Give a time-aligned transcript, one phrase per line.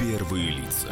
[0.00, 0.86] Первые лица.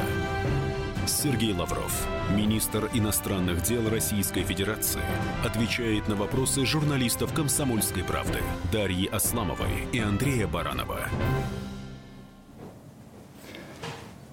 [1.06, 5.00] Сергей Лавров, министр иностранных дел Российской Федерации,
[5.44, 8.40] отвечает на вопросы журналистов «Комсомольской правды»
[8.72, 11.08] Дарьи Асламовой и Андрея Баранова.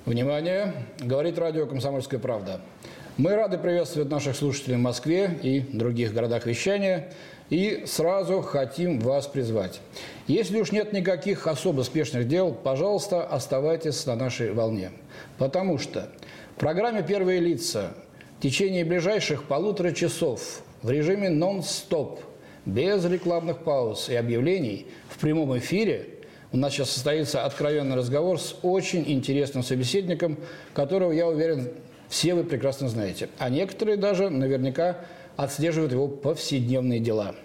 [0.07, 0.73] Внимание!
[0.99, 2.59] Говорит радио «Комсомольская правда».
[3.17, 7.13] Мы рады приветствовать наших слушателей в Москве и других городах вещания.
[7.53, 9.79] И сразу хотим вас призвать.
[10.25, 14.89] Если уж нет никаких особо спешных дел, пожалуйста, оставайтесь на нашей волне.
[15.37, 16.09] Потому что
[16.55, 17.93] в программе «Первые лица»
[18.39, 22.21] в течение ближайших полутора часов в режиме нон-стоп,
[22.65, 26.07] без рекламных пауз и объявлений, в прямом эфире
[26.53, 30.37] у нас сейчас состоится откровенный разговор с очень интересным собеседником,
[30.73, 31.69] которого, я уверен,
[32.09, 33.29] все вы прекрасно знаете.
[33.37, 34.97] А некоторые даже наверняка
[35.35, 37.35] отслеживают его повседневные дела.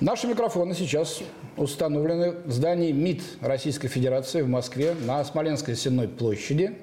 [0.00, 1.20] Наши микрофоны сейчас
[1.56, 6.76] установлены в здании МИД Российской Федерации в Москве на Смоленской Сенной площади.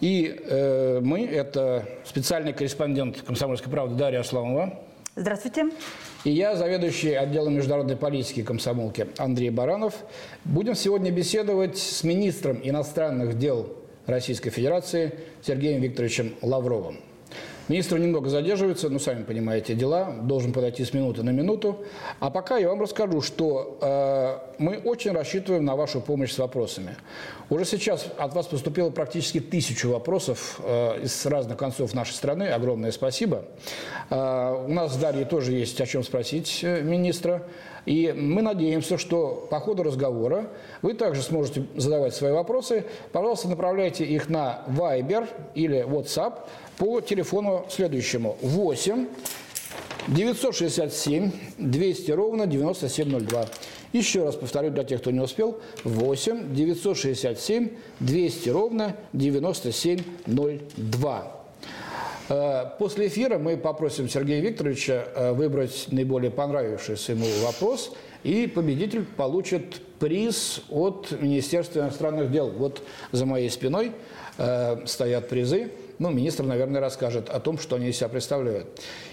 [0.00, 4.80] И э, мы, это специальный корреспондент «Комсомольской правды» Дарья Асламова.
[5.16, 5.70] Здравствуйте.
[6.24, 9.94] И я, заведующий отделом международной политики комсомолки Андрей Баранов.
[10.44, 13.68] Будем сегодня беседовать с министром иностранных дел
[14.06, 16.98] Российской Федерации Сергеем Викторовичем Лавровым.
[17.68, 21.78] Министр немного задерживается, ну, сами понимаете, дела, должен подойти с минуты на минуту.
[22.20, 26.96] А пока я вам расскажу, что э, мы очень рассчитываем на вашу помощь с вопросами.
[27.48, 32.48] Уже сейчас от вас поступило практически тысячу вопросов э, из разных концов нашей страны.
[32.48, 33.44] Огромное спасибо.
[34.10, 37.44] Э, у нас с Дарьей тоже есть о чем спросить э, министра.
[37.86, 40.48] И мы надеемся, что по ходу разговора
[40.80, 42.84] вы также сможете задавать свои вопросы.
[43.12, 46.40] Пожалуйста, направляйте их на Viber или WhatsApp
[46.78, 49.06] по телефону следующему 8
[50.08, 53.46] 967 200 ровно 9702.
[53.92, 55.58] Еще раз повторю для тех, кто не успел.
[55.84, 61.40] 8 967 200 ровно 9702.
[62.28, 67.92] Э, после эфира мы попросим Сергея Викторовича э, выбрать наиболее понравившийся ему вопрос,
[68.24, 72.50] и победитель получит приз от Министерства иностранных дел.
[72.50, 72.82] Вот
[73.12, 73.92] за моей спиной
[74.38, 78.66] э, стоят призы ну, министр, наверное, расскажет о том, что они из себя представляют.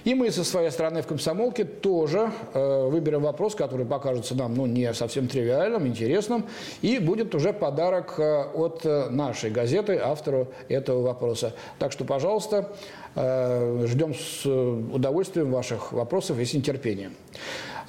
[0.03, 4.65] И мы со своей стороны в комсомолке тоже э, выберем вопрос, который покажется нам ну,
[4.65, 6.45] не совсем тривиальным, интересным,
[6.81, 11.53] и будет уже подарок э, от э, нашей газеты автору этого вопроса.
[11.79, 12.71] Так что, пожалуйста,
[13.15, 17.13] э, ждем с удовольствием ваших вопросов и с нетерпением.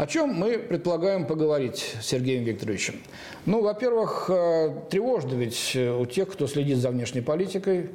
[0.02, 2.96] О чем мы предполагаем поговорить с Сергеем Викторовичем?
[3.46, 7.90] Ну, во-первых, э, тревожно ведь у тех, кто следит за внешней политикой,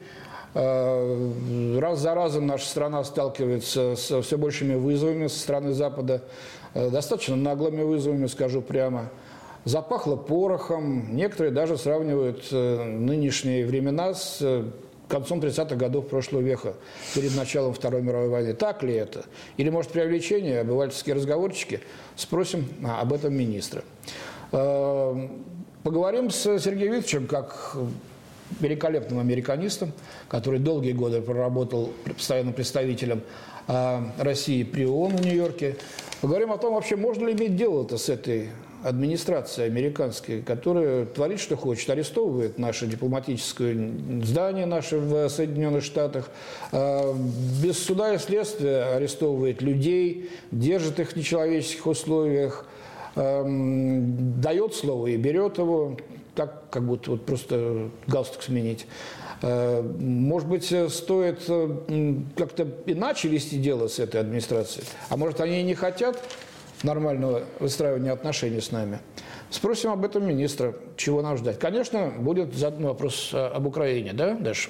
[0.54, 6.24] Э, раз за разом наша страна сталкивается с все большими вызовами со стороны Запада,
[6.74, 9.12] э, достаточно наглыми вызовами, скажу прямо.
[9.66, 14.42] Запахло порохом, некоторые даже сравнивают э, нынешние времена с
[15.08, 16.74] концом 30-х годов прошлого века,
[17.16, 18.54] перед началом Второй мировой войны.
[18.54, 19.26] Так ли это?
[19.58, 21.82] Или, может, преувеличение, обывательские разговорчики?
[22.16, 23.84] Спросим об этом министра.
[24.52, 27.78] Поговорим с Сергеем Викторовичем, как
[28.60, 29.92] великолепным американистом,
[30.28, 33.22] который долгие годы проработал постоянным представителем
[33.68, 35.76] а, России при ООН в Нью-Йорке.
[36.22, 38.50] Поговорим о том, вообще можно ли иметь дело-то с этой
[38.84, 43.92] администрацией американской, которая творит, что хочет, арестовывает наше дипломатическое
[44.24, 46.30] здание наше в Соединенных Штатах,
[46.72, 47.14] а,
[47.62, 52.66] без суда и следствия арестовывает людей, держит их в нечеловеческих условиях,
[53.16, 55.98] дает слово и берет его
[56.36, 58.86] так, как будто вот просто галстук сменить.
[59.42, 61.40] Э, может быть, стоит
[62.36, 64.86] как-то иначе вести дело с этой администрацией?
[65.10, 66.22] А может, они не хотят
[66.84, 69.00] нормального выстраивания отношений с нами?
[69.50, 71.58] Спросим об этом министра, чего нам ждать.
[71.58, 74.70] Конечно, будет задан вопрос э, об Украине, да, Даша?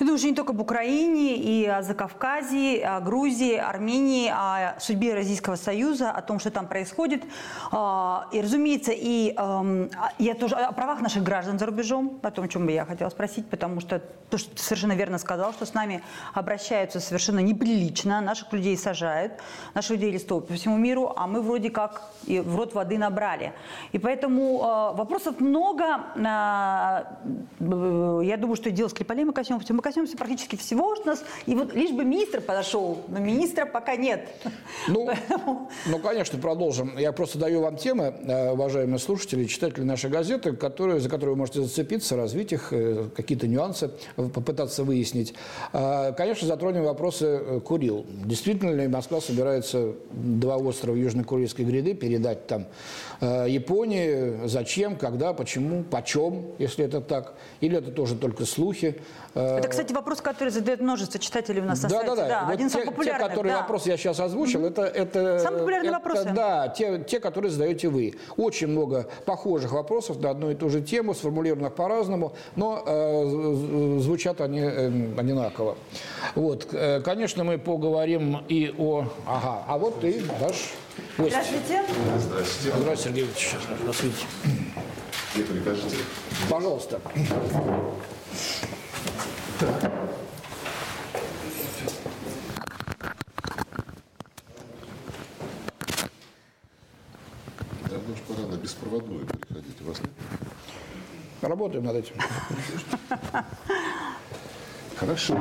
[0.00, 5.14] Я думаю, что не только об Украине, и о Закавказье, о Грузии, Армении, о судьбе
[5.14, 7.24] Российского Союза, о том, что там происходит.
[7.70, 12.44] А, и, разумеется, и эм, я тоже о правах наших граждан за рубежом, о том,
[12.44, 14.00] о чем бы я хотела спросить, потому что
[14.30, 16.02] то, что ты совершенно верно сказал, что с нами
[16.32, 19.32] обращаются совершенно неприлично, наших людей сажают,
[19.74, 23.52] наших людей арестовывают по всему миру, а мы вроде как и в рот воды набрали.
[23.92, 25.84] И поэтому э, вопросов много.
[26.16, 27.04] Э,
[27.58, 29.74] я думаю, что дело Скрипалей мы коснемся.
[29.74, 31.24] Мы коснемся практически всего, что нас...
[31.46, 34.28] И вот лишь бы министр подошел, но министра пока нет.
[34.88, 35.70] Ну, Поэтому...
[35.86, 36.96] ну конечно, продолжим.
[36.98, 41.38] Я просто даю вам темы, э, уважаемые слушатели, читатели нашей газеты, которые, за которые вы
[41.38, 45.34] можете зацепиться, развить их, э, какие-то нюансы попытаться выяснить.
[45.72, 48.06] Э, конечно, затронем вопросы Курил.
[48.08, 52.66] Действительно ли Москва собирается два острова Южно-Курильской гряды передать там
[53.20, 59.00] Японии, Японии, зачем, когда, почему, почем, если это так, или это тоже только слухи.
[59.34, 62.10] Э, это, кстати, вопрос, который задает множество читателей у нас на да, сайте.
[62.10, 62.44] Да, да, да.
[62.44, 62.84] Вот один те.
[62.84, 63.60] Те, которые да.
[63.60, 64.68] вопросы я сейчас озвучил, mm-hmm.
[64.68, 65.38] это, это...
[65.40, 66.32] Самые популярные это, вопросы.
[66.34, 68.14] Да, те, те, которые задаете вы.
[68.36, 74.40] Очень много похожих вопросов на одну и ту же тему, сформулированных по-разному, но э, звучат
[74.40, 75.76] они э, одинаково.
[76.34, 79.04] Вот, э, конечно, мы поговорим и о...
[79.26, 80.87] Ага, а вот ты дашь гость.
[81.18, 81.84] Здравствуйте.
[82.18, 82.76] Здравствуйте.
[82.76, 83.56] Здравствуйте, Сергей Ильич.
[83.80, 84.26] Здравствуйте.
[85.34, 85.96] Где прикажете?
[86.48, 87.00] Пожалуйста.
[89.60, 89.92] Так.
[97.90, 99.80] Давно уж пора на беспроводную переходить.
[99.80, 100.10] У вас нет?
[101.42, 102.14] Работаем над этим.
[104.96, 105.38] Хорошо.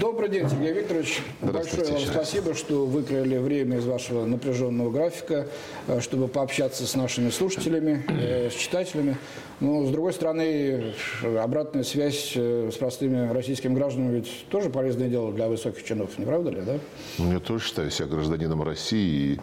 [0.00, 1.22] Добрый день, Сергей Викторович.
[1.40, 5.46] Большое вам спасибо, что выкроили время из вашего напряженного графика,
[5.86, 9.16] э, чтобы пообщаться с нашими слушателями, э, с читателями.
[9.60, 10.94] Но, с другой стороны,
[11.40, 16.24] обратная связь э, с простыми российскими гражданами ведь тоже полезное дело для высоких чинов, не
[16.24, 16.78] правда ли, да?
[17.18, 19.40] Ну, я тоже считаю себя гражданином России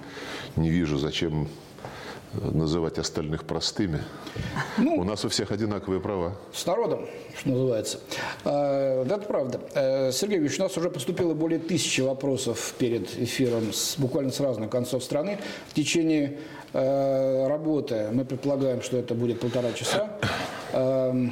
[0.56, 1.48] и не вижу, зачем
[2.34, 4.02] называть остальных простыми.
[4.78, 6.36] Ну, у нас у всех одинаковые права.
[6.54, 7.08] С народом,
[7.38, 8.00] что называется.
[8.44, 9.62] А, это правда.
[9.74, 14.40] Э, Сергей Ильич, у нас уже поступило более тысячи вопросов перед эфиром с, буквально с
[14.40, 15.40] разных концов страны.
[15.70, 16.40] В течение
[16.74, 20.18] э, работы мы предполагаем, что это будет полтора часа.
[20.74, 21.32] Эм,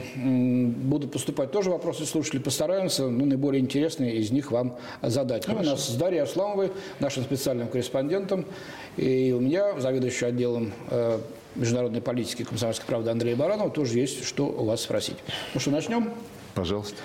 [0.72, 2.44] будут поступать тоже вопросы слушателей.
[2.44, 5.48] Постараемся ну, наиболее интересные из них вам задать.
[5.48, 8.46] Ну, у нас с Дарьей Асламовой, нашим специальным корреспондентом,
[8.98, 11.20] и у меня, заведующий отделом э,
[11.56, 15.18] международной политики комсомольской правды Андрея Баранова, тоже есть что у вас спросить.
[15.56, 16.12] Ну что, начнем?
[16.54, 16.98] Пожалуйста.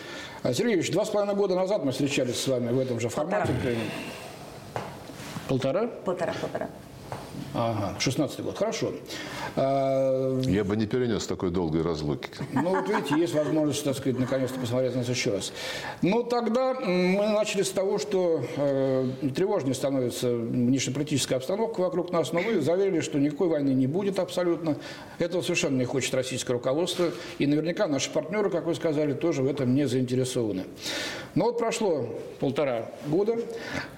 [0.42, 3.08] А, Сергей Ильич, два с половиной года назад мы встречались с вами в этом же
[3.08, 3.50] формате.
[5.48, 5.86] Полтора.
[5.86, 5.86] Полтора?
[6.04, 6.68] Полтора, полтора.
[7.58, 8.92] Ага, 16 год, хорошо.
[9.56, 12.28] А, Я бы не перенес такой долгой разлуки.
[12.52, 15.52] Ну, вот видите, есть возможность, так сказать, наконец-то посмотреть на нас еще раз.
[16.02, 22.40] Ну, тогда мы начали с того, что э, тревожнее становится внешнеполитическая обстановка вокруг нас, но
[22.40, 24.76] вы заверили, что никакой войны не будет абсолютно.
[25.18, 27.06] Этого совершенно не хочет российское руководство.
[27.38, 30.64] И наверняка наши партнеры, как вы сказали, тоже в этом не заинтересованы.
[31.34, 32.06] Но вот прошло
[32.38, 33.36] полтора года,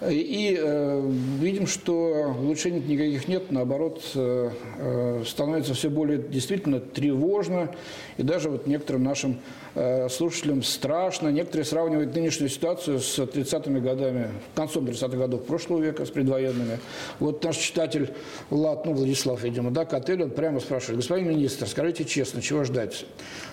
[0.08, 7.71] и э, видим, что улучшений никаких нет, наоборот, э, э, становится все более действительно тревожно,
[8.17, 9.41] и даже вот некоторым нашим
[9.75, 11.29] э, слушателям страшно.
[11.29, 16.79] Некоторые сравнивают нынешнюю ситуацию с 30-ми годами, концом 30-х годов прошлого века, с предвоенными.
[17.19, 18.12] Вот наш читатель
[18.50, 23.06] Влад, ну, Владислав, видимо, да, Котель, он прямо спрашивает, господин министр, скажите честно, чего ждать?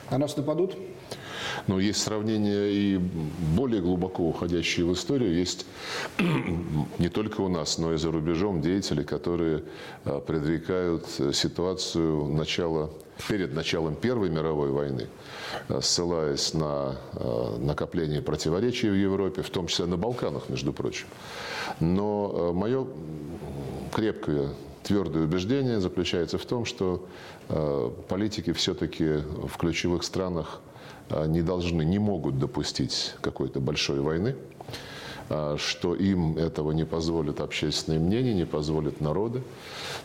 [0.10, 0.76] А нас нападут?
[1.68, 2.98] Но есть сравнения и
[3.56, 5.36] более глубоко уходящие в историю.
[5.36, 5.66] Есть
[7.00, 9.64] не только у нас, но и за рубежом деятели, которые
[10.04, 12.90] а, предрекают ситуацию начала,
[13.28, 15.08] перед началом Первой мировой войны,
[15.68, 21.08] а, ссылаясь на а, накопление противоречий в Европе, в том числе на Балканах, между прочим.
[21.80, 22.88] Но мое
[23.92, 24.50] крепкое
[24.84, 27.08] твердое убеждение заключается в том, что
[28.08, 30.62] политики все-таки в ключевых странах
[31.10, 34.36] не должны, не могут допустить какой-то большой войны,
[35.28, 39.42] а, что им этого не позволит общественное мнение, не позволит народы.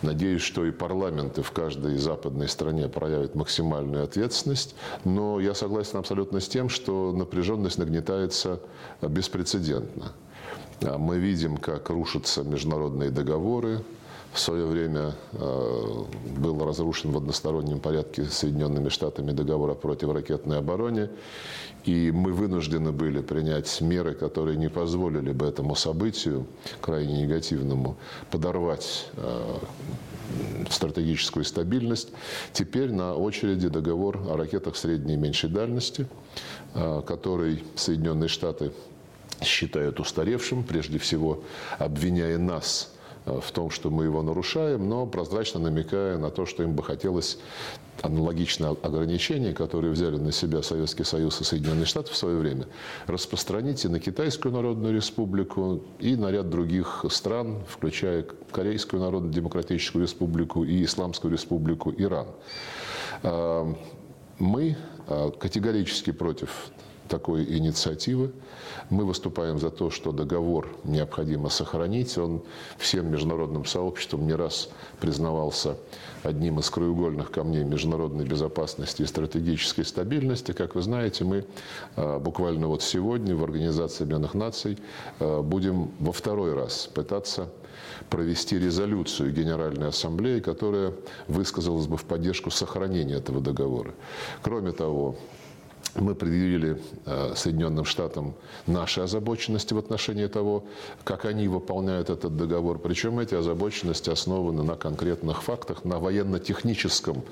[0.03, 4.75] Надеюсь, что и парламенты в каждой западной стране проявят максимальную ответственность.
[5.05, 8.61] Но я согласен абсолютно с тем, что напряженность нагнетается
[9.03, 10.13] беспрецедентно.
[10.83, 13.85] А, мы видим, как рушатся международные договоры,
[14.33, 16.05] в свое время э,
[16.39, 21.11] был разрушен в одностороннем порядке Соединенными Штатами договор о противоракетной обороне,
[21.85, 26.47] и мы вынуждены были принять меры, которые не позволили бы этому событию,
[26.81, 27.97] крайне негативному,
[28.31, 29.59] подорвать э,
[30.71, 32.11] стратегическую стабильность.
[32.53, 36.07] Теперь на очереди договор о ракетах средней и меньшей дальности,
[36.75, 38.73] э, который Соединенные Штаты
[39.43, 41.43] считают устаревшим, прежде всего
[41.79, 42.90] обвиняя нас
[43.27, 47.39] в том, что мы его нарушаем, но прозрачно намекая на то, что им бы хотелось
[48.03, 52.67] аналогичные ограничения, которые взяли на себя Советский Союз и Соединенные Штаты в свое время,
[53.07, 60.65] распространить и на Китайскую Народную Республику, и на ряд других стран, включая Корейскую Народно-Демократическую Республику
[60.65, 62.29] и Исламскую Республику Иран.
[63.23, 63.75] Э,
[64.39, 66.71] мы э, категорически против
[67.11, 68.33] такой инициативы.
[68.89, 72.17] Мы выступаем за то, что договор необходимо сохранить.
[72.17, 72.43] Он
[72.79, 75.77] всем международным сообществом не раз признавался
[76.23, 80.53] одним из краеугольных камней международной безопасности и стратегической стабильности.
[80.53, 81.45] Как вы знаете, мы
[81.97, 84.79] а, буквально вот сегодня в Организации Объединенных Наций
[85.19, 87.51] а, будем во второй раз пытаться
[88.09, 90.95] провести резолюцию Генеральной Ассамблеи, которая
[91.29, 93.95] высказалась бы в поддержку сохранения этого договора.
[94.43, 95.17] Кроме того,
[95.95, 98.35] мы предъявили э, Соединенным Штатам
[98.67, 100.65] наши озабоченности в отношении того,
[101.05, 102.79] как они выполняют этот договор.
[102.79, 107.23] Причем эти озабоченности основаны на конкретных фактах, на военно-техническом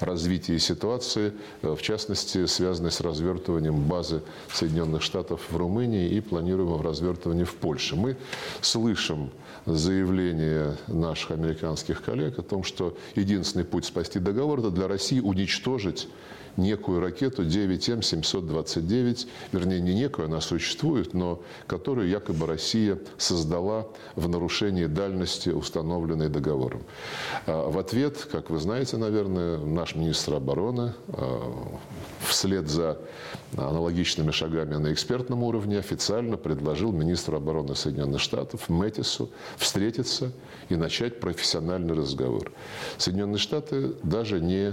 [0.00, 1.32] развитии ситуации,
[1.62, 7.54] э, в частности, связанной с развертыванием базы Соединенных Штатов в Румынии и планируемого развертывания в
[7.54, 7.96] Польше.
[7.96, 8.16] Мы
[8.60, 9.30] слышим
[9.66, 16.08] заявление наших американских коллег о том, что единственный путь спасти договор– это для России уничтожить
[16.56, 24.86] некую ракету 9М729, вернее, не некую, она существует, но которую якобы Россия создала в нарушении
[24.86, 26.82] дальности, установленной договором.
[27.46, 31.78] А, в ответ, как вы знаете, наверное, наш министр обороны а,
[32.26, 32.98] вслед за
[33.56, 40.32] аналогичными шагами на экспертном уровне официально предложил министру обороны Соединенных Штатов Мэттису встретиться
[40.68, 42.52] и начать профессиональный разговор.
[42.98, 44.72] Соединенные Штаты даже не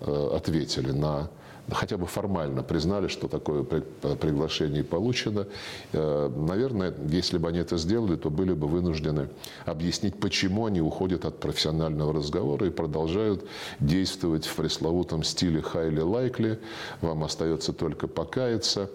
[0.00, 1.28] ответили на
[1.74, 5.46] хотя бы формально признали, что такое приглашение получено.
[5.92, 9.28] Э, наверное, если бы они это сделали, то были бы вынуждены
[9.64, 13.44] объяснить, почему они уходят от профессионального разговора и продолжают
[13.78, 16.58] действовать в пресловутом стиле «highly likely»,
[17.00, 18.90] вам остается только покаяться,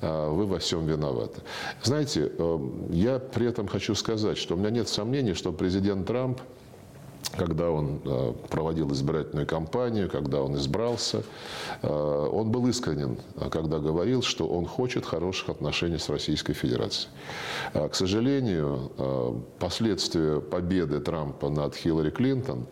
[0.00, 1.40] э, вы во всем виноваты.
[1.82, 2.30] Знаете,
[2.90, 6.40] я при этом хочу сказать, что у меня нет сомнений, что президент Трамп–
[7.36, 11.22] когда он э, проводил избирательную кампанию, когда он избрался,
[11.82, 13.18] э, он был искренен,
[13.50, 17.10] когда говорил, что он хочет хороших отношений с Российской Федерацией.
[17.72, 22.66] К сожалению, э, последствия победы Трампа над Хиллари Клинтон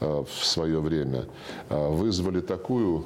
[0.00, 1.26] в свое время
[1.68, 3.04] вызвали такую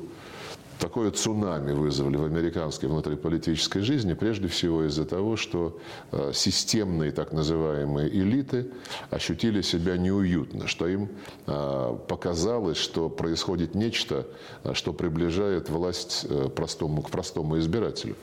[0.78, 5.78] такое цунами вызвали в американской внутриполитической жизни, прежде всего из-за того, что
[6.12, 8.70] э, системные так называемые элиты
[9.10, 11.08] ощутили себя неуютно, что им
[11.46, 14.26] э, показалось, что происходит нечто,
[14.64, 18.16] э, что приближает власть простому, к простому избирателю.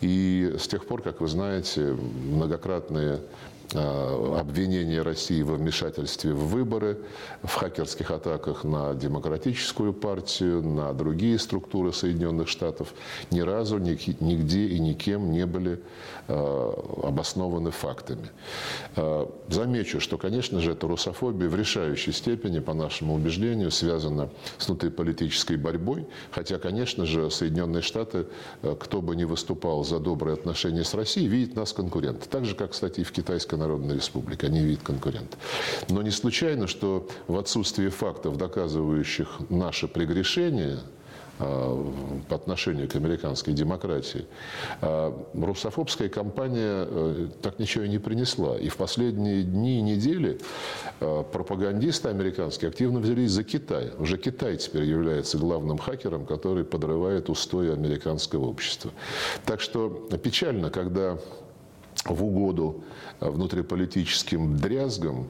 [0.00, 3.20] И с тех пор, как вы знаете, многократные
[3.74, 6.96] Э, обвинения России во вмешательстве в выборы,
[7.42, 12.94] в хакерских атаках на демократическую партию, на другие структуры Соединенных Штатов,
[13.30, 15.82] ни разу нигде и никем не были
[16.28, 16.72] э,
[17.02, 18.30] обоснованы фактами.
[18.96, 24.66] Э, замечу, что, конечно же, эта русофобия в решающей степени, по нашему убеждению, связана с
[24.68, 28.28] внутриполитической борьбой, хотя, конечно же, Соединенные Штаты,
[28.80, 32.26] кто бы ни выступал за добрые отношения с Россией, видит нас конкурента.
[32.30, 34.46] Так же, как, кстати, и в Китайской Народной Республики.
[34.46, 35.36] Они вид конкурента.
[35.88, 40.78] Но не случайно, что в отсутствии фактов, доказывающих наше прегрешение,
[41.40, 41.92] а,
[42.28, 44.26] по отношению к американской демократии,
[44.80, 48.58] а, русофобская кампания э, так ничего и не принесла.
[48.58, 50.40] И в последние дни и недели
[51.00, 53.92] а, пропагандисты американские активно взялись за Китай.
[53.98, 58.90] Уже Китай теперь является главным хакером, который подрывает устои американского общества.
[59.46, 59.88] Так что
[60.20, 61.18] печально, когда
[62.04, 62.82] в угоду
[63.20, 65.28] э, внутриполитическим дрязгам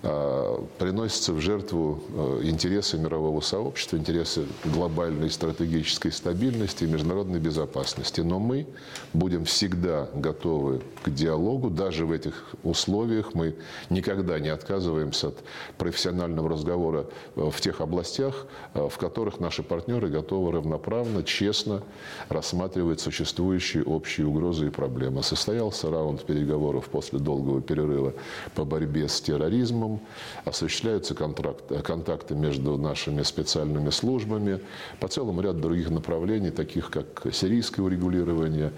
[0.00, 8.20] а, приносятся в жертву а, интересы мирового сообщества, интересы глобальной стратегической стабильности и международной безопасности.
[8.20, 8.68] Но мы
[9.12, 13.56] будем всегда готовы к диалогу, даже в этих условиях мы
[13.90, 15.42] никогда не отказываемся от
[15.78, 21.82] профессионального разговора а, в тех областях, в которых наши партнеры готовы равноправно, честно
[22.28, 25.24] рассматривать существующие общие угрозы и проблемы.
[25.24, 28.14] Состоялся раунд переговоров после долгого перерыва
[28.54, 30.00] по борьбе с терроризмом Крымом,
[30.44, 34.60] осуществляются контракты, контакты между нашими специальными службами
[35.00, 38.72] по целому ряду других направлений, таких как сирийское урегулирование,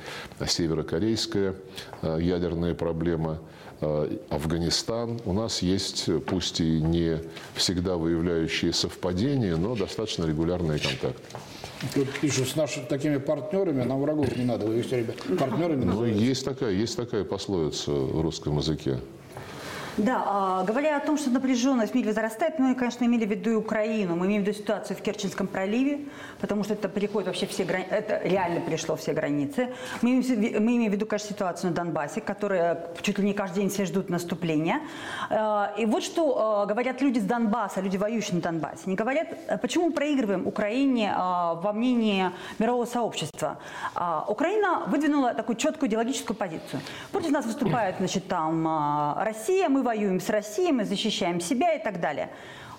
[0.47, 1.55] северокорейская
[2.02, 3.38] э, ядерная проблема,
[3.81, 5.21] э, Афганистан.
[5.25, 7.21] У нас есть, пусть и не
[7.55, 11.23] всегда выявляющие совпадения, но достаточно регулярные контакты.
[11.95, 16.05] Тут пишут, с нашими такими партнерами нам врагов не надо, вы все ребят партнерами Ну,
[16.05, 18.99] есть такая, есть такая пословица в русском языке.
[20.04, 23.50] Да, а, говоря о том, что напряженность в мире возрастает, мы, конечно, имели в виду
[23.50, 24.16] и Украину.
[24.16, 26.07] Мы имеем в виду ситуацию в Керченском проливе,
[26.40, 29.69] потому что это переходит вообще все границы, это реально перешло все границы.
[30.00, 33.57] Мы имеем, мы имеем в виду, конечно, ситуацию на Донбассе, которая чуть ли не каждый
[33.57, 34.80] день все ждут наступления.
[35.28, 38.85] А, и вот что а, говорят люди с Донбасса, люди, воюющие на Донбассе.
[38.87, 43.59] Они говорят, почему проигрываем Украине во мнении мирового сообщества.
[44.28, 46.80] Украина выдвинула такую четкую идеологическую позицию.
[47.12, 52.00] Против нас выступает, значит, там Россия, мы воюем с Россией, мы защищаем себя и так
[52.00, 52.28] далее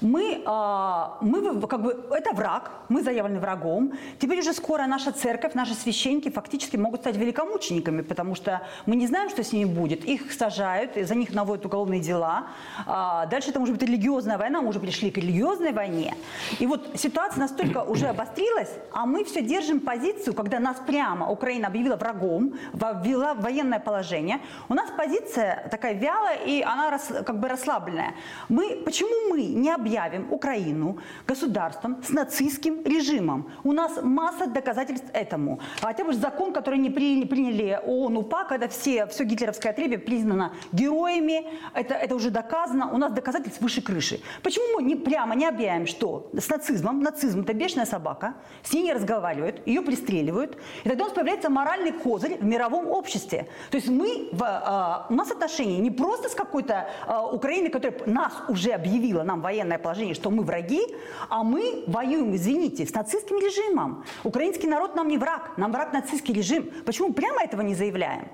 [0.02, 3.94] мы, а, мы как бы, это враг, мы заявлены врагом.
[4.20, 9.08] Теперь уже скоро наша церковь, наши священники фактически могут стать великомучениками, потому что мы не
[9.08, 10.04] знаем, что с ними будет.
[10.06, 12.48] Их сажают, за них наводят уголовные дела.
[12.88, 16.16] А, дальше это может быть религиозная война, мы уже пришли к религиозной войне.
[16.60, 21.68] И вот ситуация настолько уже обострилась, а мы все держим позицию, когда нас прямо Украина
[21.68, 24.40] объявила врагом, ввела военное положение.
[24.68, 28.16] У нас позиция такая вялая, и она рас, как бы расслабленная.
[28.50, 33.52] Мы, почему мы не объявили объявим Украину государством с нацистским режимом.
[33.64, 35.60] У нас масса доказательств этому.
[35.82, 40.54] Хотя бы закон, который не приняли, приняли ООН УПА, когда все, все гитлеровское отребье признано
[40.72, 44.22] героями, это, это уже доказано, у нас доказательств выше крыши.
[44.44, 48.34] Почему мы не, прямо не объявим, что с нацизмом, нацизм это бешеная собака,
[48.64, 52.88] с ней не разговаривают, ее пристреливают, и тогда у нас появляется моральный козырь в мировом
[52.88, 53.48] обществе.
[53.72, 58.00] То есть мы, в, э, у нас отношения не просто с какой-то э, Украиной, которая
[58.06, 60.82] нас уже объявила, нам военное положение, что мы враги,
[61.30, 64.04] а мы воюем, извините, с нацистским режимом.
[64.24, 66.72] Украинский народ нам не враг, нам враг нацистский режим.
[66.86, 68.28] Почему прямо этого не заявляем?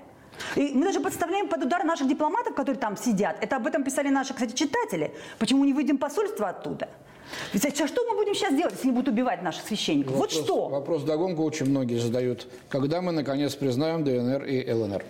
[0.56, 3.36] И мы даже подставляем под удар наших дипломатов, которые там сидят.
[3.40, 5.12] Это об этом писали наши, кстати, читатели.
[5.38, 6.88] Почему не выйдем посольство оттуда?
[7.52, 10.12] Ведь а что мы будем сейчас делать, если не будут убивать наших священников?
[10.12, 10.68] Вопрос, вот что.
[10.68, 12.46] Вопрос догонку очень многие задают.
[12.68, 15.04] Когда мы, наконец, признаем ДНР и ЛНР?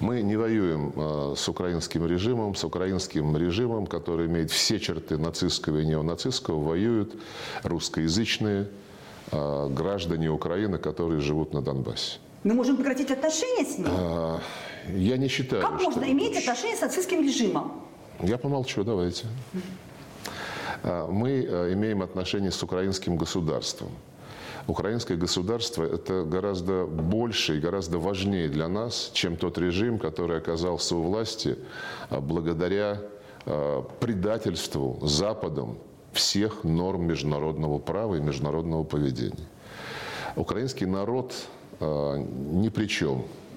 [0.00, 2.54] Мы не воюем э, с украинским режимом.
[2.54, 7.14] С украинским режимом, который имеет все черты нацистского и неонацистского, воюют
[7.62, 8.68] русскоязычные
[9.30, 12.18] э, граждане Украины, которые живут на Донбассе.
[12.44, 13.88] Мы можем прекратить отношения с ним?
[13.90, 14.40] А,
[14.94, 15.90] я не считаю, Как что...
[15.90, 17.72] можно иметь отношения с нацистским режимом?
[18.20, 19.26] Я помолчу, давайте.
[19.54, 19.58] А,
[20.84, 23.90] мы а, имеем отношение с украинским государством.
[24.66, 30.96] Украинское государство– это гораздо больше и гораздо важнее для нас, чем тот режим, который оказался
[30.96, 31.58] у власти
[32.10, 33.00] а, благодаря
[34.00, 35.76] предательству Западом
[36.14, 39.46] всех норм международного права и международного поведения.
[40.34, 41.34] Украинский народ
[41.78, 43.53] ни при чем Э,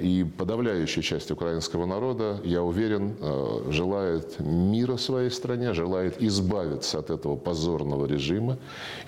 [0.00, 7.10] и подавляющая часть украинского народа, я уверен, э, желает мира своей стране, желает избавиться от
[7.10, 8.58] этого позорного режима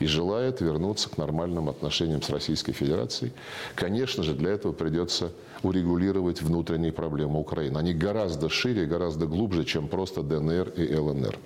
[0.01, 3.33] и желает вернуться к нормальным отношениям с Российской Федерацией.
[3.77, 5.31] Конечно же, для этого придется
[5.63, 7.79] урегулировать внутренние проблемы Украины.
[7.79, 11.39] Они гораздо шире, гораздо глубже, чем просто ДНР и ЛНР.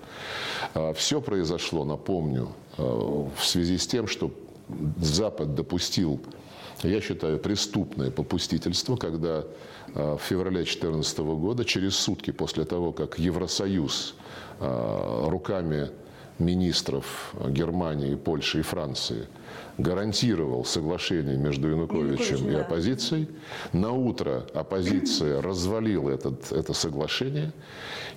[0.74, 2.48] Э, Все произошло, напомню,
[2.78, 4.30] в связи с тем, что
[4.98, 6.20] Запад допустил
[6.88, 9.44] я считаю, преступное попустительство, когда
[9.94, 14.14] э, в феврале 2014 года, через сутки после того, как Евросоюз
[14.60, 15.90] э, руками
[16.38, 19.26] министров Германии, Польши и Франции–
[19.78, 23.28] гарантировал соглашение между Януковичем Янукович, и оппозицией.
[23.72, 27.52] На утро оппозиция развалила этот, это соглашение.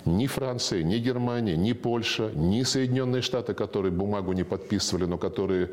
[0.06, 5.72] Ни Франция, ни Германия, ни Польша, ни Соединенные Штаты, которые бумагу не подписывали, но которые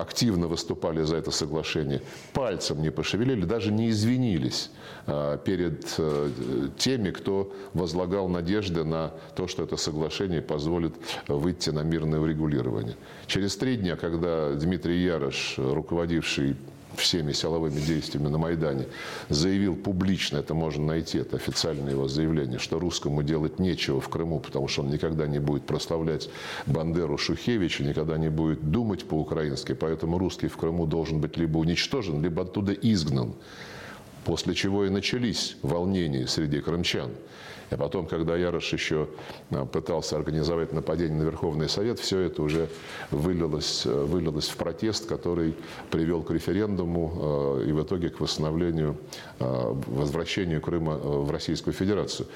[0.00, 2.02] активно выступали за это соглашение,
[2.32, 4.70] пальцем не пошевелили, даже не извинились
[5.06, 6.30] а, перед э,
[6.76, 10.94] теми, кто возлагал надежды на то, что это соглашение позволит
[11.28, 12.96] выйти на мирное урегулирование.
[13.26, 16.56] Через три дня, когда Дмитрий Ярош, руководивший
[16.96, 18.86] всеми силовыми действиями на Майдане,
[19.28, 24.40] заявил публично, это можно найти, это официальное его заявление, что русскому делать нечего в Крыму,
[24.40, 26.28] потому что он никогда не будет прославлять
[26.66, 32.22] Бандеру Шухевича, никогда не будет думать по-украински, поэтому русский в Крыму должен быть либо уничтожен,
[32.22, 33.34] либо оттуда изгнан.
[34.24, 37.10] После чего и начались волнения среди крымчан.
[37.70, 39.08] А потом, когда Ярош еще
[39.50, 42.68] а, пытался организовать нападение на Верховный Совет, все это уже
[43.10, 45.54] вылилось, э, вылилось в протест, который
[45.90, 48.96] привел к референдуму э, и в итоге к восстановлению,
[49.38, 52.28] э, возвращению Крыма в Российскую Федерацию.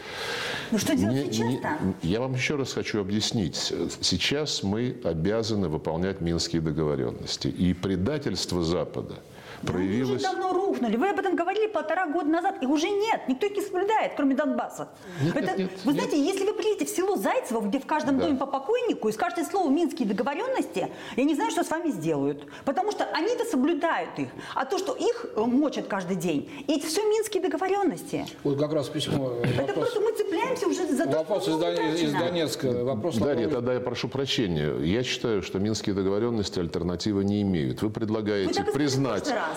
[0.70, 1.78] Ну что делать сейчас-то?
[2.02, 3.72] Я вам еще раз хочу объяснить.
[4.00, 7.48] Сейчас мы обязаны выполнять Минские договоренности.
[7.48, 9.14] И предательство Запада–
[9.66, 10.24] проявилась...
[10.24, 10.96] Они уже давно рухнули.
[10.96, 12.62] Вы об этом говорили полтора года назад.
[12.62, 13.22] И уже нет.
[13.28, 14.88] Никто их не соблюдает, кроме Донбасса.
[15.22, 16.34] Нет, это, нет, нет, вы знаете, нет.
[16.34, 18.24] если вы приедете в село Зайцево, где в каждом да.
[18.24, 22.46] доме по покойнику, и скажете слово «минские договоренности», я не знаю, что с вами сделают.
[22.64, 24.28] Потому что они-то соблюдают их.
[24.54, 28.26] А то, что их э, мочат каждый день, и это все минские договоренности.
[28.44, 29.24] Вот как раз письмо.
[29.24, 32.84] Вопрос, это просто мы цепляемся уже за то, Вопрос из, из Донецка.
[32.84, 34.78] Вопрос Дарья, тогда я прошу прощения.
[34.84, 37.82] Я считаю, что минские договоренности альтернативы не имеют.
[37.82, 39.30] Вы предлагаете признать...
[39.30, 39.51] Раз.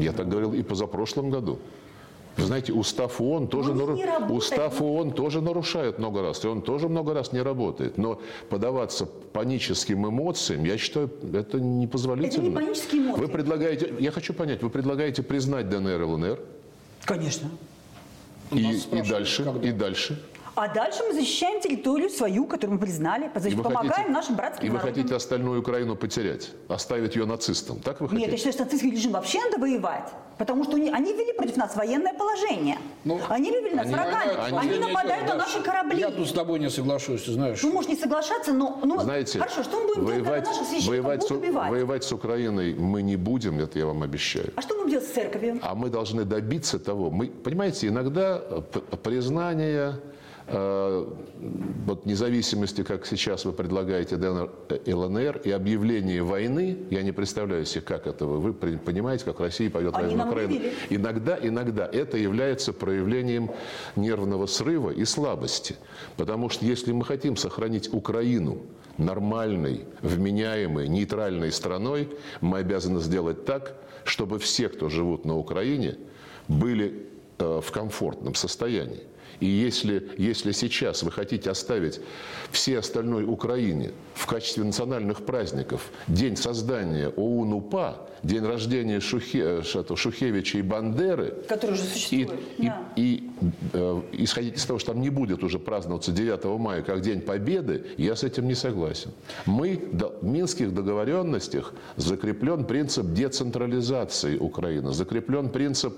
[0.00, 1.58] Я так говорил и позапрошлом году.
[2.36, 3.96] Вы знаете, устав ООН тоже, нару...
[4.30, 7.96] устав ООН тоже нарушает много раз, и он тоже много раз не работает.
[7.96, 12.42] Но подаваться паническим эмоциям, я считаю, это непозволительно.
[12.42, 13.20] Это не панические эмоции.
[13.20, 16.40] Вы предлагаете, я хочу понять, вы предлагаете признать ДНР и ЛНР?
[17.04, 17.50] Конечно.
[18.50, 19.68] И, и дальше, когда?
[19.68, 20.22] и дальше.
[20.56, 24.70] А дальше мы защищаем территорию свою, которую мы признали, значит, помогаем хотите, нашим братским И
[24.70, 24.94] вы народам.
[24.94, 28.22] хотите остальную Украину потерять, оставить ее нацистам, так вы хотите?
[28.22, 31.56] Нет, я считаю, что нацистский режим вообще надо воевать, потому что они, они ввели против
[31.56, 32.78] нас военное положение.
[33.04, 35.98] Ну, они ввели нас врагами, они, они, они нападают на наши корабли.
[35.98, 37.60] Я тут с тобой не соглашусь, знаешь.
[37.62, 38.80] Ну, можешь не соглашаться, но...
[38.84, 41.70] Ну, Знаете, хорошо, что мы будем воевать, делать, когда воевать, с, убивать?
[41.70, 44.52] воевать с Украиной мы не будем, это я вам обещаю.
[44.54, 45.58] А что мы будем делать с церковью?
[45.62, 47.10] А мы должны добиться того.
[47.10, 48.40] Мы, понимаете, иногда
[49.02, 49.94] признание
[50.46, 54.50] вот независимости, как сейчас вы предлагаете ДНР
[54.84, 59.40] и ЛНР, и объявление войны, я не представляю себе, как это вы, вы понимаете, как
[59.40, 60.60] Россия пойдет войну на Украину.
[60.90, 63.50] Иногда, иногда это является проявлением
[63.96, 65.76] нервного срыва и слабости.
[66.16, 68.58] Потому что если мы хотим сохранить Украину
[68.98, 72.10] нормальной, вменяемой, нейтральной страной,
[72.42, 75.96] мы обязаны сделать так, чтобы все, кто живут на Украине,
[76.48, 77.06] были
[77.38, 79.04] э, в комфортном состоянии.
[79.40, 82.00] И если, если сейчас вы хотите оставить
[82.50, 90.62] всей остальной Украине в качестве национальных праздников день создания ОУН-УПА, день рождения Шухе, Шухевича и
[90.62, 92.88] Бандеры, который уже существует, и, да.
[92.96, 93.30] и, и
[93.72, 97.86] э, исходить из того, что там не будет уже праздноваться 9 мая как День Победы,
[97.96, 99.10] я с этим не согласен.
[99.46, 105.94] Мы в Минских договоренностях закреплен принцип децентрализации Украины, закреплен принцип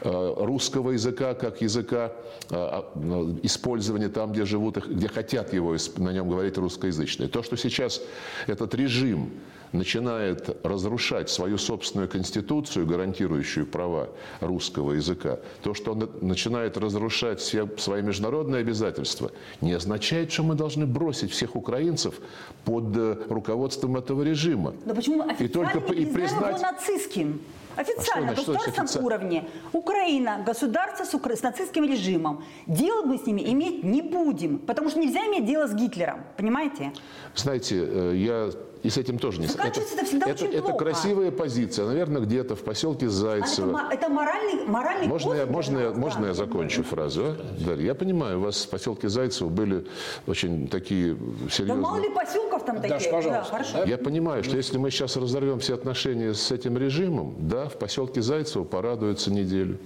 [0.00, 2.12] э, русского языка как языка
[2.50, 7.28] э, а, ну, использования там, где живут, где хотят его, на нем говорить русскоязычные.
[7.28, 8.00] То, что сейчас
[8.46, 9.30] этот режим
[9.72, 17.68] начинает разрушать свою собственную конституцию, гарантирующую права русского языка, то, что он начинает разрушать все
[17.76, 19.30] свои международные обязательства,
[19.60, 22.20] не означает, что мы должны бросить всех украинцев
[22.64, 24.74] под э, руководством этого режима.
[24.84, 27.40] Но почему официально и только и признать его нацистским?
[27.76, 28.98] Официально, а на государственном офици...
[28.98, 31.36] уровне Украина, государство с, укра...
[31.36, 32.44] с нацистским режимом.
[32.66, 36.92] Дело мы с ними иметь не будем, потому что нельзя иметь дело с Гитлером, понимаете?
[37.34, 38.50] Знаете, э, я
[38.82, 39.82] и с этим тоже не согласен.
[39.82, 40.78] это, всегда это, очень это плохо.
[40.78, 43.78] красивая позиция, наверное, где-то в поселке Зайцево.
[43.78, 47.24] А это, это моральный, моральный можно я, можно, я, можно я закончу фразу?
[47.24, 47.36] А?
[47.66, 49.86] Дарья, я понимаю, у вас в поселке Зайцево были
[50.26, 51.16] очень такие
[51.50, 51.66] серьезные...
[51.66, 52.90] Да мало ли поселков там таких.
[52.90, 53.30] Даш, пожалуйста.
[53.30, 53.84] Да, хорошо.
[53.84, 58.22] Я понимаю, что если мы сейчас разорвем все отношения с этим режимом, да, в поселке
[58.22, 59.78] Зайцево порадуется неделю.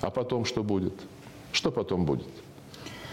[0.00, 0.94] А потом что будет?
[1.52, 2.26] Что потом будет?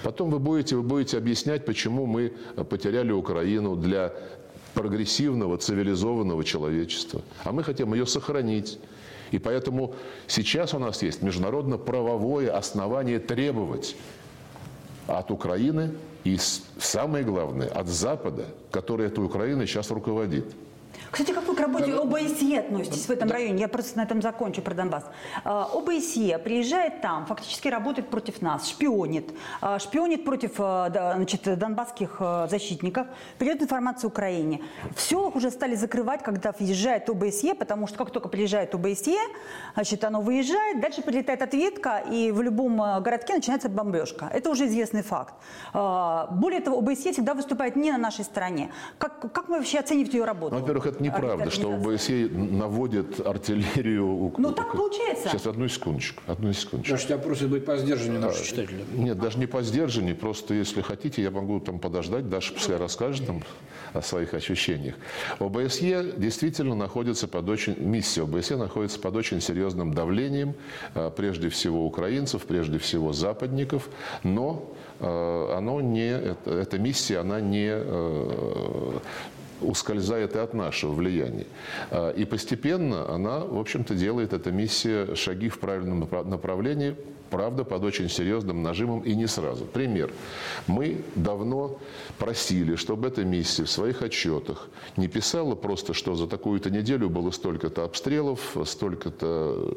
[0.03, 2.34] Потом вы будете, вы будете объяснять, почему мы
[2.69, 4.13] потеряли Украину для
[4.73, 7.21] прогрессивного, цивилизованного человечества.
[7.43, 8.79] А мы хотим ее сохранить.
[9.31, 9.95] И поэтому
[10.27, 13.95] сейчас у нас есть международно-правовое основание требовать
[15.07, 16.38] от Украины и,
[16.77, 20.45] самое главное, от Запада, который этой Украиной сейчас руководит–
[21.12, 23.60] кстати, как вы к работе ОБСЕ относитесь в этом районе?
[23.60, 25.04] Я просто на этом закончу про Донбасс.
[25.43, 29.34] А, ОБСЕ приезжает там, фактически работает против нас, шпионит.
[29.60, 34.62] А, шпионит против а, значит, донбасских защитников, передает информацию Украине.
[34.95, 39.17] Все уже стали закрывать, когда въезжает ОБСЕ, потому что как только приезжает ОБСЕ,
[39.73, 44.30] значит, оно выезжает, дальше прилетает ответка, и в любом городке начинается бомбежка.
[44.32, 45.34] Это уже известный факт.
[45.73, 48.71] Более того, ОБСЕ всегда выступает не на нашей стороне.
[48.97, 50.56] Как, как вы вообще оцениваете ее работу?
[50.56, 54.34] Во-первых, это неправда, что ОБСЕ наводит артиллерию.
[54.38, 55.30] Ну, так получается.
[55.30, 56.22] Сейчас, одну секундочку.
[56.28, 56.94] Одну секундочку.
[56.94, 58.84] Даже тебя просят быть по сдержанию наши читатели.
[58.94, 63.26] Нет, даже не по сдержанию, просто если хотите, я могу там подождать, Даша пускай расскажет
[63.28, 63.44] там
[63.94, 64.96] о своих ощущениях.
[65.39, 70.56] ОБСЕ действительно находится под очень, миссия ОБСЕ находится под очень серьезным давлением,
[70.94, 73.89] а, прежде всего украинцев, прежде всего западников,
[74.24, 79.00] но а, оно не, эта миссия, она не а,
[79.62, 81.47] ускользает и от нашего влияния.
[81.89, 86.95] А, и постепенно она, в общем-то, делает эта миссия шаги в правильном направлении,
[87.32, 89.65] правда, под очень серьезным нажимом и не сразу.
[89.65, 90.12] Пример.
[90.67, 91.80] Мы давно
[92.19, 97.32] просили, чтобы эта миссия в своих отчетах не писала просто, что за такую-то неделю было
[97.32, 99.74] столько-то обстрелов, столько-то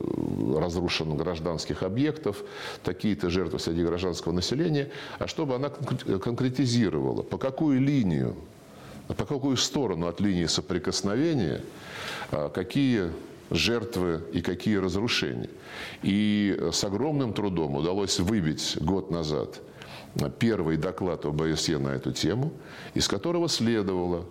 [0.58, 2.42] разрушено гражданских объектов,
[2.82, 8.34] такие-то жертвы среди гражданского населения, а чтобы она конкретизировала, по какую линию
[9.08, 11.60] по какую сторону от линии соприкосновения,
[12.30, 13.10] а, какие
[13.50, 15.50] жертвы и какие разрушения.
[16.02, 19.60] И с огромным трудом удалось выбить год назад
[20.38, 22.52] первый доклад ОБСЕ на эту тему,
[22.94, 24.24] из которого следовало,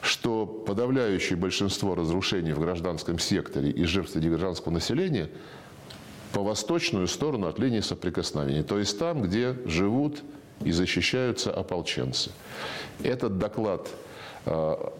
[0.00, 5.28] что подавляющее большинство разрушений в гражданском секторе и жертв среди гражданского населения
[6.32, 10.22] по восточную сторону от линии соприкосновения, то есть там, где живут
[10.64, 12.30] и защищаются ополченцы.
[13.02, 13.88] Этот доклад
[14.46, 14.92] а,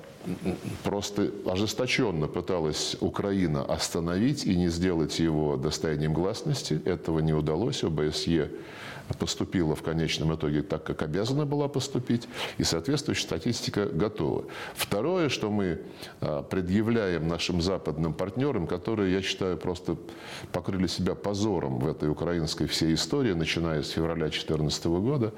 [0.84, 6.80] просто ожесточенно пыталась Украина остановить и не сделать его достоянием гласности.
[6.84, 7.84] Этого не удалось.
[7.84, 8.50] ОБСЕ
[9.14, 14.44] поступила в конечном итоге так, как обязана была поступить, и соответствующая статистика готова.
[14.74, 15.80] Второе, что мы
[16.20, 19.96] а, предъявляем нашим западным партнерам, которые, я считаю, просто
[20.52, 25.32] покрыли себя позором в этой украинской всей истории, начиная с февраля 2014 года,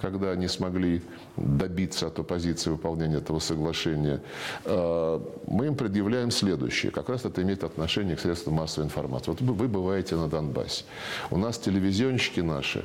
[0.00, 1.02] когда они смогли
[1.36, 4.20] добиться от оппозиции выполнения этого соглашения,
[4.64, 6.92] а, мы им предъявляем следующее.
[6.92, 9.30] Как раз это имеет отношение к средствам массовой информации.
[9.30, 10.84] Вот вы бываете на Донбассе.
[11.30, 12.84] У нас телевизионщики наши,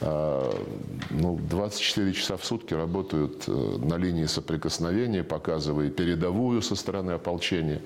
[0.00, 7.82] ну, 24 часа в сутки работают э, на линии соприкосновения, показывая передовую со стороны ополчения.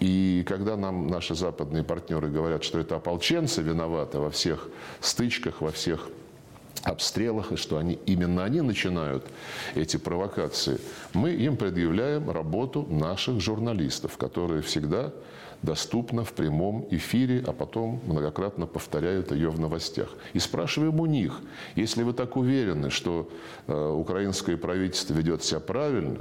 [0.00, 4.68] И когда нам наши западные партнеры говорят, что это ополченцы виноваты во всех
[5.00, 6.08] стычках, во всех
[6.82, 9.24] обстрелах, и что они, именно они начинают
[9.74, 10.80] эти провокации,
[11.12, 15.12] мы им предъявляем работу наших журналистов, которые всегда
[15.62, 20.08] доступна в прямом эфире, а потом многократно повторяют ее в новостях.
[20.32, 21.40] И спрашиваем у них,
[21.76, 23.30] если вы так уверены, что
[23.68, 26.18] э, украинское правительство ведет себя правильно,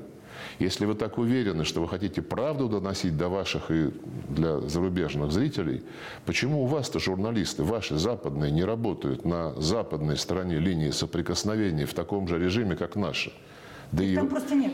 [0.62, 3.90] если вы так уверены, что вы хотите правду доносить до ваших и
[4.30, 5.82] для зарубежных зрителей,
[6.26, 12.28] почему у вас-то журналисты, ваши западные, не работают на западной стороне линии соприкосновения в таком
[12.28, 13.34] же режиме, как наши?
[13.92, 14.30] Да Там и...
[14.30, 14.74] просто нет.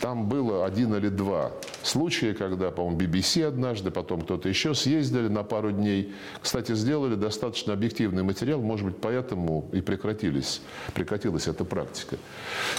[0.00, 5.42] Там было один или два случая, когда, по-моему, BBC однажды, потом кто-то еще съездили на
[5.42, 6.14] пару дней.
[6.40, 10.62] Кстати, сделали достаточно объективный материал, может быть, поэтому и прекратились,
[10.94, 12.16] прекратилась эта практика.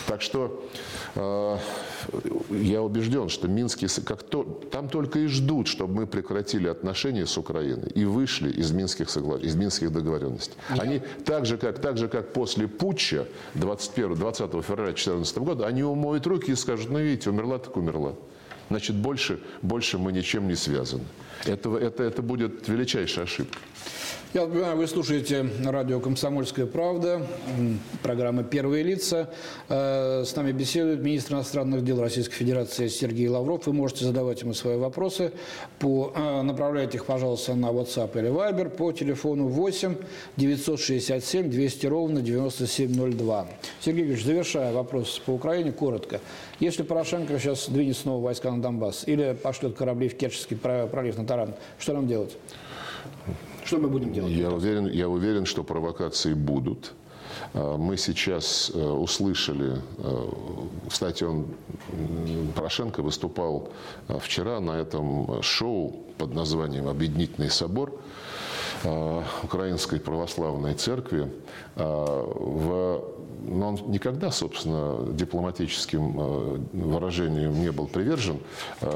[0.07, 0.67] Так что
[1.15, 1.57] э,
[2.49, 7.37] я убежден, что Минские, как то, там только и ждут, чтобы мы прекратили отношения с
[7.37, 9.41] Украиной и вышли из Минских, соглаш...
[9.41, 10.55] из Минских договоренностей.
[10.69, 15.83] Они так же, как, так же, как после путча 21, 20 февраля 2014 года, они
[15.83, 18.13] умоют руки и скажут, ну видите, умерла так умерла.
[18.69, 21.03] Значит, больше, больше мы ничем не связаны.
[21.45, 23.57] Это, это, это будет величайшая ошибка.
[24.33, 27.27] Я напоминаю, вы слушаете радио «Комсомольская правда»,
[28.01, 29.29] программа «Первые лица».
[29.67, 33.67] Э, с нами беседует министр иностранных дел Российской Федерации Сергей Лавров.
[33.67, 35.33] Вы можете задавать ему свои вопросы.
[35.79, 39.97] По, э, направляйте их, пожалуйста, на WhatsApp или Viber по телефону 8
[40.37, 43.47] 967 200 ровно 9702.
[43.81, 46.21] Сергей Юрьевич, завершая вопрос по Украине, коротко.
[46.61, 51.25] Если Порошенко сейчас двинет снова войска на Донбасс или пошлет корабли в Керченский пролив на
[51.25, 52.31] Таран, что нам делать?
[53.63, 54.31] Что мы будем делать?
[54.31, 56.93] Я уверен, я уверен, что провокации будут.
[57.53, 60.29] А, мы сейчас э, услышали, э,
[60.89, 61.47] кстати, он,
[62.55, 63.69] Порошенко выступал
[64.07, 67.99] э, вчера на этом шоу под названием «Объединительный собор»,
[69.43, 71.31] Украинской православной церкви
[71.75, 73.03] в
[73.43, 78.39] но он никогда, собственно, дипломатическим э, выражением не был привержен.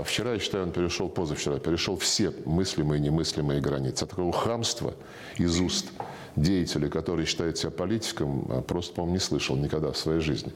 [0.03, 4.03] Вчера, я считаю, он перешел, позавчера, перешел все мыслимые и немыслимые границы.
[4.03, 4.93] От такого хамства
[5.37, 5.87] из уст
[6.35, 10.53] деятеля, который считает себя политиком, просто, по-моему, не слышал никогда в своей жизни.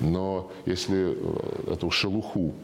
[0.00, 1.16] Но если
[1.72, 2.54] эту шелуху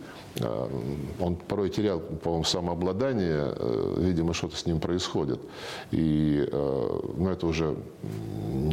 [1.21, 3.55] он порой терял, по-моему, самообладание,
[3.99, 5.41] видимо, что-то с ним происходит.
[5.93, 7.77] И ну, это уже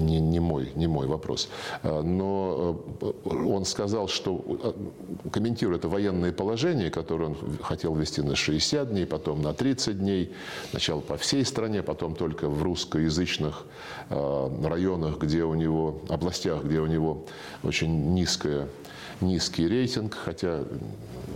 [0.02, 1.50] не, не, мой, не мой вопрос.
[1.84, 8.22] Э, но э, он сказал, что, э, комментируя это военное положение, которое он хотел ввести
[8.22, 10.32] на 60 дней, потом на 30 дней,
[10.72, 13.66] сначала по всей стране, потом только в русскоязычных
[14.10, 17.26] районах, где у него, областях, где у него
[17.64, 18.68] очень низкая
[19.22, 20.64] низкий рейтинг, хотя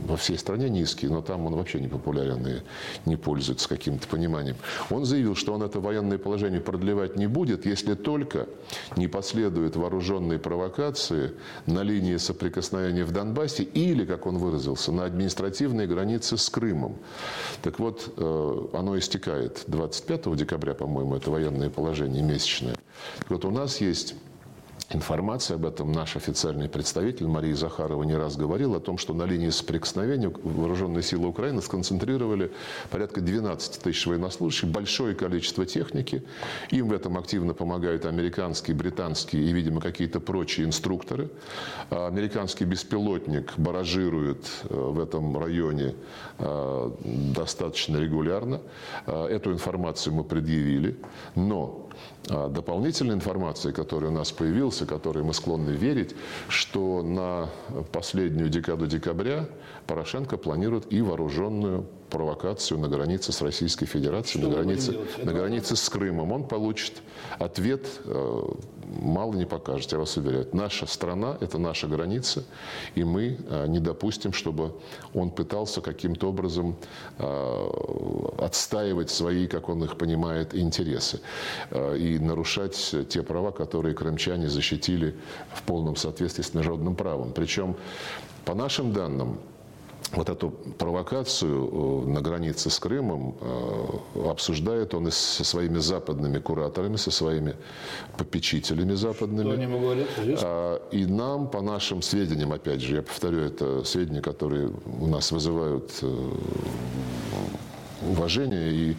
[0.07, 2.61] во всей стране низкий, но там он вообще не популярен и
[3.05, 4.55] не пользуется каким-то пониманием.
[4.89, 8.47] Он заявил, что он это военное положение продлевать не будет, если только
[8.95, 11.31] не последуют вооруженные провокации
[11.65, 16.97] на линии соприкосновения в Донбассе или, как он выразился, на административной границе с Крымом.
[17.63, 22.75] Так вот, э, оно истекает 25 декабря, по-моему, это военное положение месячное.
[23.19, 24.15] Так вот, у нас есть
[24.89, 29.23] информация об этом наш официальный представитель Мария Захарова не раз говорил о том, что на
[29.23, 32.51] линии соприкосновения вооруженные силы Украины сконцентрировали
[32.89, 36.23] порядка 12 тысяч военнослужащих, большое количество техники.
[36.71, 41.29] Им в этом активно помогают американские, британские и, видимо, какие-то прочие инструкторы.
[41.89, 45.95] А американский беспилотник баражирует э, в этом районе
[46.37, 48.61] э, достаточно регулярно.
[49.05, 50.97] Э, эту информацию мы предъявили.
[51.35, 51.89] Но
[52.27, 56.15] дополнительной информации, которая у нас появилась, которой мы склонны верить,
[56.47, 57.49] что на
[57.91, 59.47] последнюю декаду декабря
[59.87, 65.89] Порошенко планирует и вооруженную провокацию на границе с Российской Федерацией, на границе, на границе с
[65.89, 66.31] Крымом.
[66.31, 66.93] Он получит
[67.39, 68.41] ответ, э,
[69.01, 70.47] мало не покажет, я вас уверяю.
[70.53, 72.45] Наша страна– это наша граница,
[72.95, 74.71] и мы э, не допустим, чтобы
[75.13, 76.77] он пытался каким-то образом
[77.17, 77.67] э,
[78.39, 81.19] отстаивать свои, как он их понимает, интересы
[81.97, 85.15] и нарушать те права, которые крымчане защитили
[85.53, 87.33] в полном соответствии с международным правом.
[87.33, 87.75] Причем,
[88.45, 89.37] по нашим данным,
[90.15, 96.39] вот эту провокацию э, на границе с Крымом э, обсуждает он и со своими западными
[96.39, 97.55] кураторами, со своими
[98.17, 99.47] попечителями западными.
[99.47, 100.07] Что они ему говорят?
[100.41, 105.31] А, и нам, по нашим сведениям, опять же, я повторю, это сведения, которые у нас
[105.31, 105.91] вызывают
[108.01, 108.95] э, уважение и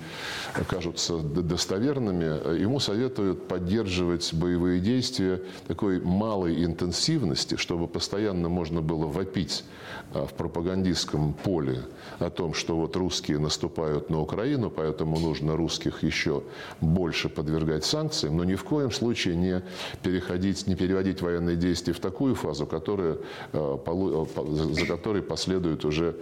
[0.69, 9.65] кажутся достоверными, ему советуют поддерживать боевые действия такой малой интенсивности, чтобы постоянно можно было вопить
[10.13, 11.83] а, в пропагандистском поле
[12.19, 16.43] о том, что вот русские наступают на Украину, поэтому нужно русских еще
[16.81, 19.63] больше подвергать санкциям, но ни в коем случае не
[20.03, 23.19] переходить, не переводить военные действия в такую фазу, которая,
[23.53, 26.17] а, а, за которой последуют уже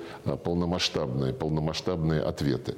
[0.45, 2.75] полномасштабные, полномасштабные ответы.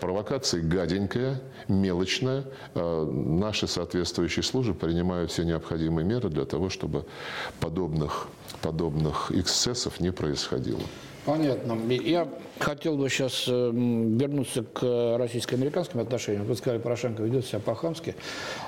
[0.00, 2.44] Провокации гаденькая, мелочная.
[2.74, 7.04] Наши соответствующие службы принимают все необходимые меры для того, чтобы
[7.60, 8.28] подобных,
[8.62, 10.82] подобных эксцессов не происходило.
[11.24, 11.78] Понятно.
[11.90, 16.44] Я хотел бы сейчас э, вернуться к российско-американским отношениям.
[16.44, 18.14] Вы сказали, Порошенко ведет себя по-хамски.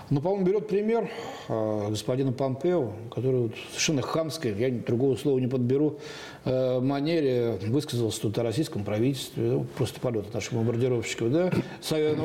[0.09, 1.11] Но, по-моему, берет пример
[1.49, 5.99] э, господина Помпео, который вот совершенно хамской, я другого слова не подберу,
[6.47, 11.51] э, манере высказался тут о российском правительстве, ну, просто полета наших бомбардировщиков, да,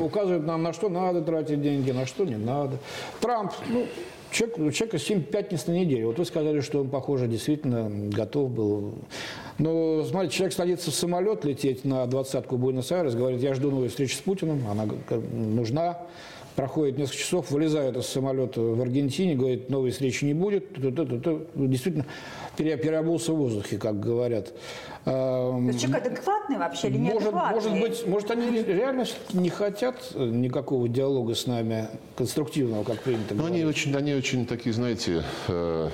[0.00, 2.78] указывает нам, на что надо тратить деньги, на что не надо.
[3.20, 3.86] Трамп, ну,
[4.32, 6.06] Человек, у человека 7 пятниц на неделю.
[6.06, 8.94] Вот вы сказали, что он, похоже, действительно готов был.
[9.58, 14.14] Но, смотрите, человек садится в самолет лететь на двадцатку Буэнос-Айрес, говорит, я жду новой встречи
[14.14, 14.86] с Путиным, она
[15.32, 15.98] нужна.
[16.54, 20.66] Проходит несколько часов, вылезает из самолета в Аргентине, говорит, новой встречи не будет.
[21.54, 22.04] Действительно,
[22.58, 24.52] переобулся в воздухе, как говорят.
[25.04, 30.90] То есть человек адекватный вообще или может, может быть, может, они реально не хотят никакого
[30.90, 33.50] диалога с нами, конструктивного, как принято говорить?
[33.50, 35.88] Ну, они очень, они очень такие, знаете, э,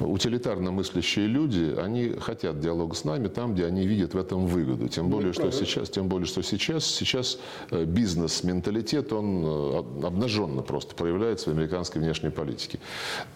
[0.00, 4.88] утилитарно мыслящие люди, они хотят диалога с нами там, где они видят в этом выгоду.
[4.88, 7.38] Тем ну, более, что сейчас, тем более, что сейчас, сейчас
[7.70, 12.78] э, бизнес-менталитет, он э, обнаженно просто проявляется в американской внешней политике.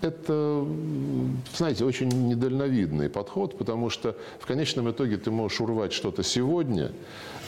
[0.01, 0.67] Это,
[1.57, 6.93] знаете, очень недальновидный подход, потому что в конечном итоге ты можешь урвать что-то сегодня,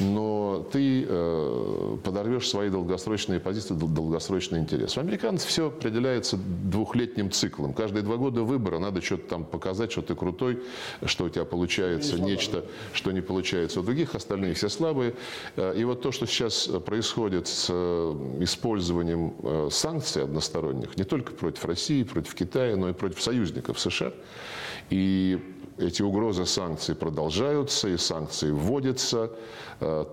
[0.00, 5.00] но ты э, подорвешь свои долгосрочные позиции, долгосрочные интересы.
[5.00, 7.72] У американцев все определяется двухлетним циклом.
[7.72, 10.62] Каждые два года выбора надо что-то там показать, что ты крутой,
[11.04, 15.14] что у тебя получается нечто, что не получается у других, остальные все слабые.
[15.56, 21.32] Э, и вот то, что сейчас происходит с э, использованием э, санкций односторонних, не только
[21.32, 24.12] против России, против Китая, но и против союзников США,
[24.90, 25.40] и
[25.78, 29.30] эти угрозы санкций продолжаются, и санкции вводятся
[29.80, 30.04] э,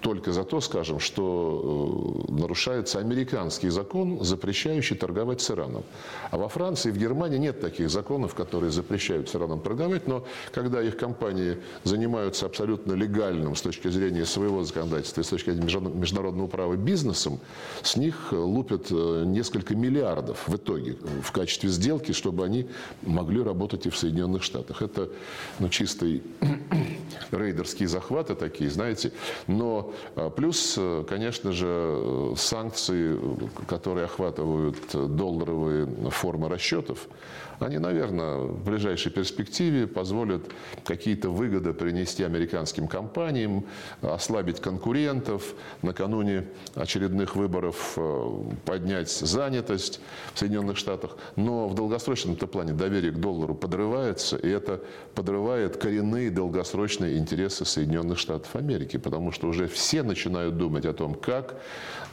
[0.00, 5.84] только за то, скажем, что э, нарушается американский закон, запрещающий торговать с Ираном.
[6.30, 10.24] А во Франции и в Германии нет таких законов, которые запрещают с Ираном торговать, но
[10.52, 15.80] когда их компании занимаются абсолютно легальным с точки зрения своего законодательства и с точки зрения
[15.94, 17.38] международного права бизнесом,
[17.82, 22.66] с них лупят э, несколько миллиардов в итоге в качестве сделки, чтобы они
[23.02, 24.82] могли работать и в Соединенных Штатах.
[24.82, 25.10] Это это
[25.58, 26.22] ну, чистый
[27.30, 29.12] рейдерские захваты такие, знаете.
[29.46, 30.78] Но а, плюс,
[31.08, 33.18] конечно же, санкции,
[33.66, 37.08] которые охватывают долларовые формы расчетов,
[37.58, 40.50] они, наверное, в ближайшей перспективе позволят
[40.84, 43.66] какие-то выгоды принести американским компаниям,
[44.02, 50.00] ослабить конкурентов, накануне очередных выборов э, поднять занятость
[50.34, 51.16] в Соединенных Штатах.
[51.36, 54.82] Но в долгосрочном плане доверие к доллару подрывается, и это
[55.14, 61.14] подрывает коренные долгосрочные интересы Соединенных Штатов Америки, потому что уже все начинают думать о том,
[61.14, 61.60] как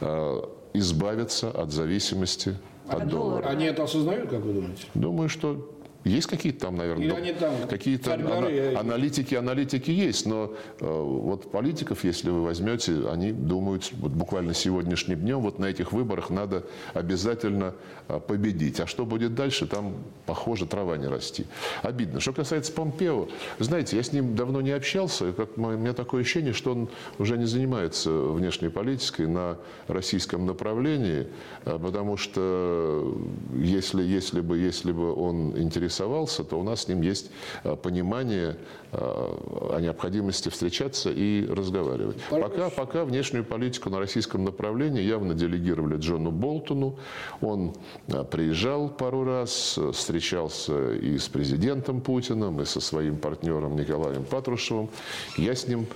[0.00, 2.56] э, избавиться от зависимости
[2.88, 3.46] от доллара.
[3.48, 4.84] Они это осознают, как вы думаете?
[4.94, 5.70] Думаю, что
[6.04, 12.42] есть какие-то там, наверное, какие-то ана- аналитики, аналитики есть, но э, вот политиков, если вы
[12.42, 17.74] возьмете, они думают, вот буквально сегодняшним днем, вот на этих выборах надо обязательно
[18.08, 18.80] э, победить.
[18.80, 19.94] А что будет дальше, там,
[20.26, 21.46] похоже, трава не расти.
[21.82, 22.20] Обидно.
[22.20, 26.20] Что касается Помпео, знаете, я с ним давно не общался, и как, у меня такое
[26.20, 26.88] ощущение, что он
[27.18, 29.56] уже не занимается внешней политикой на
[29.88, 31.28] российском направлении,
[31.64, 33.16] э, потому что
[33.54, 37.30] если, если, бы, если бы он интересовался интересовался, то у нас с ним есть
[37.62, 38.56] э, понимание
[38.92, 42.16] э, о необходимости встречаться и разговаривать.
[42.30, 46.98] Пока, пока внешнюю политику на российском направлении явно делегировали Джону Болтону.
[47.40, 47.74] Он
[48.08, 54.90] э, приезжал пару раз, встречался и с президентом Путиным, и со своим партнером Николаем Патрушевым.
[55.36, 55.86] Я с ним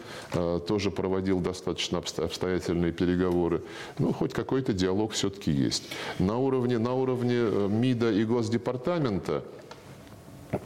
[0.67, 3.63] тоже проводил достаточно обстоятельные переговоры.
[3.99, 5.85] Ну, хоть какой-то диалог все-таки есть.
[6.19, 9.43] На уровне, на уровне МИДа и Госдепартамента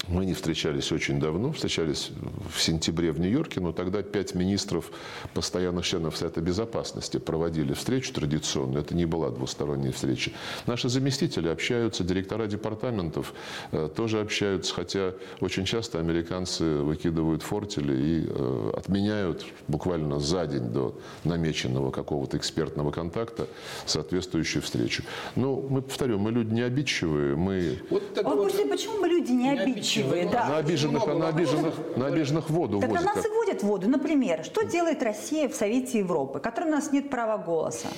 [0.08, 2.10] мы не встречались очень давно, встречались
[2.54, 4.90] в сентябре в Нью-Йорке, но тогда пять министров,
[5.34, 8.82] постоянных членов Совета Безопасности проводили встречу традиционную.
[8.82, 10.30] Это не была двусторонняя встреча.
[10.66, 13.34] Наши заместители общаются, директора департаментов
[13.72, 20.70] э, тоже общаются, хотя очень часто американцы выкидывают фортели и э, отменяют буквально за день
[20.70, 23.48] до намеченного какого-то экспертного контакта
[23.86, 25.02] соответствующую встречу.
[25.34, 27.78] Но ну, мы, повторю, мы люди не обидчивые, мы...
[27.90, 29.71] Вот, а вот, почему мы люди не обидчивые?
[29.72, 30.46] Обидчивые, да.
[30.46, 33.04] На обиженных, на обиженных, на обиженных воду так возят.
[33.04, 33.88] Так нас и водят воду.
[33.88, 37.88] Например, что делает Россия в Совете Европы, в котором у нас нет права голоса?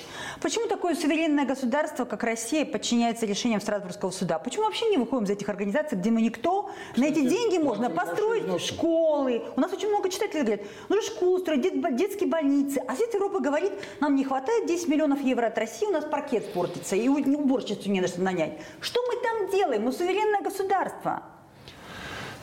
[0.41, 4.39] Почему такое суверенное государство, как Россия, подчиняется решениям Страсбургского суда?
[4.39, 6.71] Почему вообще не выходим из этих организаций, где мы никто?
[6.97, 9.43] На эти деньги можно построить школы.
[9.57, 12.81] У нас очень много читателей говорят, ну школы строить, дет, детские больницы.
[12.87, 16.53] А Совет Европы говорит, нам не хватает 10 миллионов евро от России, у нас паркет
[16.53, 18.59] портится, и уборщицу не на что нанять.
[18.81, 19.83] Что мы там делаем?
[19.83, 21.23] Мы суверенное государство.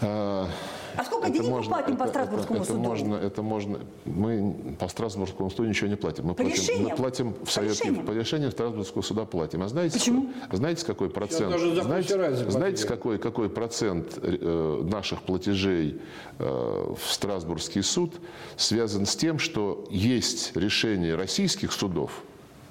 [0.02, 0.50] А,
[0.96, 2.84] а сколько это денег можно, мы платим это, по Страсбургскому это, это суду?
[2.84, 3.80] Можно, это можно.
[4.06, 6.26] Мы по Страсбургскому суду ничего не платим.
[6.26, 6.90] Мы, по платим, решениям?
[6.90, 9.62] мы платим в Совет, по, по решению Страсбургского суда платим.
[9.62, 10.34] А знаете, Почему?
[10.52, 11.56] Знаете, какой процент?
[11.60, 16.02] Знаете, знаете какой, какой процент э, наших платежей
[16.40, 18.16] э, в Страсбургский суд
[18.58, 22.24] связан с тем, что есть решение российских судов,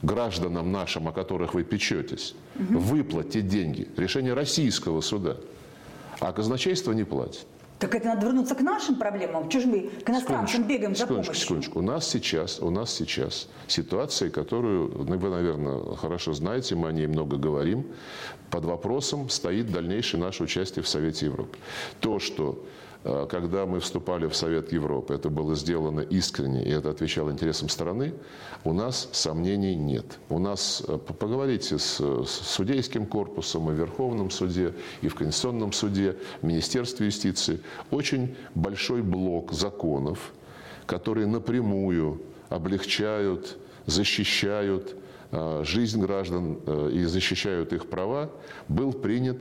[0.02, 2.78] гражданам нашим, о которых вы печетесь, угу.
[2.78, 3.88] выплатить деньги.
[3.96, 5.36] Решение российского суда–
[6.20, 7.46] а казначейство не платит.
[7.78, 9.48] Так это надо вернуться к нашим проблемам.
[9.48, 11.34] Чего же мы к иностранцам бегаем за помощью?
[11.34, 11.78] Секундочку.
[11.78, 16.92] У нас сейчас, у нас сейчас ситуация, которую ну, вы, наверное, хорошо знаете, мы о
[16.92, 17.86] ней много говорим.
[18.50, 21.56] Под вопросом стоит дальнейшее наше участие в Совете Европы.
[22.00, 22.62] То, что
[23.02, 28.12] когда мы вступали в Совет Европы, это было сделано искренне, и это отвечало интересам страны,
[28.62, 30.18] у нас сомнений нет.
[30.28, 35.72] У нас, э, поговорите с, с судейским корпусом и в Верховном суде, и в Конституционном
[35.72, 40.32] суде, в Министерстве юстиции, очень большой блок законов,
[40.84, 42.20] которые напрямую
[42.50, 44.94] облегчают, защищают
[45.30, 46.56] э, жизнь граждан
[46.90, 48.30] и защищают их права,
[48.68, 49.38] был принят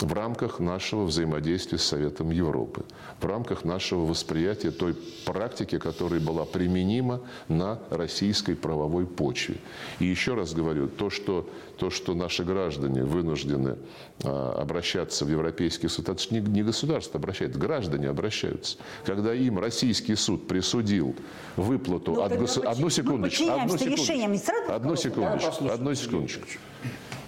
[0.00, 2.84] в рамках нашего взаимодействия с Советом Европы,
[3.20, 4.94] в рамках нашего восприятия той
[5.24, 9.56] практики, которая была применима на российской правовой почве.
[9.98, 13.76] И еще раз говорю, то, что, то, что наши граждане вынуждены
[14.24, 18.78] а, обращаться в Европейский суд, это не, не государство обращается, граждане обращаются.
[19.04, 21.14] Когда им российский суд присудил
[21.56, 22.70] выплату ну, от государства...
[22.70, 23.44] Одну секундочку.
[23.50, 24.72] Одну секундочку.
[24.72, 25.68] Одну секундочку.
[25.68, 26.46] Одну секундочку.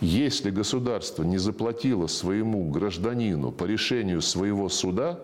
[0.00, 5.18] Если государство не заплатило своему гражданину по решению своего суда,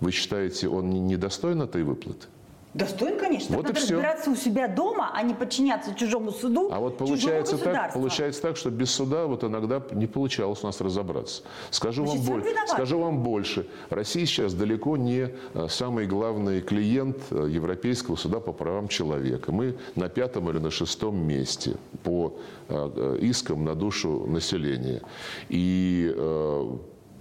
[0.00, 2.26] вы считаете, он недостоин этой выплаты?
[2.74, 3.56] Достоин, конечно.
[3.56, 6.70] Вот Надо и разбираться у себя дома, а не подчиняться чужому суду.
[6.72, 10.80] А вот получается так, получается так, что без суда вот иногда не получалось у нас
[10.80, 11.42] разобраться.
[11.70, 13.66] Скажу, Значит, вам, боль, скажу вам больше.
[13.90, 19.52] Россия сейчас далеко не э, самый главный клиент э, Европейского суда по правам человека.
[19.52, 22.34] Мы на пятом или на шестом месте по
[22.68, 25.02] э, искам на душу населения.
[25.50, 26.10] И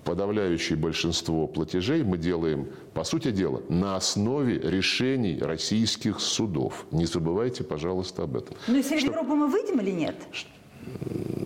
[0.04, 6.86] подавляющее большинство платежей мы делаем, по сути дела, на основе решений российских судов.
[6.92, 8.56] Не забывайте, пожалуйста, об этом.
[8.68, 9.12] Ну, из Совета Что...
[9.12, 10.16] Европы мы выйдем или нет?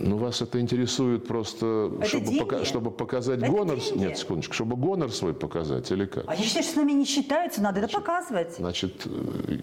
[0.05, 3.79] Ну, вас это интересует просто, это чтобы, пока, чтобы показать это гонор.
[3.79, 4.03] Деньги.
[4.03, 6.25] Нет, секундочку, чтобы гонор свой показать или как?
[6.27, 8.55] А я считаю, что с нами не считаются, надо значит, это показывать.
[8.55, 9.57] Значит, э,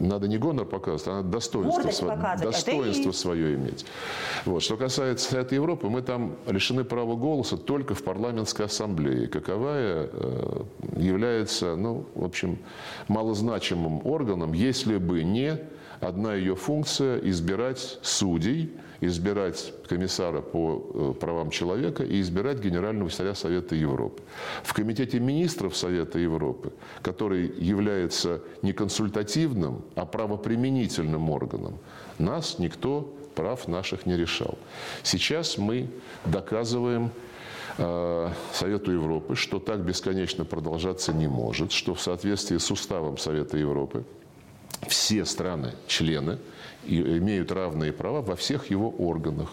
[0.00, 3.12] надо не гонор показывать, а надо достоинство, свое, достоинство и...
[3.12, 3.86] свое иметь.
[4.46, 4.64] Вот.
[4.64, 10.62] Что касается Совета Европы, мы там лишены права голоса только в парламентской ассамблее, каковая э,
[10.96, 12.58] является, ну, в общем,
[13.06, 15.56] малозначимым органом, если бы не
[16.00, 23.34] одна ее функция избирать судей, избирать комиссара по э, правам человека и избирать генерального секретаря
[23.34, 24.22] Совета Европы.
[24.62, 26.72] В Комитете министров Совета Европы,
[27.02, 31.78] который является не консультативным, а правоприменительным органом,
[32.18, 34.58] нас никто прав наших не решал.
[35.02, 35.88] Сейчас мы
[36.24, 37.10] доказываем
[37.78, 43.56] э, Совету Европы, что так бесконечно продолжаться не может, что в соответствии с уставом Совета
[43.56, 44.04] Европы
[44.88, 46.38] все страны-члены
[46.86, 49.50] имеют равные права во всех его органах.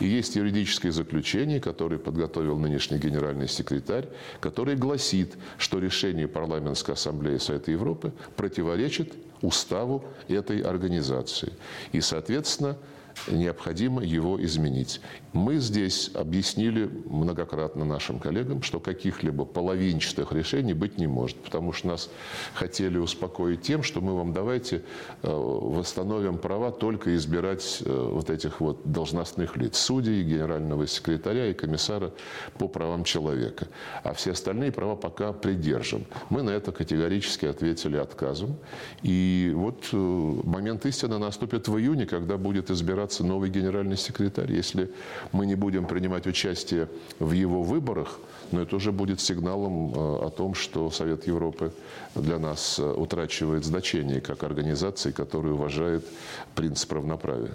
[0.00, 4.08] И есть юридическое заключение, которое подготовил нынешний генеральный секретарь,
[4.40, 11.52] которое гласит, что решение Парламентской ассамблеи Совета Европы противоречит уставу этой организации.
[11.92, 12.76] И, соответственно,
[13.28, 15.00] необходимо его изменить.
[15.32, 21.88] Мы здесь объяснили многократно нашим коллегам, что каких-либо половинчатых решений быть не может, потому что
[21.88, 22.10] нас
[22.54, 24.82] хотели успокоить тем, что мы вам давайте
[25.22, 31.54] э, восстановим права только избирать э, вот этих вот должностных лиц, судей, генерального секретаря и
[31.54, 32.12] комиссара
[32.58, 33.68] по правам человека.
[34.02, 36.06] А все остальные права пока придержим.
[36.30, 38.56] Мы на это категорически ответили отказом.
[39.02, 44.52] И вот э, момент истины наступит в июне, когда будет избираться избираться новый генеральный секретарь.
[44.52, 44.90] Если
[45.32, 46.88] мы не будем принимать участие
[47.18, 48.18] в его выборах,
[48.52, 51.72] но это уже будет сигналом э, о том, что Совет Европы
[52.14, 56.04] для нас э, утрачивает значение как организации, которая уважает
[56.54, 57.54] принцип равноправия.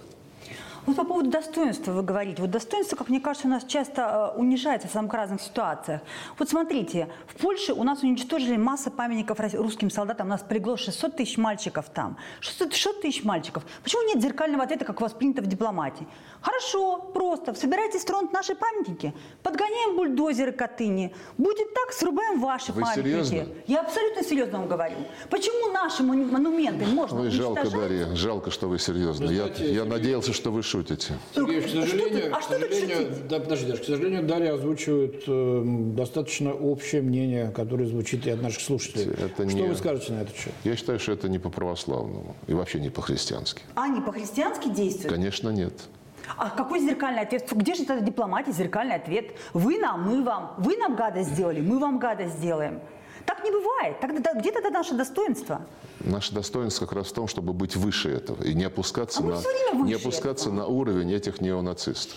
[0.90, 2.42] Вот по поводу достоинства вы говорите.
[2.42, 6.00] Вот достоинство, как мне кажется, у нас часто э, унижается в самых разных ситуациях.
[6.36, 10.26] Вот смотрите, в Польше у нас уничтожили масса памятников русским солдатам.
[10.26, 12.16] У нас полегло 600 тысяч мальчиков там.
[12.40, 13.62] 600, 600 тысяч мальчиков.
[13.84, 16.08] Почему нет зеркального ответа, как у вас принято в дипломатии?
[16.40, 17.54] Хорошо, просто.
[17.54, 19.14] Собирайте стронт наши памятники.
[19.44, 21.12] Подгоняем бульдозеры к Атыне.
[21.38, 23.06] Будет так, срубаем ваши Вы памятники.
[23.06, 23.54] Серьезно?
[23.68, 24.96] Я абсолютно серьезно вам говорю.
[25.28, 29.30] Почему наши монументы можно Ой, жалко, Дарья, жалко, что вы серьезно.
[29.30, 30.79] Я, я надеялся, что вы шутите.
[31.34, 35.62] Сергей, к сожалению, а что к сожалению, да, подожди, к сожалению, Дарья озвучивает э,
[35.96, 39.12] достаточно общее мнение, которое звучит и от наших слушателей.
[39.12, 39.68] Это что не...
[39.68, 40.52] вы скажете на этот счет?
[40.64, 43.62] Я считаю, что это не по-православному и вообще не по-христиански.
[43.74, 45.12] А не по-христиански действуют?
[45.12, 45.74] Конечно, нет.
[46.36, 47.48] А какой зеркальный ответ?
[47.50, 49.32] Где же это дипломатия, зеркальный ответ?
[49.52, 50.54] Вы нам, мы вам.
[50.58, 52.80] Вы нам гадость сделали, мы вам гадость сделаем.
[53.26, 54.00] Так не бывает.
[54.00, 55.60] Тогда где тогда наше достоинство?
[56.00, 59.84] Наше достоинство как раз в том, чтобы быть выше этого и не опускаться, а на,
[59.84, 60.60] не опускаться этого.
[60.60, 62.16] на уровень этих неонацистов.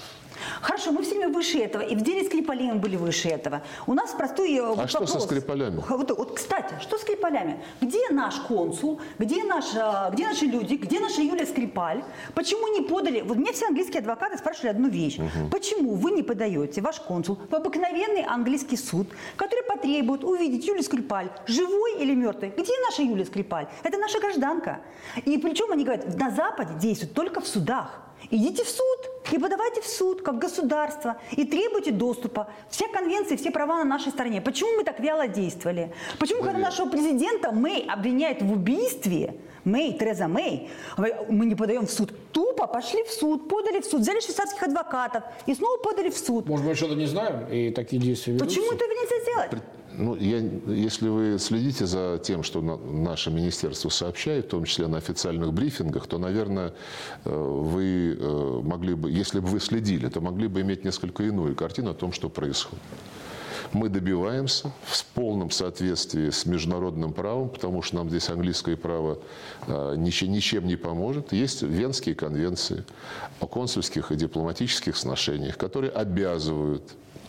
[0.61, 1.81] Хорошо, мы все время выше этого.
[1.81, 3.61] И в деле Скрипалей мы были выше этого.
[3.87, 5.11] У нас простой А что вопрос.
[5.11, 5.81] со Скрипалями?
[5.89, 7.63] Вот, вот, кстати, что с Скрипалями?
[7.81, 8.99] Где наш консул?
[9.19, 10.75] Где, наш, а, где наши люди?
[10.75, 12.03] Где наша Юлия Скрипаль?
[12.33, 13.21] Почему не подали?
[13.21, 15.19] Вот мне все английские адвокаты спрашивали одну вещь.
[15.19, 15.49] Угу.
[15.51, 21.29] Почему вы не подаете, ваш консул, в обыкновенный английский суд, который потребует увидеть Юлию Скрипаль,
[21.47, 22.49] живой или мертвой?
[22.49, 23.67] Где наша Юлия Скрипаль?
[23.83, 24.81] Это наша гражданка.
[25.25, 27.99] И причем они говорят, на Западе действуют только в судах.
[28.33, 32.47] Идите в суд и подавайте в суд, как государство, и требуйте доступа.
[32.67, 34.41] Все конвенции, все права на нашей стороне.
[34.41, 35.93] Почему мы так вяло действовали?
[36.17, 40.67] Почему, когда нашего президента Мэй обвиняют в убийстве, Мэй, Тереза Мэй,
[41.29, 42.11] мы не подаем в суд.
[42.31, 46.47] Тупо пошли в суд, подали в суд, взяли швейцарских адвокатов и снова подали в суд.
[46.47, 48.59] Может, мы что-то не знаем, и такие действия ведутся?
[48.59, 49.63] Почему этого нельзя сделать?
[49.97, 54.87] Ну, я, если вы следите за тем, что на, наше министерство сообщает, в том числе
[54.87, 56.73] на официальных брифингах, то, наверное,
[57.25, 61.55] э, вы э, могли бы, если бы вы следили, то могли бы иметь несколько иную
[61.55, 62.81] картину о том, что происходит
[63.73, 69.17] мы добиваемся в полном соответствии с международным правом, потому что нам здесь английское право
[69.67, 71.33] ничем, ничем не поможет.
[71.33, 72.85] Есть Венские конвенции
[73.39, 76.83] о консульских и дипломатических сношениях, которые обязывают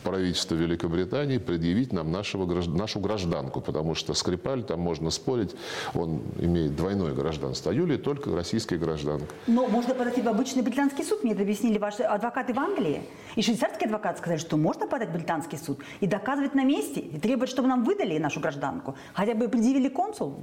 [0.04, 5.56] правительство Великобритании предъявить нам нашего, нашу гражданку, потому что Скрипаль, там можно спорить,
[5.94, 9.34] он имеет двойное гражданство, а Юлия только российская гражданка.
[9.46, 13.02] Но можно подать в обычный британский суд, мне это объяснили ваши адвокаты в Англии.
[13.34, 17.18] И швейцарские адвокаты сказали, что можно подать в британский суд и доказывать на месте, и
[17.18, 20.38] требовать, чтобы нам выдали нашу гражданку, хотя бы предъявили консул.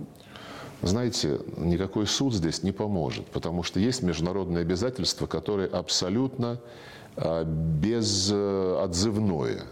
[0.81, 6.59] Знаете, никакой суд здесь не поможет, потому что есть международные обязательства, которые абсолютно
[7.17, 9.65] безотзывное.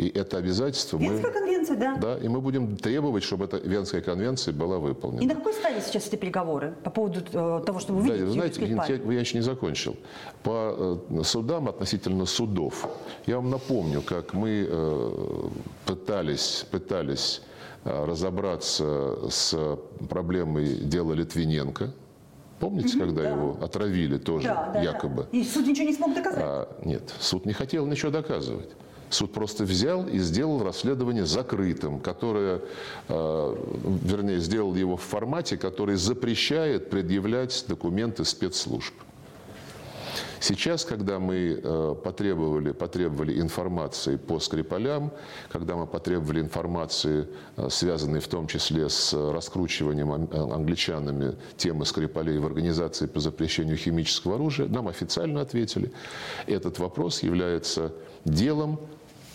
[0.00, 1.38] И это обязательство Венская мы...
[1.38, 1.96] конвенция, да.
[1.96, 5.20] Да, и мы будем требовать, чтобы эта Венская конвенция была выполнена.
[5.20, 8.32] И на какой стадии сейчас эти переговоры по поводу э, того, чтобы Да, увидеть вы
[8.32, 9.14] знаете, я, Скрипаль?
[9.14, 9.96] я еще не закончил.
[10.42, 12.88] По э, судам, относительно судов,
[13.26, 15.48] я вам напомню, как мы э,
[15.84, 17.42] пытались, пытались
[17.84, 19.54] э, разобраться с
[20.08, 21.92] проблемой дела Литвиненко.
[22.60, 25.26] Помните, когда его отравили тоже, Да, да, якобы?
[25.32, 25.38] да.
[25.38, 26.42] И суд ничего не смог доказать.
[26.44, 28.68] А, нет, суд не хотел ничего доказывать.
[29.08, 32.60] Суд просто взял и сделал расследование закрытым, которое,
[33.08, 33.56] э,
[34.04, 38.94] вернее, сделал его в формате, который запрещает предъявлять документы спецслужб.
[40.40, 45.12] Сейчас, когда мы э, потребовали, потребовали информации по Скрипалям,
[45.50, 52.38] когда мы потребовали информации, э, связанной в том числе с раскручиванием э, англичанами темы Скрипалей
[52.38, 55.92] в Организации по запрещению химического оружия, нам официально ответили,
[56.46, 57.92] этот вопрос является
[58.24, 58.80] делом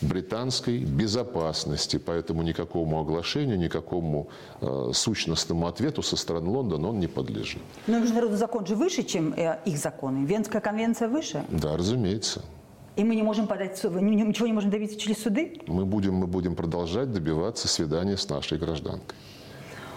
[0.02, 4.28] британской безопасности, поэтому никакому оглашению, никакому
[4.62, 7.62] э, сущностному ответу со стороны Лондона он не подлежит.
[7.88, 10.26] Но международный закон же выше, чем э, их законы.
[10.26, 11.44] Венская конвенция выше.
[11.50, 12.42] Да, разумеется.
[12.96, 15.62] И мы не можем подать, ничего не можем добиться через суды.
[15.68, 19.16] Мы будем, мы будем продолжать добиваться свидания с нашей гражданкой.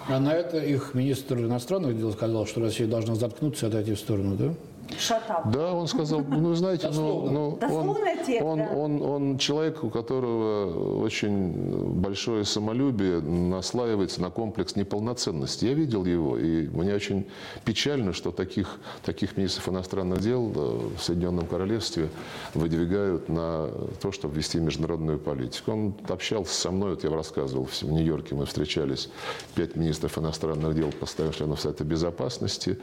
[0.09, 3.99] А на это их министр иностранных дел сказал, что Россия должна заткнуться и отойти в
[3.99, 4.53] сторону, да?
[4.97, 5.51] Шатап.
[5.51, 8.69] Да, он сказал, ну, знаете, ну, ну, он, текст, он, да.
[8.69, 15.65] он, он человек, у которого очень большое самолюбие наслаивается на комплекс неполноценности.
[15.65, 17.27] Я видел его, и мне очень
[17.65, 22.09] печально, что таких, таких министров иностранных дел э, в Соединенном Королевстве
[22.53, 23.69] выдвигают на
[24.01, 25.71] то, чтобы вести международную политику.
[25.71, 29.09] Он общался со мной, вот я вам рассказывал, в Нью-Йорке мы встречались,
[29.55, 32.79] пять министров иностранных дел, постоянных членов Совета Безопасности,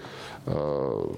[0.47, 1.09] э,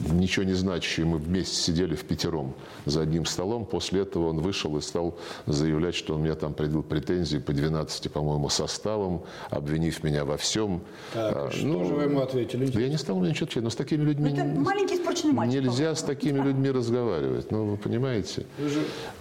[0.00, 2.54] ничего не значащие, мы вместе сидели в пятером
[2.86, 3.64] за одним столом.
[3.64, 8.10] После этого он вышел и стал заявлять, что он меня там предъявил претензии по 12,
[8.10, 10.80] по-моему, составам, обвинив меня во всем.
[11.12, 12.66] Так, А, что же вы ему ответили?
[12.66, 15.34] да я не стал ему ничего отвечать, но с такими людьми Это не- маленький испорченный
[15.34, 15.62] мальчик.
[15.62, 17.50] нельзя с такими людьми разговаривать.
[17.50, 18.46] Ну, вы понимаете?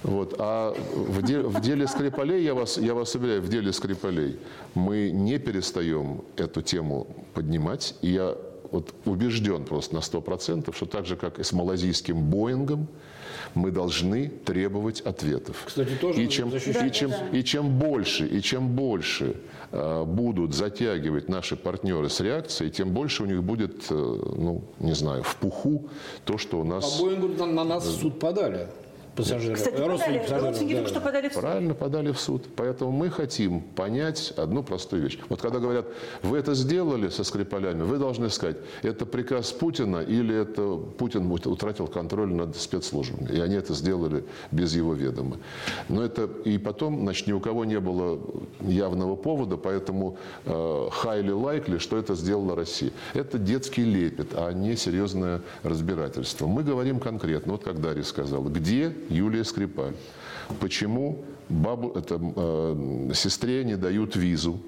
[0.03, 0.35] Вот.
[0.39, 4.37] А в, де- в деле Скрипалей, я вас, я вас уверяю, в деле Скрипалей
[4.75, 7.95] мы не перестаем эту тему поднимать.
[8.01, 8.35] И я
[8.71, 12.87] вот убежден просто на 100%, что так же, как и с малазийским Боингом,
[13.55, 15.63] мы должны требовать ответов.
[15.65, 16.85] Кстати, тоже и чем, защищать.
[16.85, 19.35] и чем, и чем больше, и чем больше
[19.71, 24.93] э, будут затягивать наши партнеры с реакцией, тем больше у них будет, э, ну, не
[24.93, 25.89] знаю, в пуху
[26.25, 26.99] то, что у По нас...
[26.99, 28.67] Боингу на, на нас в суд подали
[29.19, 29.55] пассажиры.
[29.55, 30.79] Кстати, э, родственники подали, пассажиров, родственники да.
[30.79, 31.41] только что подали в суд.
[31.41, 32.43] Правильно подали в суд.
[32.55, 35.19] Поэтому мы хотим понять одну простую вещь.
[35.29, 35.85] Вот когда говорят,
[36.23, 41.87] вы это сделали со Скрипалями, вы должны сказать, это приказ Путина или это Путин утратил
[41.87, 43.29] контроль над спецслужбами.
[43.31, 45.37] И они это сделали без его ведома.
[45.87, 48.19] Но это и потом, значит, ни у кого не было
[48.61, 52.91] явного повода, поэтому э, highly likely, что это сделала Россия.
[53.13, 56.47] Это детский лепет, а не серьезное разбирательство.
[56.47, 59.93] Мы говорим конкретно, вот как Дарья сказала, где Юлия Скрипаль?
[60.59, 64.59] Почему бабу, это, э, сестре не дают визу?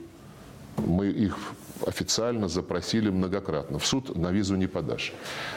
[0.78, 1.38] Мы их
[1.86, 3.78] официально запросили многократно.
[3.80, 5.14] В суд на визу не подашь,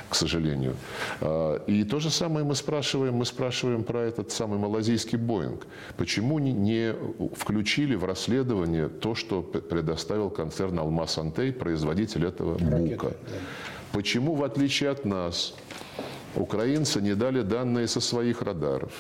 [0.08, 0.74] к сожалению.
[1.20, 5.66] А, И то же самое мы спрашиваем, мы спрашиваем про этот самый малазийский Боинг.
[5.96, 6.94] Почему не-
[7.36, 13.12] включили в расследование то, что предоставил концерн «Алмаз Антей», производитель этого бука?
[13.92, 15.54] Почему, в отличие от нас,
[16.36, 18.92] украинцы не дали данные со своих радаров?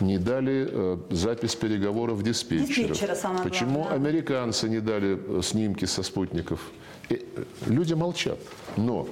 [0.00, 2.68] Не дали э, запись переговоров диспетчеров.
[2.92, 3.96] Диспетчера самое Почему главное.
[3.96, 6.60] американцы не дали э, снимки со спутников?
[7.08, 8.38] И, э, люди молчат.
[8.76, 9.08] Но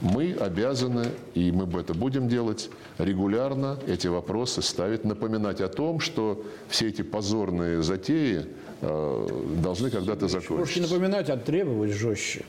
[0.00, 6.44] мы обязаны, и мы это будем делать, регулярно эти вопросы ставить, напоминать о том, что
[6.68, 8.46] все эти позорные затеи
[8.82, 9.28] э,
[9.62, 10.82] должны когда-то Можете не закончиться.
[10.82, 12.44] напоминать, а требовать жестче.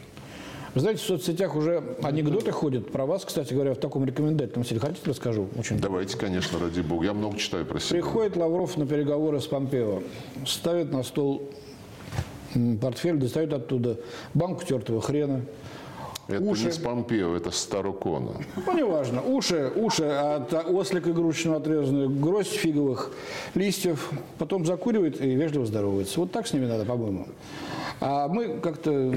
[0.75, 4.79] Вы знаете, в соцсетях уже анекдоты ходят про вас, кстати говоря, в таком рекомендательном стиле.
[4.79, 5.47] Хотите, расскажу?
[5.57, 7.05] Очень Давайте, конечно, ради бога.
[7.05, 8.01] Я много читаю про себя.
[8.01, 10.03] Приходит Лавров на переговоры с Помпео,
[10.45, 11.49] ставит на стол
[12.81, 13.97] портфель, достает оттуда
[14.33, 15.41] банку тертого хрена,
[16.27, 16.65] Это уши.
[16.65, 18.33] не с Помпео, это с Старокона.
[18.65, 23.11] ну, неважно, уши, уши от ослика игрушечного отрезанную, гроздь фиговых
[23.55, 26.19] листьев, потом закуривает и вежливо здоровается.
[26.19, 27.27] Вот так с ними надо, по-моему.
[28.01, 29.13] А мы как-то,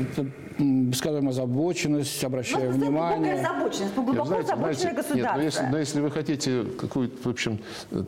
[0.95, 3.35] скажем, озабоченность, обращаем Ну, внимание.
[3.35, 5.17] озабоченность, глубоко Нет, знаете, озабоченное знаете, государство.
[5.17, 7.59] Нет, но если, но если вы хотите какой-то, в общем,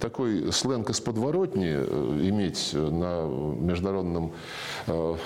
[0.00, 4.32] такой сленг из подворотни э, иметь на международном,
[4.86, 5.16] э,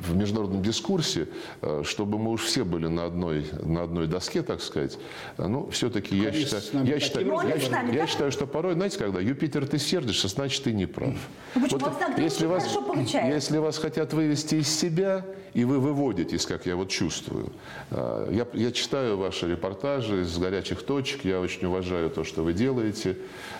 [0.00, 1.28] в международном дискурсе,
[1.62, 4.98] э, чтобы мы уж все были на одной, на одной доске, так сказать,
[5.38, 8.74] э, ну, все-таки я считаю, я, считаю, Ну, я, с нами я считаю, что порой,
[8.74, 11.14] знаете, когда Юпитер ты сердишься, значит ты не прав.
[11.54, 11.80] Ну, почему?
[11.80, 13.34] Вас иногда очень хорошо получается.
[13.34, 17.46] если вас хотят вывести из себя, и вы выводитесь, как я вот чувствую.
[17.90, 22.54] А, Я, я читаю ваши репортажи из горячих точек, я очень уважаю то, что вы
[22.54, 23.16] делаете.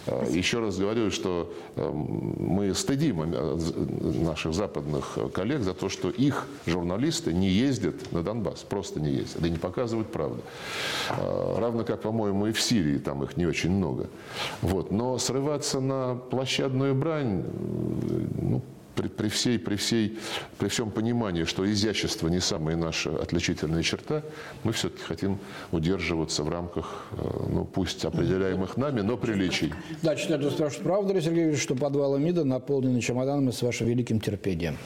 [0.07, 3.59] А, Еще раз говорю, что эм, мы стыдим э,
[4.25, 9.45] наших западных коллег за то, что их журналисты не ездят на Донбасс, просто не ездят,
[9.45, 10.41] и не показывают правду.
[11.11, 14.09] А, Равно как, по-моему, и в Сирии, там их не очень много.
[14.63, 14.91] Вот.
[14.91, 18.63] Но срываться на площадную брань, э, ну,
[18.95, 20.19] при, при всей, при, всей,
[20.59, 24.23] при всем понимании, что изящество не самая наша отличительная черта,
[24.63, 25.39] мы все-таки хотим
[25.73, 29.73] удерживаться в рамках, э, ну пусть определяемых нами, но приличий.
[30.03, 34.21] Да, читатель спрашивает, правда ли, Сергей Викторович, что подвалы МИДа наполнены чемоданами с вашим великим
[34.21, 34.79] терпением?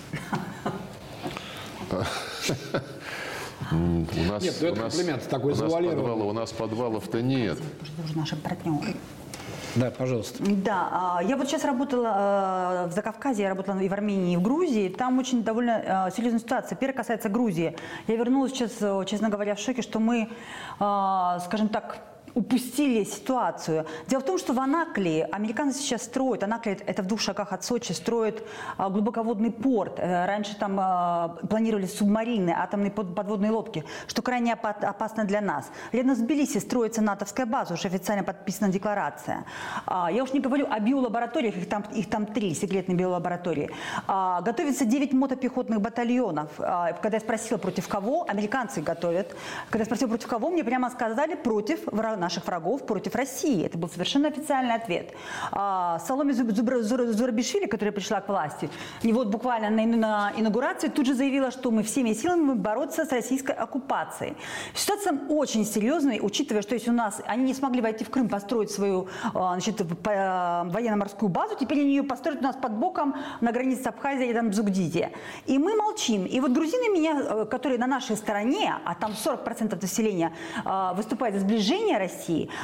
[3.70, 6.02] У нас, Нет, ну это у нас- комплимент такой у нас завуалированный.
[6.02, 7.59] подвала- у нас подвалов-то нет.
[8.04, 8.80] Уже нашим партнерам.
[9.78, 10.42] Да, пожалуйста.
[10.42, 14.36] Да, а, я вот сейчас работала э, в Закавказье, я работала и в Армении, и
[14.36, 14.88] в Грузии.
[14.88, 16.76] Там очень довольно э, серьезная ситуация.
[16.76, 17.76] Первое касается Грузии.
[18.08, 20.28] Я вернулась сейчас, э, честно говоря, в шоке, что мы,
[20.76, 22.00] скажем так,
[22.39, 23.84] упустили ситуацию.
[24.07, 27.64] Дело в том, что в Анаклии американцы сейчас строят, Анакли это в двух шагах от
[27.64, 28.45] Сочи, строят
[28.76, 29.95] а, глубоководный порт.
[29.99, 35.41] Э, Раньше там а, планировали субмарины, атомные под- подводные лодки, что крайне опа- опасно для
[35.41, 35.68] нас.
[35.93, 39.45] Рядом с Тбилиси строится натовская база, уже официально подписана декларация.
[39.86, 43.70] А, Я уж не говорю о биолабораториях, их там, их там три секретные биолаборатории.
[44.07, 46.51] Готовится 9 мотопехотных батальонов.
[46.57, 49.34] Когда я спросила, против кого, американцы готовят.
[49.70, 53.64] Когда я спросила, против кого, мне прямо сказали, против вра- наших врагов, против России.
[53.64, 55.12] Это был совершенно официальный ответ.
[55.52, 58.68] А, Зур- Зурабишвили, которая пришла к власти,
[59.02, 63.04] и вот буквально на, на инаугурации тут же заявила, что мы всеми силами будем бороться
[63.04, 64.36] с российской оккупацией.
[64.74, 68.70] Ситуация очень серьезная, учитывая, что если у нас они не смогли войти в Крым, построить
[68.70, 73.52] свою а, значит, а, военно-морскую базу, теперь они ее построят у нас под боком на
[73.52, 75.12] границе с Абхазией и там Зугдите.
[75.46, 76.26] И мы молчим.
[76.26, 80.32] И вот грузины меня, э, которые на нашей стороне, а там 40% населения
[80.64, 82.17] а, выступает за сближение России,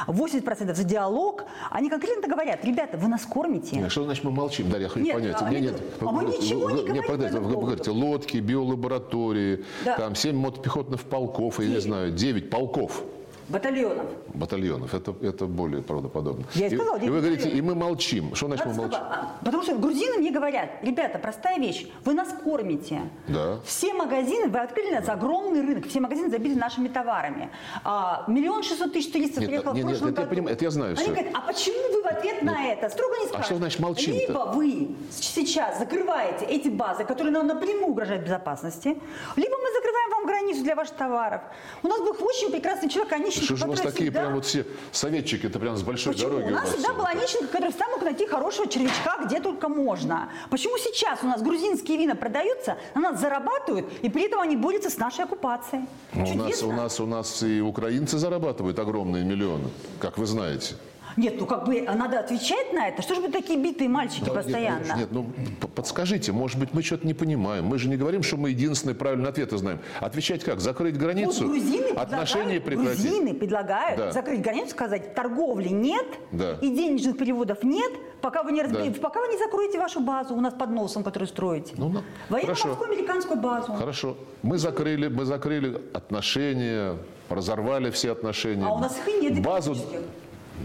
[0.07, 3.77] 80% за диалог, они конкретно говорят, ребята, вы нас кормите.
[3.77, 4.69] Нет, Что значит мы молчим?
[4.71, 5.37] Дарья, я Нет, понять.
[5.41, 7.67] а, Нет, нет, а мы ничего не Вы- говорим нет, по подождите, этому вы поводу.
[7.67, 9.97] говорите, лодки, биолаборатории, Да.
[9.97, 13.03] там 7 мотопехотных полков, я не знаю, 9 полков.
[13.49, 14.07] Батальонов.
[14.35, 14.95] батальонов.
[14.95, 16.45] Это, это более правдоподобно.
[16.55, 18.35] Я и сказала, и, вы девять говорите, и мы молчим.
[18.35, 19.01] Что значит мы молчим?
[19.01, 23.03] А, Потому что грузины мне говорят, ребята, простая вещь, вы нас кормите.
[23.29, 23.59] Да.
[23.65, 27.51] Все магазины, вы открыли нас огромный рынок, все магазины забиты нашими товарами.
[27.85, 30.35] А, Миллион шестьсот тысяч туристов Нет, приехало нет, в нет, прошлом это я году.
[30.37, 31.13] понимаю, это я знаю Они всё.
[31.13, 33.45] говорят, а почему вы в ответ на это строго не спрашиваете?
[33.45, 34.21] что значит молчим-то?
[34.27, 38.89] Либо вы сейчас закрываете эти базы, которые нам напрямую угрожают безопасности,
[39.37, 41.43] либо мы закрываем вам границу для ваших товаров.
[41.83, 44.45] У нас был очень прекрасный человек, Онищенко, Что же у который такие всегда- прям вот
[44.45, 46.31] все советчики, это прям с большой Почему?
[46.31, 46.97] дороги У нас вас всегда все.
[46.99, 50.29] был Онищенко, который всегда мог найти хорошего червячка где только можно.
[50.51, 54.91] Почему сейчас у нас грузинские вина продаются, на нас зарабатывают, и при этом они борются
[54.91, 55.85] с нашей оккупацией?
[56.13, 59.69] Ну, у, нас, у, нас, у нас и украинцы зарабатывают огромные миллионы,
[60.01, 60.75] как вы знаете.
[61.17, 63.03] Нет, ну как бы надо отвечать на это.
[63.03, 64.85] Что же вы такие битые мальчики Да, постоянно?
[64.85, 65.31] Нет, нет, ну
[65.75, 67.65] подскажите, может быть, мы что-то не понимаем.
[67.67, 69.79] Мы же не говорим, что мы единственные правильные ответы знаем.
[70.01, 70.61] Отвечать как?
[70.61, 71.47] Закрыть Вот границу?
[71.47, 73.03] грузины Отношения предлагают, прекратить?
[73.03, 74.13] грузины предлагают Да.
[74.13, 76.59] закрыть границу, сказать, торговли нет, Да.
[76.61, 79.01] и денежных переводов нет, пока вы, не разбе- Да.
[79.01, 81.75] пока вы не закроете вашу базу у нас под носом, которую строите.
[81.77, 83.73] Ну, ну, Военно-морскую американскую базу.
[83.75, 84.17] Хорошо.
[84.43, 86.97] Мы закрыли, мы закрыли отношения,
[87.29, 88.65] разорвали все отношения.
[88.67, 89.77] А у нас их и нет Базу...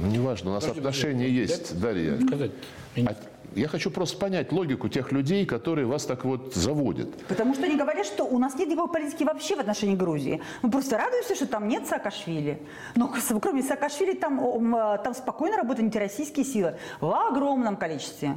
[0.02, 2.20] Ну, неважно, у нас отношения есть, Дарья.
[2.26, 2.52] Сказать.
[2.98, 3.16] А
[3.56, 7.16] я хочу просто понять логику тех людей, которые вас так вот заводят.
[7.28, 10.42] Потому что они говорят, что у нас нет никакой политики вообще в отношении Грузии.
[10.62, 12.62] Мы просто радуемся, что там нет Саакашвили.
[12.96, 18.36] Но кроме Саакашвили там, э, там спокойно работают антироссийские силы в огромном количестве.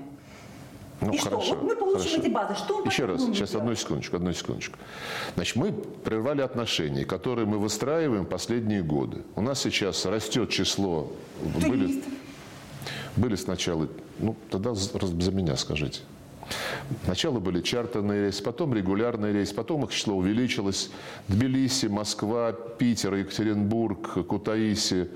[1.02, 1.30] Ну, И что?
[1.30, 2.20] хорошо, Вот мы получим хорошо.
[2.22, 2.54] эти базы.
[2.54, 3.54] Что Еще раз, сейчас делать?
[3.54, 4.78] одну секундочку, одну секундочку.
[5.34, 9.18] Значит, мы прервали отношения, которые мы выстраиваем последние годы.
[9.36, 11.12] У нас сейчас растет число...
[11.60, 12.12] Были, Туристов.
[13.16, 13.88] были сначала...
[14.18, 16.00] Ну, тогда за за меня скажите.
[17.04, 20.90] Сначала были чартерные рейсы, потом регулярные рейсы, потом их число увеличилось.
[21.28, 25.08] Тбилиси, Москва, Питер, Екатеринбург, Кутаиси.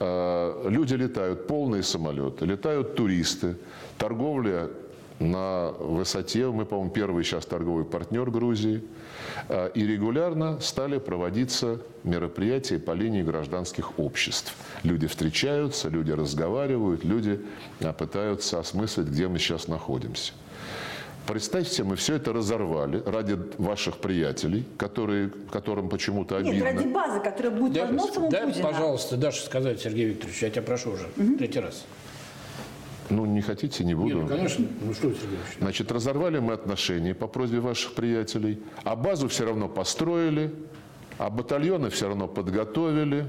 [0.00, 3.56] Э, Люди летают, полные самолеты, летают туристы.
[3.98, 4.68] Торговля
[5.22, 6.46] на высоте.
[6.48, 8.82] Мы, по-моему, первый сейчас торговый партнер Грузии.
[9.48, 14.54] А, и регулярно стали проводиться мероприятия по линии гражданских обществ.
[14.82, 17.40] Люди встречаются, люди разговаривают, люди
[17.80, 20.32] а, пытаются осмыслить, где мы сейчас находимся.
[21.26, 26.52] Представьте, мы все это разорвали ради ваших приятелей, которые, которым почему-то обидно.
[26.52, 28.68] Нет, ради базы, которая будет Дай, носом у дай, Путина.
[28.68, 31.06] пожалуйста, Даша сказать, Сергей Викторович, я тебя прошу уже,
[31.38, 31.84] третий раз.
[33.12, 34.14] Ну, не хотите, не буду.
[34.20, 35.58] Нет, ну, конечно, ну что, Сергей Викторович?
[35.58, 40.54] Значит, разорвали мы отношения по просьбе ваших приятелей, а базу все равно построили,
[41.18, 43.26] а батальоны все равно подготовили,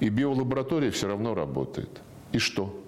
[0.00, 1.88] и биолаборатория все равно работает.
[2.32, 2.78] И что?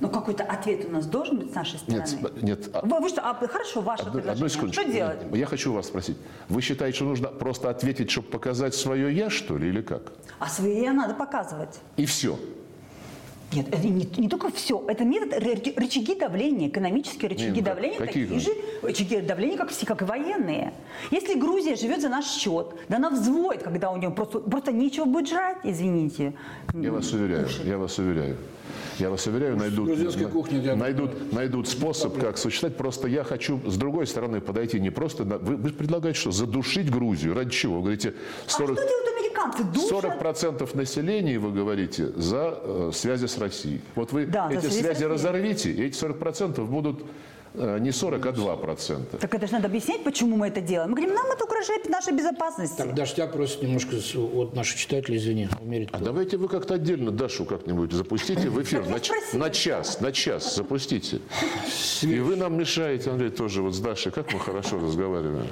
[0.00, 2.04] Ну, какой-то ответ у нас должен быть с нашей стороны.
[2.20, 2.70] Нет, нет.
[2.74, 4.32] а- Вы, вы что, а, хорошо, ваше Одну, предложение.
[4.34, 4.82] одну секундочку.
[4.82, 5.18] Что делать?
[5.32, 6.16] Я хочу вас спросить.
[6.48, 10.12] Вы считаете, что нужно просто ответить, чтобы показать свое «я», что ли, или как?
[10.40, 11.78] А свои надо показывать.
[11.96, 12.36] И все.
[13.52, 14.82] Нет, это не, не только все.
[14.88, 18.50] Это метод ры- рычаги давления, экономические рычаги Нет, ну как- давления, какие такие же
[18.82, 20.72] рычаги давления, как все, как и военные.
[21.10, 25.04] Если Грузия живет за наш счет, да она взвоет, когда у нее просто, просто нечего
[25.04, 26.32] будет жрать, извините.
[26.74, 28.36] Я вас уверяю, я вас уверяю.
[28.98, 29.90] Я вас уверяю, найдут,
[30.32, 32.76] кухни для- найдут, найдут способ, как сочетать.
[32.76, 35.24] Просто я хочу с другой стороны подойти не просто...
[35.24, 36.30] на- Вы, вы предлагаете что?
[36.30, 37.34] Задушить Грузию?
[37.34, 37.76] Ради чего?
[37.76, 38.14] Вы говорите,
[38.46, 39.08] А 40, что делают
[39.42, 39.64] американцы?
[39.64, 40.22] Душат.
[40.22, 43.80] 40% населения, вы говорите, за э, связи с Россией.
[43.94, 47.04] Вот вы Да, эти связи связи разорвите, и эти 40% будут
[47.54, 49.18] не 40, а 2%.
[49.18, 50.90] Так это же надо объяснять, почему мы это делаем.
[50.90, 52.76] Мы говорим, нам это угрожает нашей безопасности.
[52.78, 55.88] Так, Даша, тебя просит немножко с- от наших читателей, извини, умерить.
[55.92, 58.98] А давайте вы как-то отдельно Дашу как-нибудь запустите в эфир на,
[59.38, 61.20] на час, на час запустите.
[62.02, 65.46] И вы нам мешаете, Андрей, тоже вот с Дашей, как мы хорошо разговариваем.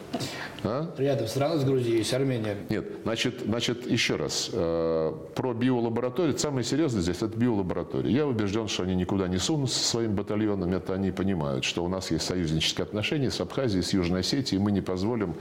[0.63, 0.93] А?
[0.99, 2.57] Рядом страна с Грузией есть Армения.
[2.69, 4.51] Нет, значит, значит, еще раз.
[4.53, 6.37] э, про биолабораторию.
[6.39, 8.11] Самое серьезное здесь– это биолаборатория.
[8.11, 10.73] Я убежден, что они никуда не сунутся со своим батальоном.
[10.73, 14.65] Это они понимают, что у нас есть союзнические отношения с Абхазией, с Южной Осетией, и
[14.65, 15.35] мы не позволим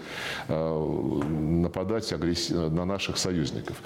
[0.47, 1.24] э,
[1.64, 3.78] нападать агресси- на наших союзников.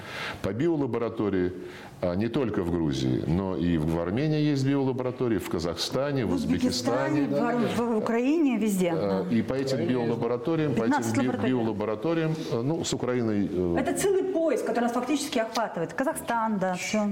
[0.42, 1.52] По биолаборатории
[2.00, 6.34] а, не только в Грузии, но и в Армении есть биолаборатории, в Казахстане, в В
[6.34, 7.22] Узбекистане.
[7.22, 8.88] Узбекистане, в, в Украине, везде.
[8.88, 9.34] Э, да.
[9.36, 13.94] И по этим биолабораториям, по 15 этим би- биолабораториям, э, ну, с Украиной э, Это
[13.94, 15.92] целый пояс, который нас фактически охватывает.
[15.94, 17.08] Казахстан, да, все.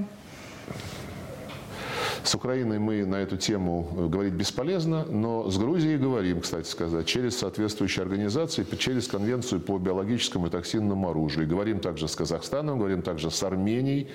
[2.23, 7.05] С Украиной мы на эту тему э, говорить бесполезно, но с Грузией говорим, кстати сказать,
[7.05, 11.47] через соответствующие организации, через Конвенцию по биологическому и токсинному оружию.
[11.47, 14.07] Говорим также с Казахстаном, говорим также с Арменией.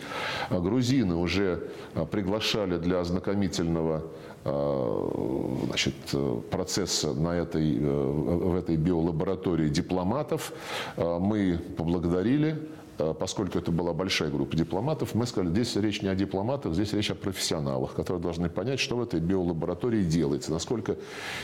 [0.49, 4.05] А Грузины уже а, приглашали для ознакомительного
[4.45, 10.53] а, значит, э, процесса на этой, э, в этой биолаборатории дипломатов.
[10.97, 12.69] Мы поблагодарили
[13.19, 17.11] поскольку это была большая группа дипломатов, мы сказали, здесь речь не о дипломатах, здесь речь
[17.11, 20.97] о профессионалах, которые должны понять, что в этой биолаборатории делается, насколько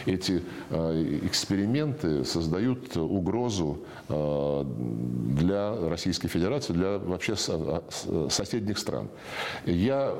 [0.07, 9.09] эти э, эксперименты создают угрозу э, для Российской Федерации, для вообще э, соседних стран.
[9.65, 10.15] Я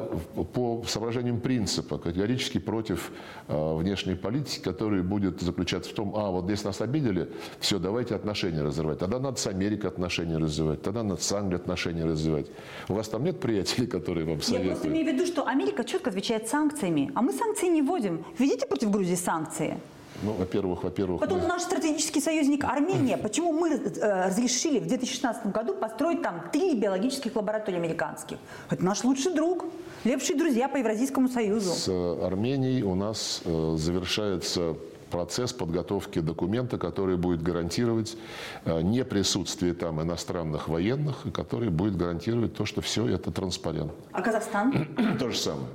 [0.53, 3.11] по соображениям принципа категорически против
[3.49, 8.15] э, внешней политики, которая будет заключаться в том, а вот здесь нас обидели, все, давайте
[8.15, 8.99] отношения разрывать.
[8.99, 12.47] Тогда надо с Америкой отношения развивать, тогда надо с Англией отношения развивать.
[12.89, 14.87] У вас там нет приятелей, которые вам Я просто советуют?
[14.87, 18.25] имею в виду, что Америка четко отвечает санкциями, а мы санкции не вводим.
[18.39, 19.79] Введите против Грузии санкции.
[20.23, 23.17] Ну, во-первых, во-первых, Потом мы- наш стратегический союзник Армения.
[23.19, 28.39] Почему мы э, разрешили в 2016 году построить там три биологических лаборатории американских?
[28.71, 29.65] Это наш лучший друг,
[30.05, 31.73] лепшие друзья по Евразийскому союзу.
[31.73, 31.89] С
[32.25, 34.77] Арменией у нас э, завершается
[35.15, 38.17] процесс подготовки документа, который будет гарантировать
[38.65, 43.95] э, не присутствие там иностранных военных, и который будет гарантировать то, что все это транспарентно.
[44.11, 44.89] А Казахстан?
[45.21, 45.69] То же самое.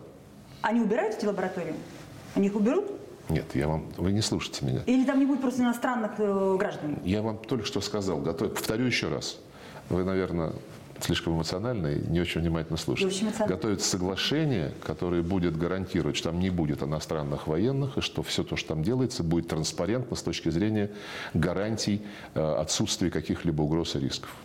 [0.61, 1.73] Они убирают эти лаборатории?
[2.35, 2.91] Они их уберут?
[3.29, 4.81] Нет, я вам, вы не слушайте меня.
[4.85, 6.97] Или там не будет просто иностранных э, граждан?
[7.05, 9.39] Я вам только что сказал, готов, повторю еще раз.
[9.87, 10.51] Вы, наверное,
[11.03, 13.47] слишком эмоционально и не очень внимательно очень эмоционально.
[13.47, 18.55] Готовится соглашение, которое будет гарантировать, что там не будет иностранных военных, и что все то,
[18.55, 20.91] что там делается, будет транспарентно с точки зрения
[21.33, 22.01] гарантий
[22.33, 24.35] э, отсутствия каких-либо угроз и рисков.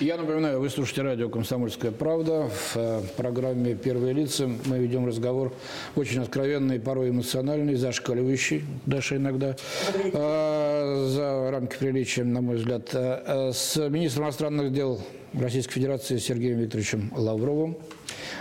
[0.00, 2.48] Я напоминаю, вы слушаете радио «Комсомольская правда».
[2.48, 5.54] В э, программе «Первые лица» мы ведем разговор
[5.94, 9.56] очень откровенный, порой эмоциональный, зашкаливающий, Даша иногда,
[9.94, 15.00] э, за рамки приличия, на мой взгляд, с министром иностранных дел
[15.40, 17.76] Российской Федерации Сергеем Викторовичем Лавровым.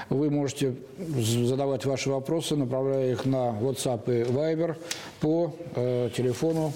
[0.09, 4.75] Вы можете задавать ваши вопросы, направляя их на WhatsApp и Viber
[5.19, 6.73] по э, телефону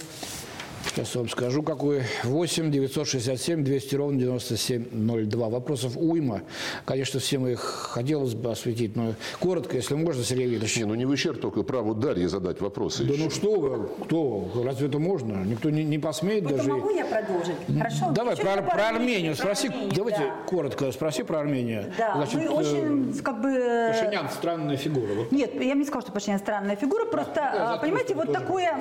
[0.89, 2.01] Сейчас вам скажу, какой.
[2.23, 5.49] 8 967 200 ровно 9702.
[5.49, 6.41] Вопросов уйма.
[6.85, 10.77] Конечно, всем их хотелось бы осветить, но коротко, если можно, Сергей Викторович.
[10.77, 13.03] Не, ну не в ущерб только праву Дарьи задать вопросы.
[13.03, 13.23] Да еще.
[13.23, 14.51] ну что вы, кто?
[14.65, 15.43] Разве это можно?
[15.43, 16.69] Никто не, не посмеет Вот даже...
[16.69, 17.55] могу я продолжить?
[17.77, 18.11] Хорошо?
[18.11, 19.67] Давай про, про Армении, Армению про спроси.
[19.67, 20.35] Армению, Давайте да.
[20.47, 21.93] коротко спроси про Армению.
[21.99, 23.93] Да, Значит, вы э, очень, как бы...
[23.93, 25.13] Пашинян странная фигура.
[25.13, 28.15] Вот Нет, я бы не сказала, что Пашинян странная фигура, просто, я а, за понимаете,
[28.15, 28.39] вот тоже.
[28.39, 28.75] такое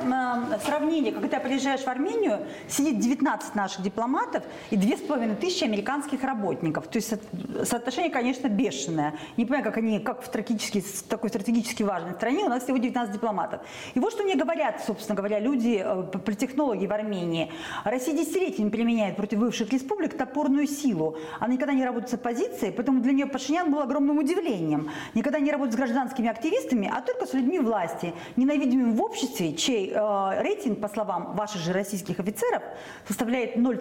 [0.64, 1.97] сравнение, когда ты приезжаешь в Армению,
[2.68, 6.86] сидит 19 наших дипломатов и 2,5 тысячи американских работников.
[6.88, 9.14] То есть со- соотношение, конечно, бешеное.
[9.36, 12.78] Не понимаю, как они, как в стратегически, с такой стратегически важной стране у нас всего
[12.78, 13.60] 19 дипломатов.
[13.94, 17.50] И вот что мне говорят, собственно говоря, люди, э, политтехнологи в Армении.
[17.84, 21.16] Россия десятилетиями применяет против бывших республик топорную силу.
[21.40, 24.90] Она никогда не работает с оппозицией, поэтому для нее Пашинян был огромным удивлением.
[25.14, 29.90] Никогда не работает с гражданскими активистами, а только с людьми власти, ненавидимыми в обществе, чей
[29.94, 32.62] э, рейтинг, по словам ваших же российских офицеров,
[33.06, 33.80] составляет 0,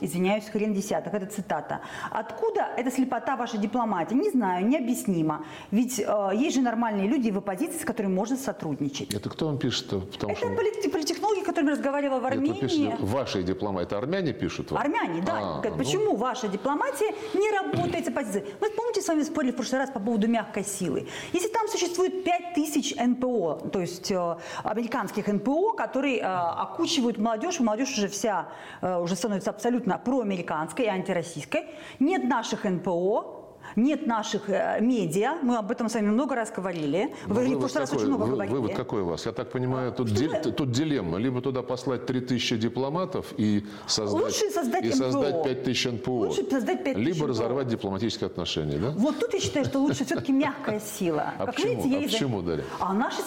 [0.00, 1.12] извиняюсь, хрен десятых.
[1.14, 1.80] Это цитата.
[2.10, 4.14] Откуда эта слепота вашей дипломатии?
[4.14, 5.44] Не знаю, необъяснимо.
[5.72, 9.12] Ведь э, есть же нормальные люди в оппозиции, с которыми можно сотрудничать.
[9.14, 10.00] Это кто вам пишет-то?
[10.00, 12.60] Потому Это полит- политтехнологи, которыми разговаривала в Это Армении.
[12.60, 14.80] пишет, ваши дипломаты, это армяне пишут вам?
[14.80, 15.32] Армяне, да.
[15.40, 18.44] А, ну, Почему ваша дипломатия не работает с оппозицией?
[18.60, 21.08] Мы, помните, с вами спорили в прошлый раз по поводу мягкой силы.
[21.32, 27.96] Если там существует 5000 НПО, то есть э, американских НПО, которые э, окучивают молодежь, молодежь.
[27.96, 28.48] Уже вся
[28.82, 31.66] э, уже становится абсолютно проамериканской и антироссийской,
[31.98, 33.39] нет наших НПО,
[33.76, 37.14] нет наших э, медиа, мы об этом с вами много раз говорили.
[37.26, 38.02] Вы в вывод прошлый раз какой?
[38.04, 38.54] очень много Вы- говорили.
[38.54, 39.26] Вывод какой у вас?
[39.26, 41.18] Я так понимаю, тут, дил- вы- тут дилемма.
[41.18, 44.96] Либо туда послать 3000 дипломатов и создать, Лучше создать и НПО.
[44.96, 46.10] создать 5000 НПО.
[46.10, 47.28] Лучше создать 5000 Либо НПО.
[47.28, 48.90] разорвать дипломатические отношения, да?
[48.96, 51.34] Вот тут я считаю, что лучше все-таки мягкая сила.
[51.38, 51.70] А как почему?
[51.82, 52.64] видите, я А почему, Дарья?
[52.78, 53.22] А наши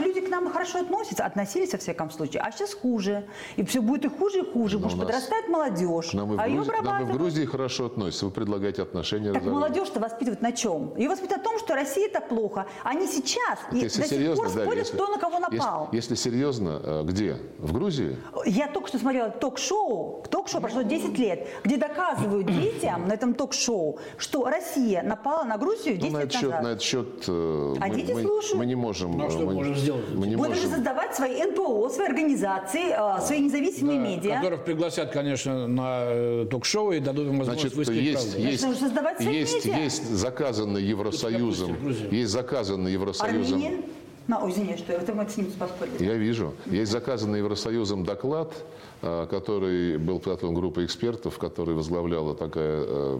[0.00, 2.42] люди к нам хорошо относятся, относились во всяком случае.
[2.42, 3.24] А сейчас хуже.
[3.56, 6.12] И все будет и хуже, и хуже, потому что подрастает молодежь.
[6.14, 7.16] В, а ее к нам и в обрабатывают.
[7.18, 8.26] Грузии хорошо относятся.
[8.26, 9.52] Вы предлагаете отношения разорвать.
[9.70, 10.92] Молодежь-то воспитывают на чем?
[10.96, 12.66] Ее воспитывают о том, что Россия это плохо.
[12.84, 15.56] Они сейчас и Если до сих серьезно, пор Дарья, спорят, если- кто на кого если-
[15.56, 15.88] напал.
[15.92, 17.36] Если, серьезно, э, где?
[17.58, 18.16] В Грузии?
[18.46, 23.98] Я только что смотрела ток-шоу, ток-шоу прошло 10 лет, где доказывают детям на этом ток-шоу,
[24.18, 26.62] что Россия напала на Грузию 10 Ну, на лет этот счет, назад.
[26.64, 28.54] на этот счет э, А мы, дети мы- слушают.
[28.58, 29.16] мы не можем.
[29.18, 30.04] Ну, а что мы, можем сделать?
[30.14, 30.74] Мы не Будем же можем.
[30.76, 34.36] создавать свои НПО, свои организации, э, свои независимые Да, медиа.
[34.40, 38.48] Которых пригласят, конечно, на ток-шоу и дадут им возможность Значит, высказать есть, правду.
[38.48, 39.78] есть, Нужно создавать свои есть, медиа.
[39.78, 41.76] есть заказанный Евросоюзом,
[42.10, 43.54] есть заказанный Евросоюзом.
[43.54, 43.82] Армения?
[44.26, 46.04] На, извини, что это мы с ним поспорили.
[46.04, 46.54] Я вижу.
[46.66, 48.52] Есть заказанный Евросоюзом доклад,
[49.00, 53.18] который был подготовлен группой экспертов, который возглавляла такая э,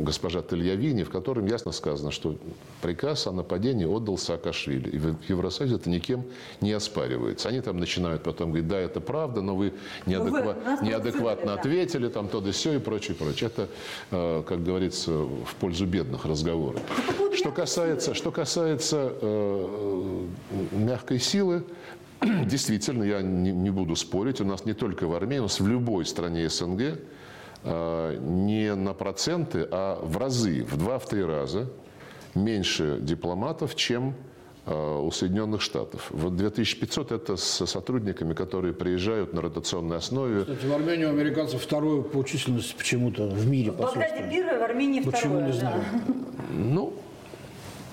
[0.00, 2.36] госпожа Тельявини, в котором ясно сказано, что
[2.80, 4.88] приказ о нападении отдал Саакашвили.
[4.88, 6.24] И в Евросоюзе это никем
[6.62, 7.50] не оспаривается.
[7.50, 9.74] Они там начинают потом говорить, да, это правда, но вы
[10.06, 13.50] неадеква- вы неадекватно ответили, там то да сё и прочее, прочее.
[13.54, 13.68] Это,
[14.12, 16.78] э, как говорится, в пользу бедных разговоры.
[17.34, 20.26] Что касается, что касается э,
[20.72, 21.64] мягкой силы,
[22.46, 25.66] действительно, я не, не буду спорить, у нас не только в Армении, у нас в
[25.66, 26.98] любой стране СНГ
[27.64, 31.68] э, не на проценты, а в разы, в два-три раза
[32.34, 34.14] меньше дипломатов, чем
[34.66, 36.06] э, у Соединенных Штатов.
[36.10, 40.40] Вот 2500 это с сотрудниками, которые приезжают на ротационной основе.
[40.42, 44.58] Кстати, в Армении у американцев вторую по численности почему-то в мире, В по Багдаде первое,
[44.58, 45.46] в Армении Почему, второе.
[45.46, 45.58] не да.
[45.58, 45.84] знаю.
[46.52, 46.94] Ну,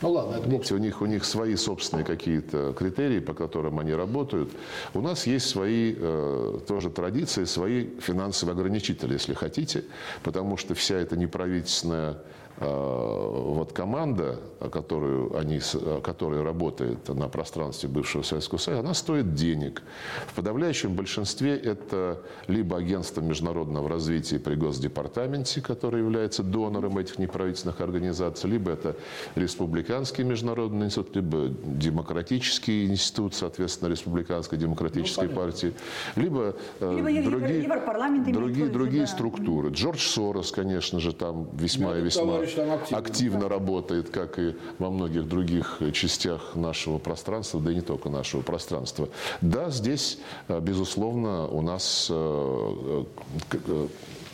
[0.01, 3.93] Ну ладно, это Видите, у них, у них свои собственные какие-то критерии, по которым они
[3.93, 4.49] работают.
[4.93, 9.83] У нас есть свои э, тоже традиции, свои финансовые ограничители, если хотите,
[10.23, 12.17] потому что вся эта неправительственная
[12.60, 14.39] вот команда,
[14.72, 19.82] которую они, с- которая работает на пространстве бывшего Советского Союза, она стоит денег.
[20.28, 27.80] В подавляющем большинстве это либо агентство международного развития при Госдепартаменте, которое является донором этих неправительственных
[27.82, 28.95] организаций, либо это
[29.36, 35.74] Республиканский международный институт, либо Демократический институт, соответственно, Республиканской демократической партии,
[36.16, 39.07] либо, э, Либо другие, другие, другие да.
[39.07, 39.70] структуры.
[39.70, 42.97] Джордж Сорос, конечно же, там весьма и Ну, весьма товарищ там активно.
[42.97, 48.41] активно работает, как и во многих других частях нашего пространства, да и не только нашего
[48.41, 49.09] пространства.
[49.41, 53.03] Да, здесь, э, безусловно, у нас э,
[53.51, 53.87] э, э,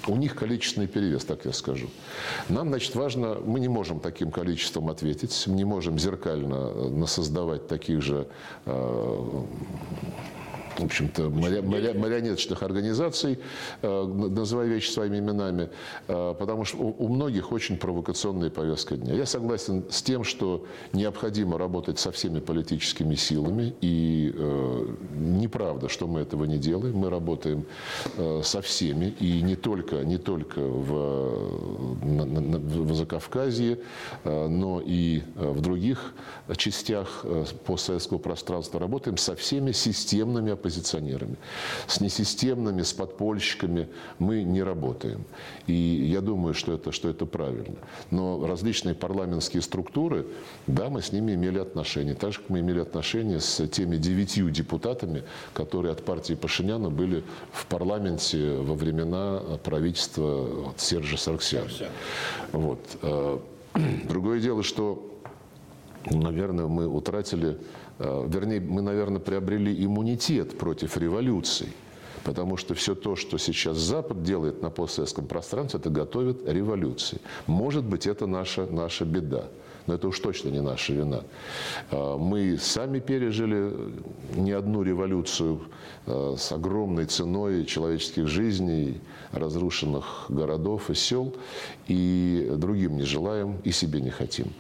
[0.08, 1.90] у них количественный перевес, так я скажу.
[2.50, 7.68] Нам, значит, важно, мы не можем таким количеством ответить, мы не можем зеркально э, насоздавать
[7.68, 8.28] таких же
[8.66, 9.44] э,
[10.80, 13.40] в общем-то, марионеточных организаций,
[13.82, 15.70] э, называя вещи своими именами,
[16.08, 19.14] э, потому что у многих очень провокационная повестка дня.
[19.14, 26.08] Я согласен с тем, что необходимо работать со всеми политическими силами, и э, неправда, что
[26.08, 26.98] мы этого не делаем.
[26.98, 27.66] Мы работаем
[28.44, 31.50] со всеми, и не только, не только в,
[32.02, 33.80] в Закавказье,
[34.24, 36.14] но и в других
[36.56, 37.26] частях
[37.66, 38.80] постсоветского пространства.
[38.80, 41.36] Работаем со всеми системными оппозиционерами.
[41.88, 43.88] С несистемными, с подпольщиками
[44.20, 45.26] мы не работаем.
[45.68, 47.78] И я думаю, что это, что это правильно.
[48.12, 50.26] Но различные парламентские структуры,
[50.68, 52.16] да, мы с ними имели отношения.
[52.16, 57.24] Так же, как мы имели отношения с теми девятью депутатами, которые от партии Пашиняна были
[57.52, 61.70] в парламенте во времена правительства Сержа Сарксяна.
[62.52, 62.80] Вот.
[63.02, 63.40] Э,
[64.10, 65.12] другое дело, что,
[66.10, 67.58] наверное, мы утратили
[68.00, 71.70] вернее, мы, наверное, приобрели иммунитет против революций.
[72.24, 77.22] Потому что все то, что сейчас Запад делает на постсоветском пространстве, это готовит революции.
[77.46, 79.48] Может быть, это наша, наша беда
[79.88, 81.24] но это уж точно не наша вина.
[81.92, 83.72] А, мы сами пережили
[84.36, 85.62] не одну революцию
[86.08, 91.36] а, с огромной ценой человеческих жизней, разрушенных городов и сел,
[91.88, 94.54] и другим не желаем, и себе не хотим.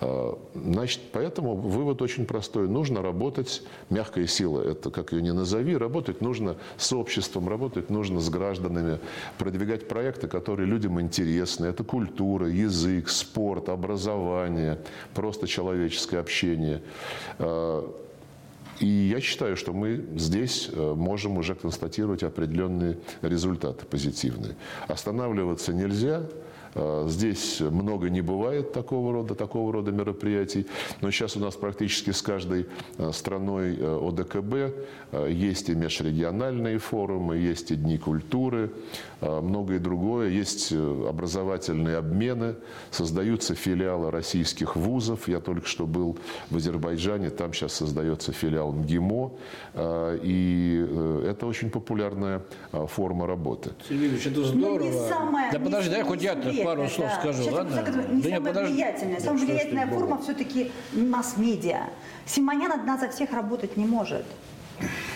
[0.00, 2.68] А, значит, поэтому вывод очень простой.
[2.68, 8.20] Нужно работать, мягкая сила, это как ее не назови, работать нужно с обществом, работать нужно
[8.20, 8.98] с гражданами,
[9.38, 11.66] продвигать проекты, которые людям интересны.
[11.66, 14.78] Это культура, язык, спорт, образование, понимание,
[15.14, 16.82] просто человеческое общение.
[17.38, 17.82] Э,
[18.80, 24.56] и я считаю, что мы здесь э, можем уже констатировать определенные результаты позитивные.
[24.88, 26.22] Останавливаться нельзя,
[27.06, 30.66] здесь много не бывает такого рода, такого рода мероприятий.
[31.00, 32.66] Но сейчас у нас практически с каждой
[32.98, 38.72] э, страной э, ОДКБ есть и межрегиональные форумы, есть и дни культуры,
[39.20, 40.28] многое другое.
[40.30, 42.56] Есть образовательные обмены,
[42.90, 45.28] создаются филиалы российских вузов.
[45.28, 46.18] Я только что был
[46.50, 49.32] в Азербайджане, там сейчас создается филиал МГИМО.
[50.22, 50.86] И
[51.26, 53.70] это очень популярная форма работы.
[53.88, 54.78] Сергей Ильич, это здорово.
[54.78, 56.34] Ну, не самое, да подожди, дай хоть я
[56.64, 57.20] пару слов да.
[57.20, 58.06] скажу, Сейчас ладно?
[58.10, 58.70] Не да самая подож...
[58.70, 59.16] влиятельная.
[59.16, 61.90] Да, самая влиятельная форма все-таки масс-медиа.
[62.26, 64.24] Симонян одна за всех работать не может.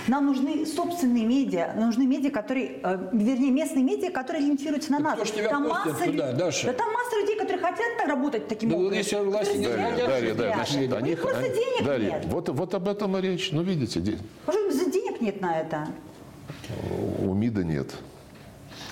[0.07, 5.19] Нам нужны собственные медиа, нужны медиа, которые, э, вернее, местные медиа, которые ориентируются на нас.
[5.51, 6.69] Там масса, туда, Даша?
[6.69, 8.97] Да, там масса людей, которые хотят работать таким да, образом.
[8.97, 12.25] Если власти не Дарья, Дарья, да, значит, они, просто они, денег Дарья, нет.
[12.27, 13.51] Вот, вот об этом и речь.
[13.53, 14.19] Ну, видите, де...
[14.47, 15.89] Может, денег нет на это?
[17.21, 17.95] У МИДа нет.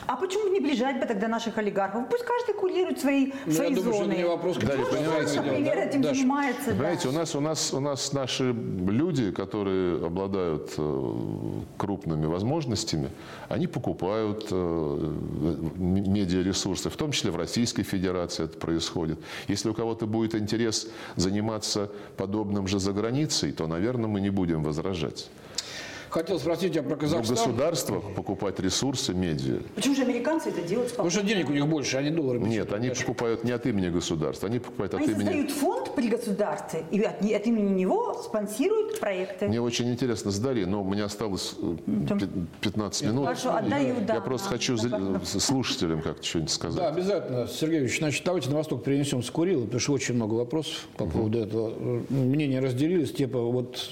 [0.07, 2.09] А почему не ближать бы тогда наших олигархов?
[2.09, 4.05] Пусть каждый кулирует свои, ну, свои я думаю, зоны.
[4.05, 6.71] Что это не вопрос, да, Может, понимаете, например, да, этим Даша, занимается.
[6.71, 7.09] Понимаете, да.
[7.09, 11.13] у нас, у, нас, у нас наши люди, которые обладают э,
[11.77, 13.11] крупными возможностями,
[13.49, 15.15] они покупают э,
[15.77, 19.19] медиаресурсы, в том числе в Российской Федерации это происходит.
[19.49, 24.63] Если у кого-то будет интерес заниматься подобным же за границей, то, наверное, мы не будем
[24.63, 25.29] возражать.
[26.11, 27.37] Хотел спросить тебя про Казахстан.
[27.37, 29.61] Но государство покупать ресурсы медиа.
[29.75, 31.11] Почему же американцы это делают спокойно?
[31.11, 32.39] Потому что денег у них больше, они доллары.
[32.39, 35.29] Нет, они покупают не от имени государства, они покупают они от имени...
[35.29, 39.49] Они создают фонд при государстве и от, от имени него спонсируют проекты.
[39.49, 41.55] Мне очень интересно с Дарьей, но у меня осталось
[42.61, 43.25] 15 э, минут.
[43.25, 44.15] Хорошо, отдаю, да.
[44.15, 46.81] Я просто хочу да, слушателям как-то что-нибудь сказать.
[46.81, 47.99] Да, обязательно, Сергеевич.
[47.99, 51.75] Значит, давайте на восток перенесем с Курила, потому что очень много вопросов по поводу этого.
[52.11, 53.91] Мнения разделились, типа вот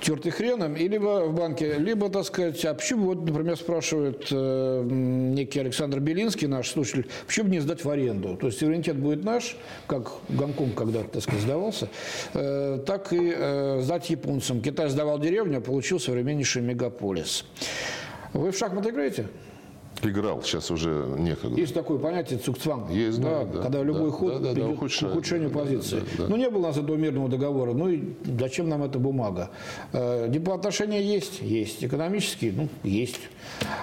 [0.00, 4.82] тертый хреном, и либо в банке, либо, так сказать, а почему, вот, например, спрашивает э,
[4.84, 8.36] некий Александр Белинский, наш слушатель, почему бы не сдать в аренду?
[8.36, 11.88] То есть суверенитет будет наш, как Гонконг когда-то, так сказать, сдавался,
[12.34, 14.60] э, так и э, сдать японцам.
[14.60, 17.44] Китай сдавал деревню, а получил современнейший мегаполис.
[18.32, 19.26] Вы в шахматы играете?
[20.02, 21.60] Играл, сейчас уже некогда.
[21.60, 22.90] Есть такое понятие цукцванг.
[22.90, 25.96] Есть, да, да, Когда любой да, ход да, да, ухудшает, к ухудшению да, позиции.
[25.96, 26.28] Да, да, да.
[26.30, 27.74] Ну, не было у нас этого мирного договора.
[27.74, 29.50] Ну, и зачем нам эта бумага?
[29.92, 31.42] Э, диплоотношения есть?
[31.42, 31.84] Есть.
[31.84, 32.52] Экономические?
[32.52, 33.20] Ну, есть.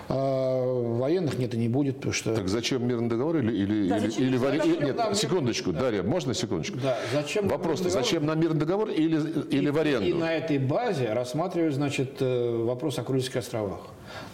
[0.09, 2.35] А, военных нет и не будет, потому что...
[2.35, 3.51] Так зачем мирный договор или...
[3.51, 4.57] или, да, или, или вари...
[4.57, 5.13] Зачем Нет, нам...
[5.13, 5.81] секундочку, да.
[5.81, 6.79] Дарья, можно секундочку?
[6.81, 9.19] Да, зачем Вопрос, зачем нам мирный договор или,
[9.51, 10.07] или и, в аренду?
[10.07, 13.81] И на этой базе рассматривать, значит, э, вопрос о Крымских островах.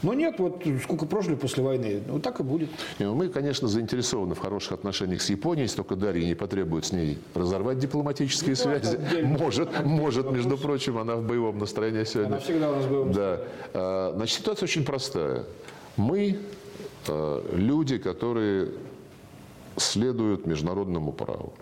[0.04, 2.70] Но нет, вот сколько прожили после войны, вот так и будет.
[2.99, 6.91] Ну, мы, конечно, заинтересованы в хороших отношениях с Японией, если только Дарья не потребует с
[6.91, 8.97] ней разорвать дипломатические ну, связи.
[9.24, 12.34] Может, может, между прочим, она в боевом настроении сегодня.
[12.34, 13.41] Она всегда у нас в боевом Да.
[13.74, 15.45] А, значит, ситуация очень простая.
[15.95, 16.39] Мы
[17.08, 18.72] а, люди, которые
[19.78, 21.54] следуют международному праву.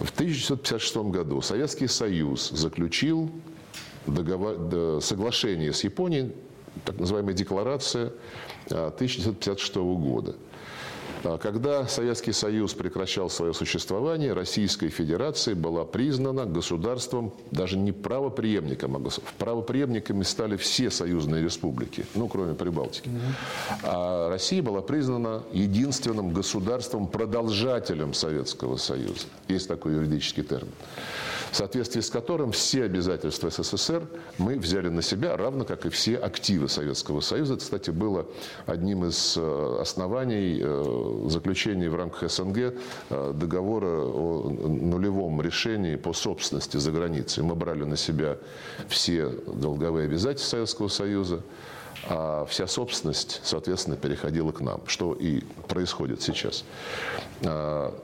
[0.00, 3.30] В 1956 году Советский Союз заключил
[4.06, 6.32] договор, соглашение с Японией,
[6.84, 8.12] так называемая декларация
[8.66, 10.34] 1956 года.
[11.24, 18.96] А когда Советский Союз прекращал свое существование, Российская Федерация была признана государством даже не правоприемником,
[18.96, 23.10] а правоприемниками стали все союзные республики, ну, кроме Прибалтики.
[23.82, 29.26] А Россия была признана единственным государством, продолжателем Советского Союза.
[29.48, 30.72] Есть такой юридический термин
[31.54, 34.02] в соответствии с которым все обязательства СССР
[34.38, 37.54] мы взяли на себя, равно как и все активы Советского Союза.
[37.54, 38.26] Это, кстати, было
[38.66, 40.58] одним из э, оснований
[41.24, 42.58] э, заключения в рамках СНГ
[43.10, 47.42] э, договора о нулевом решении по собственности за границей.
[47.42, 48.38] Мы брали на себя
[48.88, 51.42] все долговые обязательства Советского Союза,
[52.08, 56.64] а вся собственность, соответственно, переходила к нам, что и происходит сейчас.
[57.42, 57.94] А,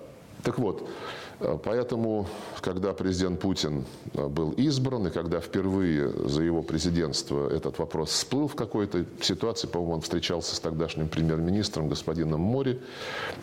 [0.42, 1.20] так вот, Э,
[1.64, 2.26] поэтому,
[2.61, 3.84] когда президент Путин
[4.14, 9.66] э, был избран, и когда впервые за его президентство этот вопрос всплыл в какой-то ситуации,
[9.66, 12.78] по-моему, он встречался с тогдашним премьер-министром господином Мори,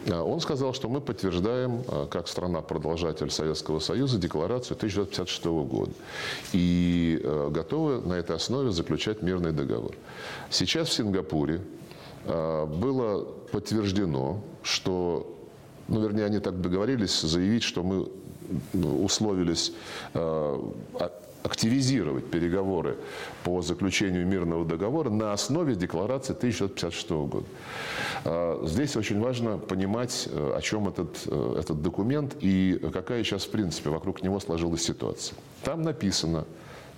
[0.06, 5.91] э, он сказал, что мы подтверждаем, как страна-продолжатель Советского Союза, декларацию 1956 года.
[6.54, 9.95] И готовы на этой основе заключать мирный договор.
[10.50, 11.62] Сейчас в Сингапуре
[12.26, 15.37] было подтверждено, что
[15.88, 18.08] ну, вернее, они так договорились заявить, что мы
[18.74, 19.74] ну, условились
[20.14, 20.61] э,
[21.44, 22.98] активизировать переговоры
[23.44, 27.45] по заключению мирного договора на основе декларации 1956 года.
[28.26, 33.52] Э, здесь очень важно понимать, э, о чем этот, этот документ и какая сейчас, в
[33.52, 35.38] принципе, вокруг него сложилась ситуация.
[35.64, 36.45] Там написано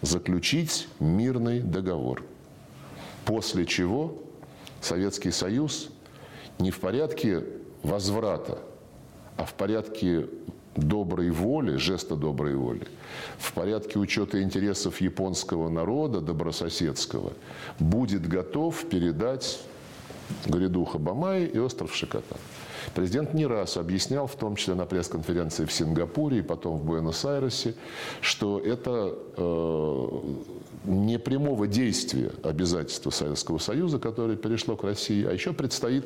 [0.02, 2.24] «заключить мирный договор»,
[3.26, 4.18] после чего
[4.82, 5.90] Советский Союз
[6.58, 7.44] не в порядке
[7.84, 8.60] возврата
[9.40, 10.28] а в порядке
[10.76, 12.86] доброй воли, жеста доброй воли,
[13.38, 17.32] в порядке учета интересов японского народа, добрососедского,
[17.80, 19.62] будет готов передать
[20.46, 22.38] гряду Хабамай и остров Шикотан.
[22.94, 27.76] Президент не раз объяснял, в том числе на пресс-конференции в Сингапуре и потом в Буэнос-Айресе,
[28.20, 30.08] что это э,
[30.84, 36.06] не прямого действия обязательства Советского Союза, которое перешло к России, а еще предстоит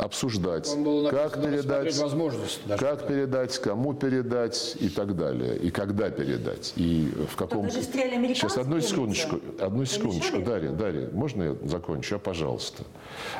[0.00, 0.68] обсуждать,
[1.10, 7.36] как передать, возможность как передать, кому передать и так далее, и когда передать, и в
[7.36, 7.70] каком.
[7.70, 12.84] Сейчас одну секундочку, одну секундочку, Дарья, Дарья, можно я закончу, а пожалуйста,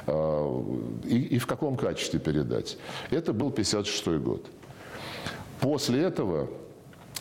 [0.07, 0.63] а,
[1.05, 2.77] и, и в каком качестве передать?
[3.11, 4.47] Это был 56 год.
[5.61, 6.49] После этого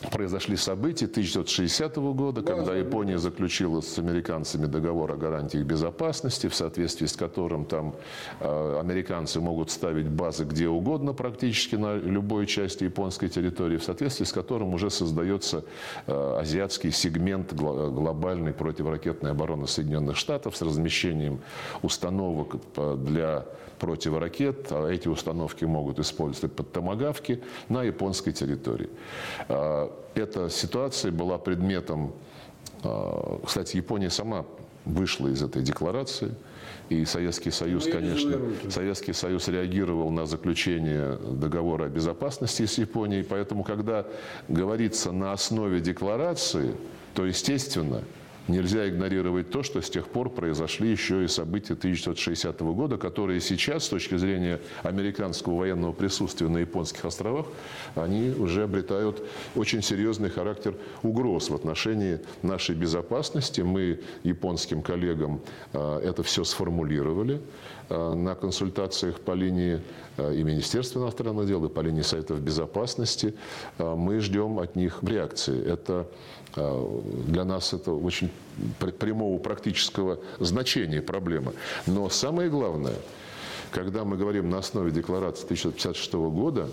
[0.08, 7.06] произошли события 1960 года, когда Япония заключила с американцами договор о гарантиях безопасности, в соответствии
[7.06, 7.94] с которым там
[8.40, 14.24] э, американцы могут ставить базы где угодно практически на любой части японской территории, в соответствии
[14.24, 15.64] с которым уже создается
[16.06, 21.40] э, азиатский сегмент глобальной противоракетной обороны Соединенных Штатов с размещением
[21.82, 22.56] установок
[23.04, 23.44] для
[23.80, 28.90] противоракет, а эти установки могут использовать под томогавки на японской территории.
[30.14, 32.12] Эта ситуация была предметом,
[32.82, 34.44] а, кстати, Япония сама
[34.84, 36.34] вышла из этой декларации,
[36.88, 43.22] и Советский Союз, ну, конечно, Советский Союз реагировал на заключение договора о безопасности с Японией,
[43.22, 44.06] поэтому, когда
[44.48, 46.74] говорится на основе декларации,
[47.14, 48.02] то, естественно,
[48.48, 53.84] Нельзя игнорировать то, что с тех пор произошли еще и события 1960 года, которые сейчас,
[53.84, 57.46] с точки зрения американского военного присутствия на японских островах,
[57.94, 59.22] они уже обретают
[59.54, 63.60] очень серьезный характер угроз в отношении нашей безопасности.
[63.60, 65.40] Мы японским коллегам
[65.72, 67.40] а, это все сформулировали
[67.88, 69.80] а, на консультациях по линии
[70.16, 73.34] а, и Министерства иностранных дел, и по линии Советов Безопасности.
[73.78, 75.62] Мы ждем от них реакции.
[75.64, 76.08] Это
[76.54, 78.30] для нас это очень
[78.98, 81.52] прямого практического значения проблема.
[81.86, 82.96] Но самое главное,
[83.70, 86.68] когда мы говорим на основе декларации 1956 года,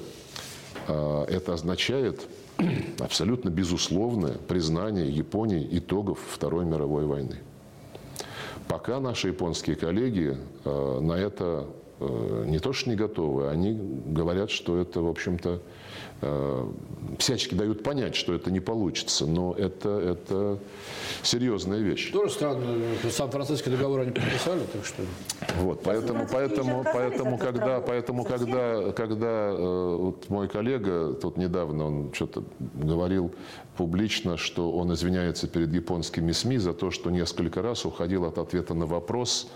[0.87, 2.27] а, это означает
[2.99, 7.37] абсолютно безусловное признание Японии итогов Второй мировой войны.
[8.67, 11.67] Пока наши японские коллеги а, на это
[11.99, 15.59] не то что не готовы, они говорят, что это, в общем-то,
[17.19, 20.59] всячески дают понять, что это не получится, но это, это
[21.21, 22.11] серьезная вещь.
[22.11, 22.65] Тоже странно,
[23.09, 25.03] Сан-Франциский договор они подписали, так что...
[25.61, 32.13] Вот, поэтому, поэтому, поэтому, когда, поэтому когда, когда э, вот мой коллега тут недавно, он
[32.13, 33.33] что-то говорил
[33.75, 38.73] публично, что он извиняется перед японскими СМИ за то, что несколько раз уходил от ответа
[38.73, 39.49] на вопрос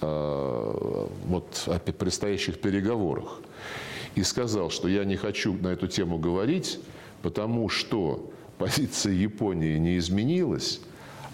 [0.00, 3.40] э, вот, о предстоящих переговорах
[4.14, 6.78] и сказал, что я не хочу на эту тему говорить,
[7.22, 10.80] потому что позиция Японии не изменилась,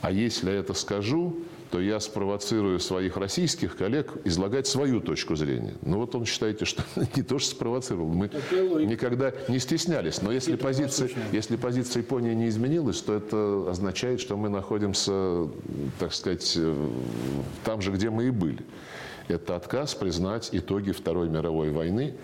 [0.02, 1.36] А если я это скажу,
[1.70, 5.74] то я спровоцирую своих российских коллег излагать свою точку зрения.
[5.82, 6.82] Ну вот он считаете, что
[7.14, 8.08] не то, что спровоцировал.
[8.08, 8.28] Мы
[8.84, 10.20] никогда не стеснялись.
[10.20, 15.48] Но если позиция, если позиция Японии не изменилась, то это означает, что мы находимся,
[15.98, 16.88] так сказать, э,
[17.64, 18.64] там же, где мы и были.
[19.28, 22.14] Это отказ признать итоги Второй мировой войны.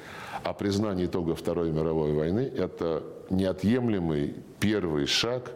[0.46, 5.50] А признание итога Второй мировой войны– это неотъемлемый первый шаг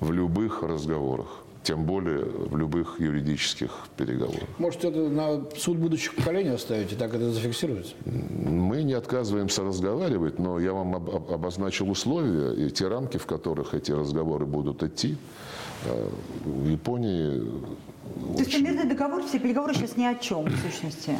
[0.00, 4.48] в любых разговорах тем более в любых юридических переговорах.
[4.58, 7.94] Может, это на суд будущих поколений оставить и так это зафиксировать?
[8.04, 13.74] Мы не отказываемся разговаривать, но я вам об, обозначил условия и те рамки, в которых
[13.74, 15.16] эти разговоры будут идти.
[15.84, 16.08] Э,
[16.44, 17.42] в Японии...
[18.34, 21.16] То есть мирный договор, все переговоры сейчас ни о чем, в сущности.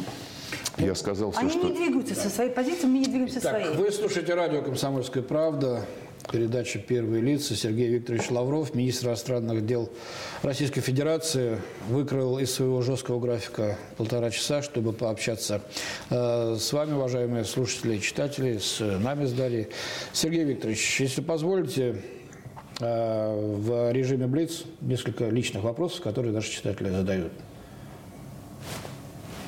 [0.77, 1.67] Я сказал все, Они что...
[1.67, 3.75] не двигаются со своей позиции, мы не двигаемся так, своей.
[3.75, 5.85] Вы слушаете радио «Комсомольская правда».
[6.31, 7.55] Передача «Первые лица».
[7.55, 9.89] Сергей Викторович Лавров, министр иностранных дел
[10.41, 11.59] Российской Федерации,
[11.89, 15.61] выкрыл из своего жесткого графика полтора часа, чтобы пообщаться
[16.09, 19.67] э, с вами, уважаемые слушатели и читатели, с нами, с Дарьей.
[20.13, 22.01] Сергей Викторович, если позволите,
[22.79, 27.33] э, в режиме «Блиц» несколько личных вопросов, которые наши читатели задают.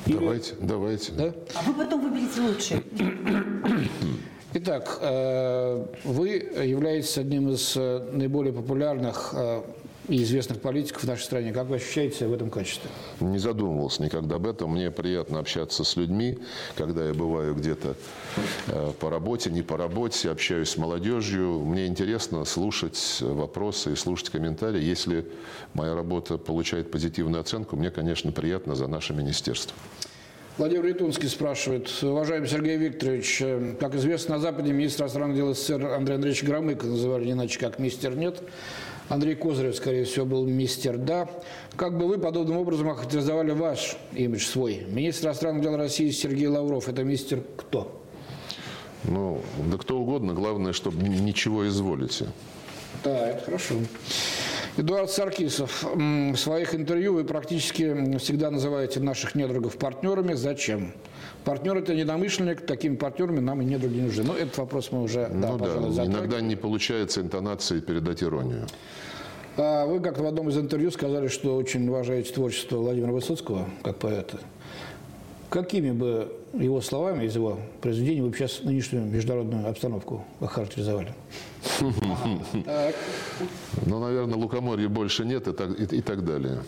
[0.06, 1.12] Давайте, давайте.
[1.12, 1.32] Да?
[1.54, 2.82] А вы потом выберите лучшее.
[4.54, 9.62] Итак, э, вы являетесь одним из э, наиболее популярных э,
[10.08, 11.52] и известных политиков в нашей стране.
[11.52, 12.90] Как вы ощущаете себя в этом качестве?
[13.20, 14.72] Не задумывался никогда об этом.
[14.72, 16.38] Мне приятно общаться с людьми,
[16.76, 17.94] когда я бываю где-то
[19.00, 21.60] по работе, не по работе, общаюсь с молодежью.
[21.60, 24.82] Мне интересно слушать вопросы и слушать комментарии.
[24.82, 25.26] Если
[25.74, 29.76] моя работа получает позитивную оценку, мне, конечно, приятно за наше министерство.
[30.58, 31.90] Владимир Летунский спрашивает.
[32.02, 36.86] Уважаемый Сергей Викторович, э, как известно, на Западе министр иностранных дел СССР Андрей Андреевич Громыко
[36.86, 38.42] называли не иначе как мистер «нет».
[39.08, 41.28] Андрей Козырев, скорее всего, был мистер «да».
[41.76, 44.84] Как бы вы подобным образом охарактеризовали ваш имидж свой?
[44.88, 48.02] Министр иностранных дел России Сергей Лавров– это мистер кто?
[49.04, 52.26] Ну, да кто угодно, главное, чтобы ничего изволите.
[53.04, 53.74] Да, это хорошо.
[54.76, 60.34] Эдуард Саркисов, в своих интервью вы практически всегда называете наших недругов партнерами.
[60.34, 60.92] Зачем?
[61.46, 64.24] Партнер– это недомышленник, такими партнерами нам и не нужны.
[64.24, 66.04] Но этот вопрос мы уже, да, ну, пожалуй, да.
[66.04, 68.66] Иногда не получается интонации передать иронию.
[69.56, 73.96] А вы как-то в одном из интервью сказали, что очень уважаете творчество Владимира Высоцкого, как
[73.98, 74.40] поэта.
[75.48, 81.14] Какими бы его словами из его произведений вы бы сейчас нынешнюю международную обстановку охарактеризовали?
[83.86, 86.58] Ну, наверное, лукоморья больше нет и так, и, и так далее.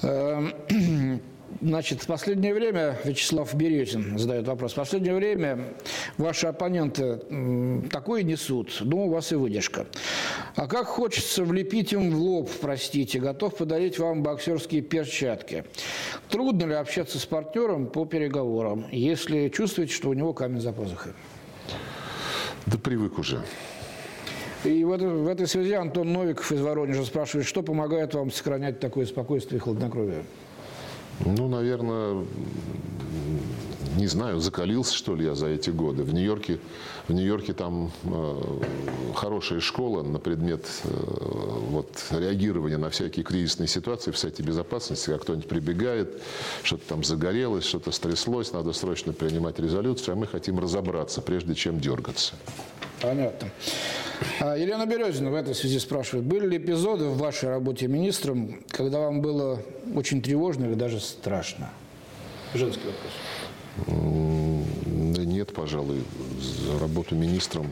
[1.60, 5.74] Значит, в последнее время, Вячеслав Березин задает вопрос, в последнее время
[6.16, 7.20] ваши оппоненты
[7.90, 9.86] такое несут, ну, у вас и выдержка.
[10.54, 15.64] А как хочется влепить им в лоб, простите, готов подарить вам боксерские перчатки.
[16.28, 21.12] Трудно ли общаться с партнером по переговорам, если чувствуете, что у него камень за пазухой?
[22.66, 23.42] Да привык уже.
[24.64, 28.78] И в, это, в этой связи Антон Новиков из Воронежа спрашивает, что помогает вам сохранять
[28.78, 30.24] такое спокойствие и хладнокровие?
[31.24, 32.24] Ну, наверное,
[33.96, 36.02] не знаю, закалился, что ли, я за эти годы.
[36.04, 36.58] В Нью-Йорке,
[37.08, 38.42] в Нью-Йорке там э,
[39.14, 40.90] хорошая школа на предмет э,
[41.70, 46.22] вот, реагирования на всякие кризисные ситуации в сайте безопасности, как кто-нибудь прибегает,
[46.62, 51.80] что-то там загорелось, что-то стряслось, надо срочно принимать резолюцию, а мы хотим разобраться, прежде чем
[51.80, 52.34] дергаться.
[53.00, 53.48] Понятно.
[54.40, 58.98] А Елена Березина в этой связи спрашивает, были ли эпизоды в вашей работе министром, когда
[58.98, 59.62] вам было
[59.94, 61.70] очень тревожно или даже страшно?
[62.54, 63.12] Женский вопрос.
[65.14, 66.04] Да нет, пожалуй,
[66.40, 67.68] за работу министром.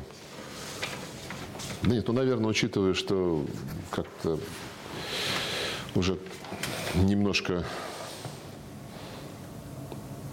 [1.83, 3.45] Да нет, ну, наверное, учитывая, что
[3.91, 4.39] как-то
[5.95, 6.19] уже
[6.95, 7.65] немножко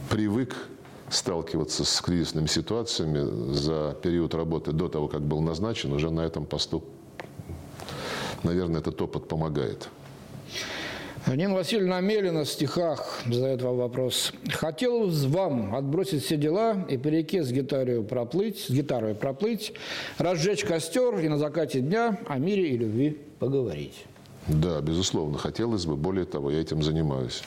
[0.10, 0.56] привык
[1.10, 6.45] сталкиваться с кризисными ситуациями за период работы до того, как был назначен, уже на этом
[6.45, 6.84] посту,
[8.44, 9.90] наверное, этот опыт помогает.
[11.27, 14.32] Нина Васильевна Амелина в стихах задает вам вопрос.
[14.52, 19.73] Хотелось вам отбросить все дела и по реке с гитарой проплыть, с гитарой проплыть,
[20.19, 24.06] разжечь костер и на закате дня о мире и любви поговорить.
[24.48, 25.95] Да, безусловно, хотелось бы.
[25.95, 27.41] Более того, я этим занимаюсь.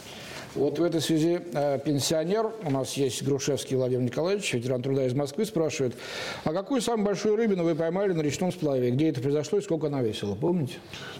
[0.58, 5.14] Вот в этой связи э, пенсионер, у нас есть Грушевский Владимир Николаевич, ветеран труда из
[5.14, 5.94] Москвы, спрашивает,
[6.42, 8.90] а какую самую большую рыбину вы поймали на речном сплаве?
[8.90, 10.34] Где это произошло и сколько она весила?
[10.34, 10.74] Помните?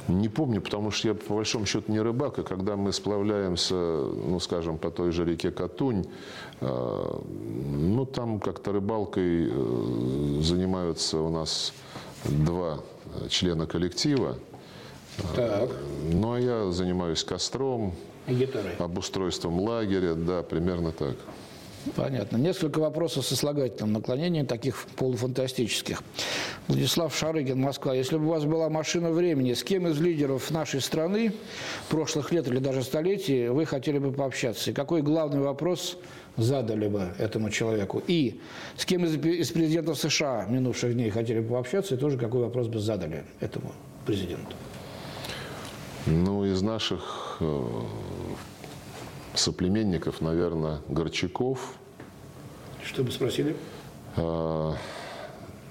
[0.09, 4.41] Не помню, потому что я по большому счету не рыбак, и когда мы сплавляемся, ну,
[4.41, 6.07] скажем, по той же реке Катунь,
[6.61, 11.73] э, ну, там как-то рыбалкой э, занимаются у нас
[12.25, 12.81] два
[13.29, 14.37] члена коллектива,
[15.37, 15.71] Так.
[16.13, 17.95] Ну, а я занимаюсь костром,
[18.29, 18.73] И гитарой.
[18.79, 21.17] обустройством лагеря, да, примерно так.
[21.95, 22.37] Понятно.
[22.37, 26.03] Несколько вопросов со слагательным наклонением, таких полуфантастических.
[26.67, 27.95] Владислав Шарыгин, Москва.
[27.95, 31.33] Если бы у вас была машина времени, с кем из лидеров нашей страны
[31.89, 34.71] прошлых лет или даже столетий вы хотели бы пообщаться?
[34.71, 35.97] И какой главный вопрос
[36.37, 38.03] задали бы этому человеку?
[38.07, 38.41] И
[38.77, 41.95] с кем из, из президентов США минувших дней хотели бы пообщаться?
[41.95, 43.73] И тоже какой вопрос бы задали этому
[44.05, 44.55] президенту?
[46.07, 47.63] Ну, из наших э,
[49.39, 51.75] соплеменников, наверное, Горчаков.
[52.85, 53.57] Что бы спросили?
[54.17, 54.73] Э,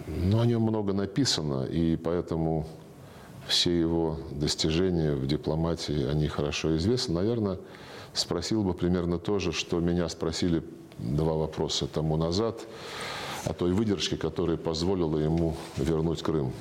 [0.07, 2.67] ну, о нем много написано, и поэтому
[3.47, 7.15] все его достижения в дипломатии, они хорошо известны.
[7.15, 7.59] Наверное,
[8.13, 10.63] спросил бы примерно то же, что меня спросили
[10.97, 12.65] два вопроса тому назад,
[13.45, 16.51] о той выдержке, которая позволила ему вернуть Крым.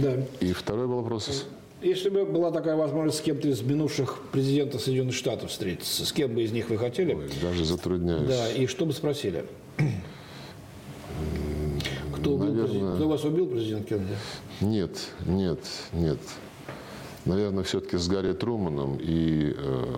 [0.00, 0.16] Да.
[0.40, 1.46] И второй был вопрос.
[1.82, 6.32] Если бы была такая возможность с кем-то из минувших президентов Соединенных Штатов встретиться, с кем
[6.34, 7.12] бы из них вы хотели?
[7.14, 8.28] Ой, даже затрудняюсь.
[8.28, 9.44] Да, и что бы спросили?
[12.14, 14.16] Кто, убил Наверное- президент- кто вас убил, президент Кеннеди?
[14.60, 14.96] Нет,
[15.26, 15.58] нет,
[15.92, 16.18] нет.
[17.24, 19.94] Наверное, все-таки с Гарри Труманом и э,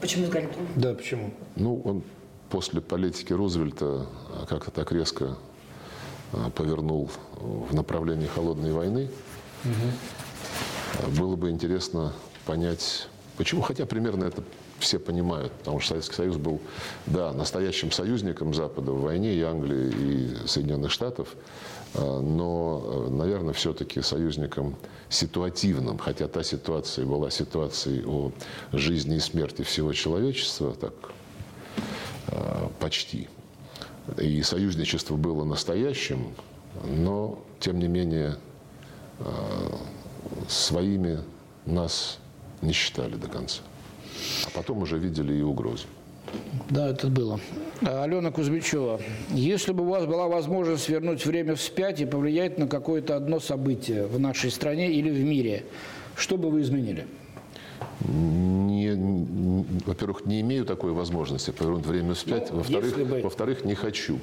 [0.00, 0.72] Почему с Гарри Труманом?
[0.76, 1.34] Да, почему?
[1.56, 2.02] Ну, он
[2.50, 5.36] после политики Рузвельта а, как-то так резко
[6.32, 7.10] а, повернул
[7.40, 9.08] в направлении холодной войны.
[9.64, 9.68] А,
[11.18, 12.12] Было бы интересно
[12.46, 14.42] понять, почему, хотя примерно это
[14.78, 16.60] все понимают, потому что Советский Союз был,
[17.06, 21.34] да, настоящим союзником Запада в войне и Англии, и Соединенных Штатов,
[21.94, 24.76] а, но, э, наверное, все-таки союзником
[25.08, 28.32] ситуативным, хотя та ситуация была ситуацией о
[28.72, 30.94] жизни и смерти всего человечества, так
[32.28, 33.28] э, почти.
[34.18, 36.34] И союзничество было настоящим,
[36.84, 38.36] но, тем не менее,
[39.20, 39.24] э,
[40.48, 41.20] своими
[41.66, 42.18] нас
[42.62, 43.62] не считали до конца.
[44.46, 45.84] А потом уже видели и угрозы.
[46.70, 47.38] Да, это было.
[47.82, 53.16] Алена Кузьмичева, если бы у вас была возможность вернуть время вспять и повлиять на какое-то
[53.16, 55.64] одно событие в нашей стране или в мире,
[56.16, 57.06] что бы вы изменили?
[58.08, 58.94] Не,
[59.86, 62.50] во-первых, не имею такой возможности повернуть время вспять.
[62.50, 64.18] Ну, во-вторых, бы- во-вторых, не хочу.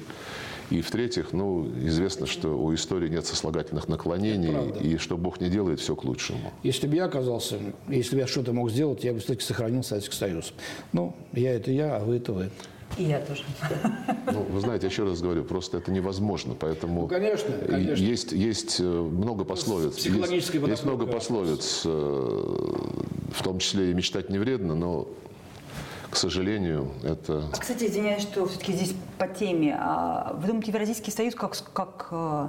[0.70, 5.80] И в-третьих, ну, известно, что у истории нет сослагательных наклонений, и что Бог не делает,
[5.80, 6.52] все к лучшему.
[6.62, 7.58] Если бы я оказался,
[7.88, 10.52] если бы я что-то мог сделать, я бы все-таки сохранил Советский Союз.
[10.92, 12.50] Ну, я это я, а вы это вы.
[12.98, 13.42] И я тоже.
[14.26, 18.04] Ну, вы знаете, еще раз говорю, просто это невозможно, поэтому Ну, конечно, конечно.
[18.04, 23.94] есть есть э, много пословиц, есть, психологической есть много пословиц, э, в том числе и
[23.94, 25.08] мечтать не вредно, но,
[26.12, 29.74] к сожалению, это Кстати, извиняюсь, что все-таки здесь по теме.
[29.80, 32.48] А Вы думаете, Евразийский союз как, как, э,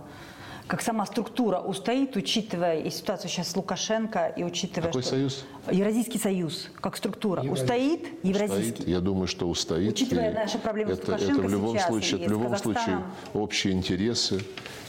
[0.68, 5.12] как сама структура устоит, учитывая и ситуацию сейчас с Лукашенко, и учитывая, Какой что...
[5.12, 5.46] союз?
[5.72, 7.42] Евразийский союз как структура.
[7.42, 7.64] Евразийский.
[7.64, 8.72] Устоит Евразийский?
[8.74, 8.88] стоит.
[8.90, 9.94] Я думаю, что устоит.
[9.94, 12.58] Учитывая И наши проблемы с это, Лукашенко это в любом сейчас случае, в с любом
[12.58, 13.04] случае
[13.34, 14.42] общие интересы.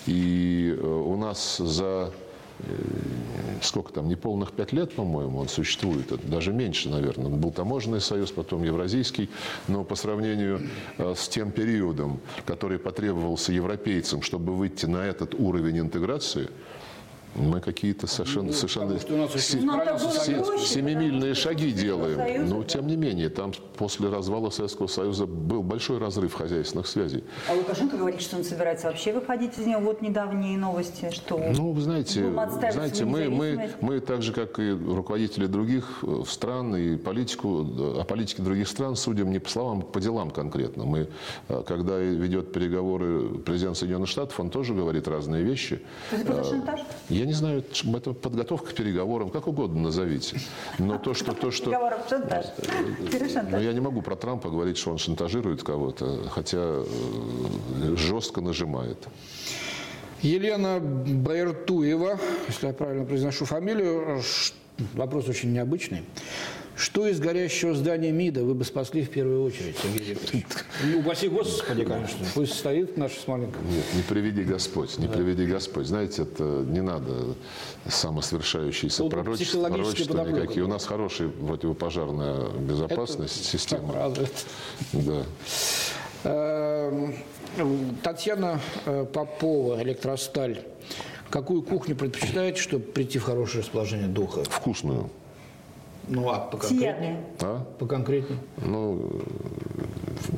[0.06, 2.10] И э, у нас за
[3.62, 7.30] сколько там, неполных пять лет, по-моему, он существует, даже меньше, наверное.
[7.30, 9.28] Был таможенный союз, потом Евразийский,
[9.68, 10.68] но по сравнению
[10.98, 16.48] э, с тем периодом, который потребовался европейцам, чтобы выйти на этот уровень интеграции,
[17.34, 22.48] мы какие-то совершенно, совершенно Ну, проще, семимильные шаги делаем.
[22.48, 27.24] Но тем не менее, там после развала Советского Союза был большой разрыв хозяйственных связей.
[27.48, 29.80] А Лукашенко говорит, что он собирается вообще выходить из него.
[29.80, 31.38] Вот недавние новости, что...
[31.54, 32.30] Ну, вы знаете,
[32.72, 38.00] знаете мы, мы, мы так же, как и руководители других э, стран и политику, э,
[38.00, 40.84] о политике других стран судим не по словам, а по делам конкретно.
[40.84, 41.08] Мы,
[41.48, 45.82] э, когда ведет переговоры президент Соединенных Штатов, он тоже говорит разные вещи.
[46.12, 46.80] Это шантаж?
[47.24, 47.64] Я не знаю,
[47.96, 50.38] это подготовка к переговорам, как угодно назовите.
[50.78, 51.32] Но то, что...
[51.32, 52.46] То, что Переговоров шантаж.
[53.00, 53.62] Но Перешантаж.
[53.62, 58.98] я не могу про Трампа говорить, что он шантажирует кого-то, хотя э, жестко нажимает.
[60.20, 64.20] Елена Байртуева, если я правильно произношу фамилию,
[64.92, 66.02] вопрос очень необычный.
[66.76, 70.44] Что из горящего здания МИДа вы бы спасли в первую очередь, Сергей Викторович?
[70.84, 72.26] Ну, упаси Господи, конечно.
[72.34, 73.58] Пусть стоит наш Смоленко.
[73.70, 75.86] Нет, не приведи Господь, не приведи Господь.
[75.86, 77.36] Знаете, это не надо
[77.88, 80.64] самосовершающиеся Тут пророчества, пророчества никакие.
[80.64, 83.94] У нас хорошая противопожарная безопасность, система.
[83.94, 84.26] Разве?
[84.92, 85.22] Да.
[86.24, 87.14] Эм,
[88.02, 90.64] Татьяна э, Попова, электросталь.
[91.30, 94.42] Какую кухню предпочитаете, чтобы прийти в хорошее расположение духа?
[94.44, 95.10] Вкусную.
[96.08, 96.80] Ну, а поконкретнее?
[96.80, 97.24] Сиятельная.
[97.40, 97.64] А?
[97.78, 98.38] Поконкретнее.
[98.58, 99.22] Ну,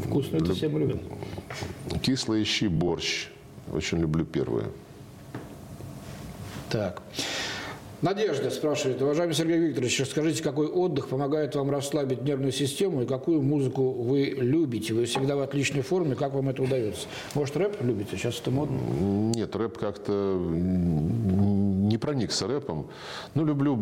[0.06, 1.00] Вкусную это все мы любим.
[2.02, 3.28] кислые щи, борщ.
[3.72, 4.66] Очень люблю первое.
[6.70, 7.02] Так.
[8.02, 13.40] Надежда спрашивает, уважаемый Сергей Викторович, расскажите, какой отдых помогает вам расслабить нервную систему и какую
[13.40, 14.92] музыку вы любите?
[14.92, 17.06] Вы всегда в отличной форме, как вам это удается?
[17.34, 18.18] Может, рэп любите?
[18.18, 18.76] Сейчас это модно.
[19.34, 22.86] Нет, рэп как-то не проникся рэпом.
[23.34, 23.78] Ну, люблю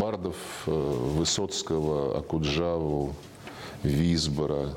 [0.00, 0.36] бардов
[0.66, 3.14] э, Высоцкого, Акуджаву,
[3.82, 4.70] Визбора,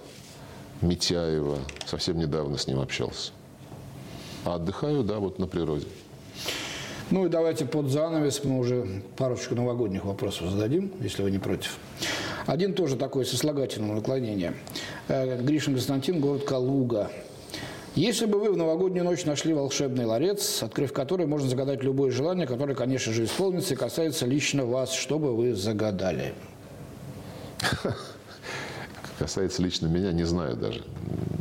[0.81, 1.59] Митяева.
[1.85, 3.31] Совсем недавно с ним общался.
[4.43, 5.85] А отдыхаю, да, вот на природе.
[7.09, 8.85] Ну и давайте под занавес мы уже
[9.15, 11.77] парочку новогодних вопросов зададим, если вы не против.
[12.45, 14.53] Один тоже такой сослагательного наклонения.
[15.07, 17.09] Э, Гришин Константин, город Калуга.
[17.95, 22.45] Если бы вы в новогоднюю ночь нашли волшебный ларец, открыв который можно загадать любое желание,
[22.45, 26.33] которое, конечно же, исполнится и касается лично вас, что бы вы загадали?
[29.17, 30.83] Касается лично меня, не знаю даже,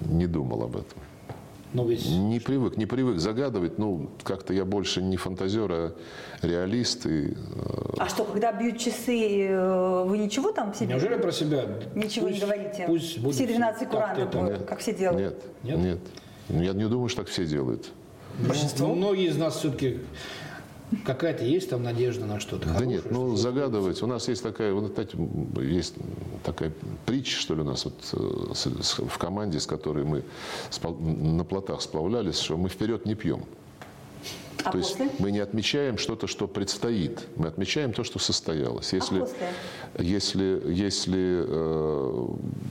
[0.09, 0.99] не думал об этом.
[1.73, 2.09] Ну, ведь...
[2.09, 3.79] Не привык, не привык загадывать.
[3.79, 5.93] Ну, как-то я больше не фантазер, а
[6.43, 7.07] реалист.
[7.07, 7.35] И, э,
[7.99, 10.95] А что, когда бьют часы, э, вы ничего там себе?
[10.95, 11.65] Неужели про себя?
[11.95, 12.85] Ничего Пусть- не говорите?
[12.87, 14.47] Пусть будет Все 12 как курантов, ты там.
[14.47, 15.43] вот, как все делают?
[15.63, 15.99] нет, Нет?
[16.49, 17.91] нет, Я не думаю, что так все делают.
[18.39, 18.89] Большинство?
[18.89, 19.99] Ну, многие из нас все-таки
[21.05, 24.03] какая-то есть там надежда на что-то Да хорошее, нет, ну загадывать.
[24.03, 25.19] У нас есть такая, вот знаете,
[25.63, 25.95] есть
[26.45, 26.73] такая
[27.05, 30.23] притча, что ли, у нас вот э, в команде, с которой мы
[30.99, 33.45] на плотах сплавлялись, что мы вперед не пьем.
[34.67, 35.11] А То есть после?
[35.21, 37.21] мы не отмечаем что-то, что предстоит.
[37.37, 38.93] Мы отмечаем то, что состоялось.
[38.93, 39.47] Если, А после?
[39.99, 42.27] если, если э,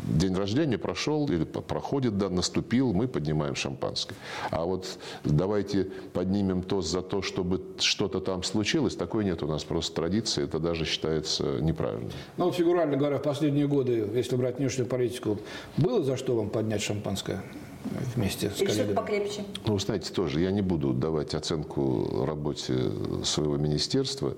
[0.09, 4.15] день рождения прошел или проходит, да, наступил, мы поднимаем шампанское.
[4.51, 9.63] А вот давайте поднимем тост за то, чтобы что-то там случилось, такой нет у нас
[9.63, 10.43] просто традиции.
[10.43, 12.11] Это даже считается неправильным.
[12.35, 15.39] Ну, вот фигурально говоря, в последние годы, если брать внешнюю политику,
[15.77, 17.41] было за что вам поднять шампанское
[18.15, 18.95] вместе с Или что-то коллегами?
[18.95, 19.43] покрепче?
[19.65, 22.91] Ну, вы знаете, тоже я не буду давать оценку работе
[23.23, 24.35] своего министерства.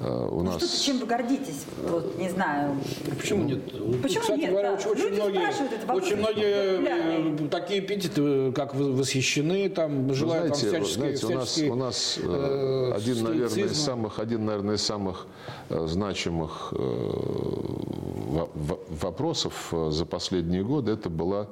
[0.00, 0.56] Э, У Ну, нас...
[0.62, 1.64] что-то, чем вы гордитесь?
[1.88, 2.76] Вот, не знаю.
[3.18, 3.64] Почему нет?
[4.02, 4.76] Почему Кстати нет, говоря, да?
[4.76, 10.84] очень, очень многие, очень многие э, такие эпитеты, как вы- восхищены, там, желают знаете, вам
[10.84, 14.82] всячески, знаете, у нас, у нас э, э, один, наверное, из самых, один, наверное, из
[14.82, 15.26] самых
[15.68, 21.46] э, значимых э, во- во- вопросов э, за последние годы это была э,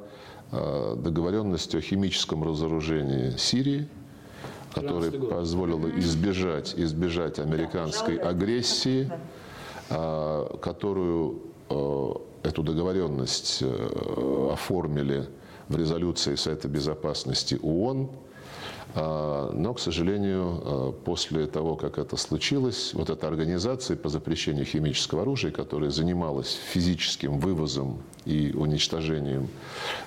[0.53, 3.89] договоренность о химическом разоружении Сирии,
[4.73, 5.31] которая 13-й год.
[5.31, 9.11] позволила избежать, избежать американской агрессии,
[9.89, 12.13] а, которую э,
[12.43, 15.29] эту договоренность э, оформили
[15.69, 18.11] в резолюции Совета Безопасности ООН.
[18.99, 24.65] А, Но, к сожалению, э, после того, как это случилось, вот эта организация по запрещению
[24.65, 29.49] химического оружия, которая занималась физическим вывозом и уничтожением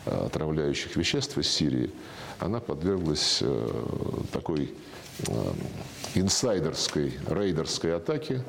[0.05, 1.91] э, отравляющих веществ из Сирии,
[2.39, 3.43] она подверглась
[4.31, 4.73] такой
[6.15, 8.43] инсайдерской, рейдерской атаке.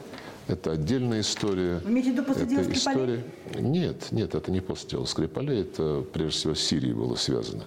[0.51, 1.81] Это отдельная история.
[1.85, 3.20] Вы имеете в виду после дела Это Скрипалей?
[3.55, 7.62] Нет, нет, это не после дела Скрипалей, это прежде всего с Сирией было связано.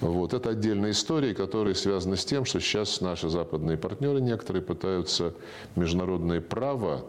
[0.00, 5.34] Вот, это отдельная история, которая связана с тем, что сейчас наши западные партнеры некоторые пытаются
[5.76, 7.04] международное право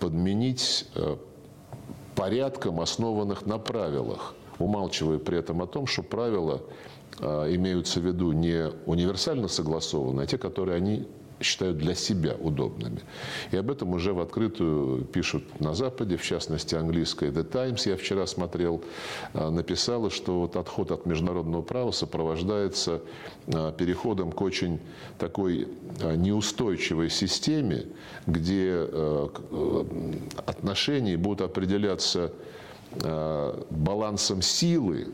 [0.00, 1.16] подменить э,
[2.14, 6.62] порядком, основанных на правилах, умалчивая при этом о том, что правила
[7.20, 11.06] э, имеются в виду не универсально согласованные, а те, которые они
[11.40, 13.00] считают для себя удобными.
[13.50, 17.96] И об этом уже в открытую пишут на Западе, в частности, английская The Times, я
[17.96, 18.82] вчера смотрел,
[19.34, 23.02] э, написала, что вот отход от международного права сопровождается
[23.46, 24.80] э, переходом к очень
[25.18, 25.68] такой
[26.00, 27.86] э, неустойчивой системе,
[28.26, 29.28] где э,
[30.46, 32.32] отношения будут определяться
[33.70, 35.08] балансом силы,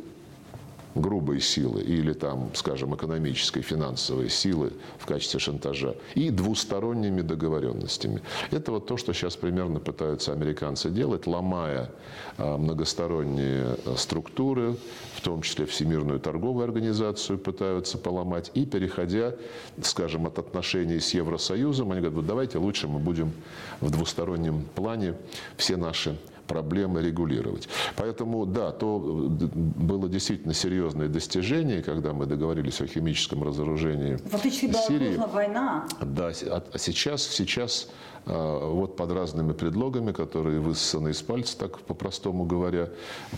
[0.95, 8.23] грубой силы или там, скажем, экономической, финансовой силы в качестве шантажа и двусторонними договоренностями.
[8.51, 11.91] Это вот то, что сейчас примерно пытаются американцы делать, ломая
[12.37, 14.77] а, многосторонние а, структуры,
[15.15, 19.35] в том числе Всемирную торговую организацию пытаются поломать и переходя,
[19.83, 23.33] скажем, от отношений с Евросоюзом, они говорят, вот давайте лучше мы будем
[23.81, 25.15] в двустороннем плане
[25.57, 26.17] все наши
[26.53, 27.67] проблемы регулировать.
[27.97, 34.67] Поэтому, да, то э, было действительно серьезное достижение, когда мы договорились о химическом разоружении Фактически
[34.67, 35.17] была Сирии.
[35.33, 35.87] война.
[36.01, 37.89] Да, а а сейчас, сейчас
[38.27, 42.91] э, вот под разными предлогами, которые высосаны из пальца, так по-простому говоря,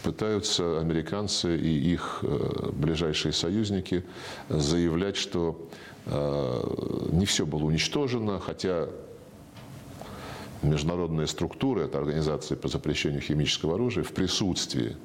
[0.02, 4.04] пытаются американцы и их э, ближайшие союзники
[4.48, 5.68] заявлять, что
[7.12, 8.88] не все было уничтожено, хотя
[10.64, 14.96] международные структуры, это Организация по запрещению химического оружия, в присутствии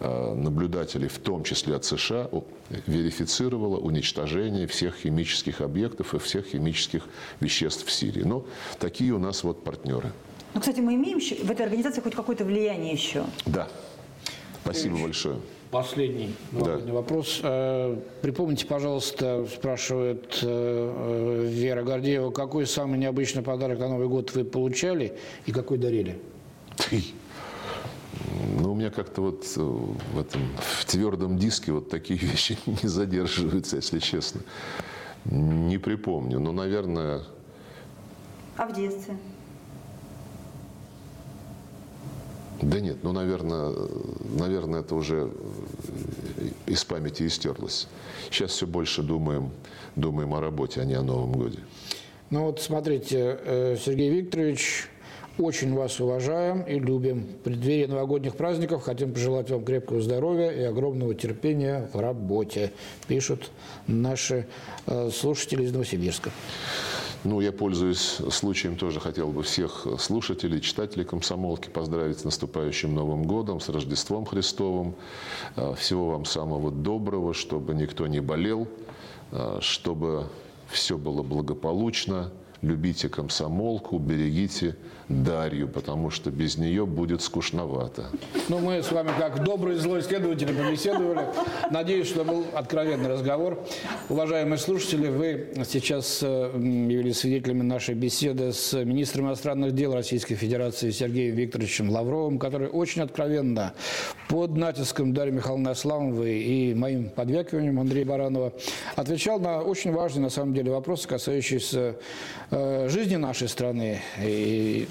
[0.00, 2.28] э, наблюдателей, в том числе от США,
[2.86, 7.04] верифицировала уничтожение всех химических объектов и всех химических
[7.40, 8.22] веществ в Сирии.
[8.22, 8.44] Но
[8.78, 10.12] такие у нас вот партнеры.
[10.54, 13.24] Ну, кстати, мы имеем в этой организации хоть какое-то влияние еще?
[13.44, 13.68] Да.
[14.62, 15.38] Спасибо большое.
[15.70, 16.78] Последний да.
[16.86, 17.40] вопрос.
[17.42, 24.32] Э, припомните, пожалуйста, спрашивает э, э, Вера Гордеева, какой самый необычный подарок на Новый год
[24.34, 26.18] вы получали и какой дарили?
[28.58, 33.76] Ну, у меня как-то вот в этом в твердом диске вот такие вещи не задерживаются,
[33.76, 34.40] если честно.
[35.26, 37.22] Не припомню, но, наверное...
[38.56, 39.16] А в детстве?
[42.62, 43.72] Да нет, ну, наверное,
[44.38, 45.30] наверное, это уже
[46.66, 47.86] из памяти истерлось.
[48.30, 49.50] Сейчас все больше думаем,
[49.94, 51.58] думаем о работе, а не о Новом годе.
[52.30, 54.88] Ну вот смотрите, э, Сергей Викторович,
[55.38, 57.24] очень вас уважаем и любим.
[57.24, 62.72] В преддверии новогодних праздников хотим пожелать вам крепкого здоровья и огромного терпения в работе,
[63.06, 63.50] пишут
[63.86, 64.46] наши
[64.86, 66.30] э, слушатели из Новосибирска.
[67.24, 73.24] Ну, я пользуюсь случаем, тоже хотел бы всех слушателей, читателей комсомолки поздравить с наступающим Новым
[73.24, 74.94] годом, с Рождеством Христовым.
[75.56, 78.68] А, всего вам самого доброго, чтобы никто не болел,
[79.32, 80.28] а, чтобы
[80.68, 82.30] все было благополучно.
[82.62, 84.76] Любите комсомолку, берегите
[85.08, 88.06] Дарью, потому что без нее будет скучновато.
[88.48, 91.26] Ну, мы с вами, как добрые злой следователи, побеседовали.
[91.70, 93.64] Надеюсь, что был откровенный разговор.
[94.08, 100.90] Уважаемые слушатели, вы сейчас э, явились свидетелями нашей беседы с министром иностранных дел Российской Федерации
[100.90, 103.74] Сергеем Викторовичем Лавровым, который очень откровенно
[104.28, 108.52] под натиском Дарьи Михайловны Асламовой и моим подвякиванием Андрея Баранова
[108.96, 111.94] отвечал на очень важные, на самом деле, вопросы, касающиеся
[112.50, 114.88] э, жизни нашей страны и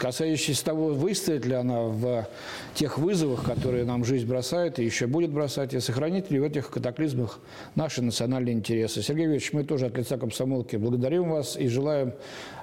[0.00, 2.26] касающийся того, выстоит ли она в
[2.74, 6.70] тех вызовах, которые нам жизнь бросает и еще будет бросать, и сохранит ли в этих
[6.70, 7.38] катаклизмах
[7.74, 9.02] наши национальные интересы.
[9.02, 12.14] Сергей Викторович, мы тоже от лица комсомолки благодарим вас и желаем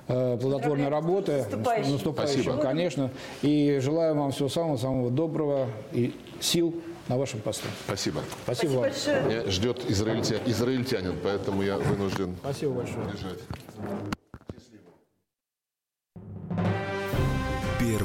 [0.08, 1.38] э, плодотворной работы.
[1.38, 1.92] Наступающим.
[1.94, 2.62] Наступающим, Спасибо.
[2.62, 3.12] конечно.
[3.42, 7.68] И желаем вам всего самого-самого доброго и сил на вашем посту.
[7.86, 8.22] Спасибо.
[8.44, 9.22] Спасибо, Спасибо большое.
[9.24, 10.36] Меня ждет израильтя...
[10.46, 13.06] израильтянин, поэтому я вынужден Спасибо большое.
[13.06, 14.21] бежать.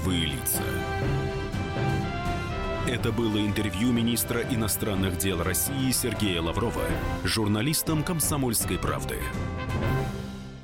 [0.06, 0.62] Первые лица.
[2.86, 6.84] Это было интервью министра иностранных дел России Сергея Лаврова
[7.24, 9.18] журналистам «Комсомольской правды».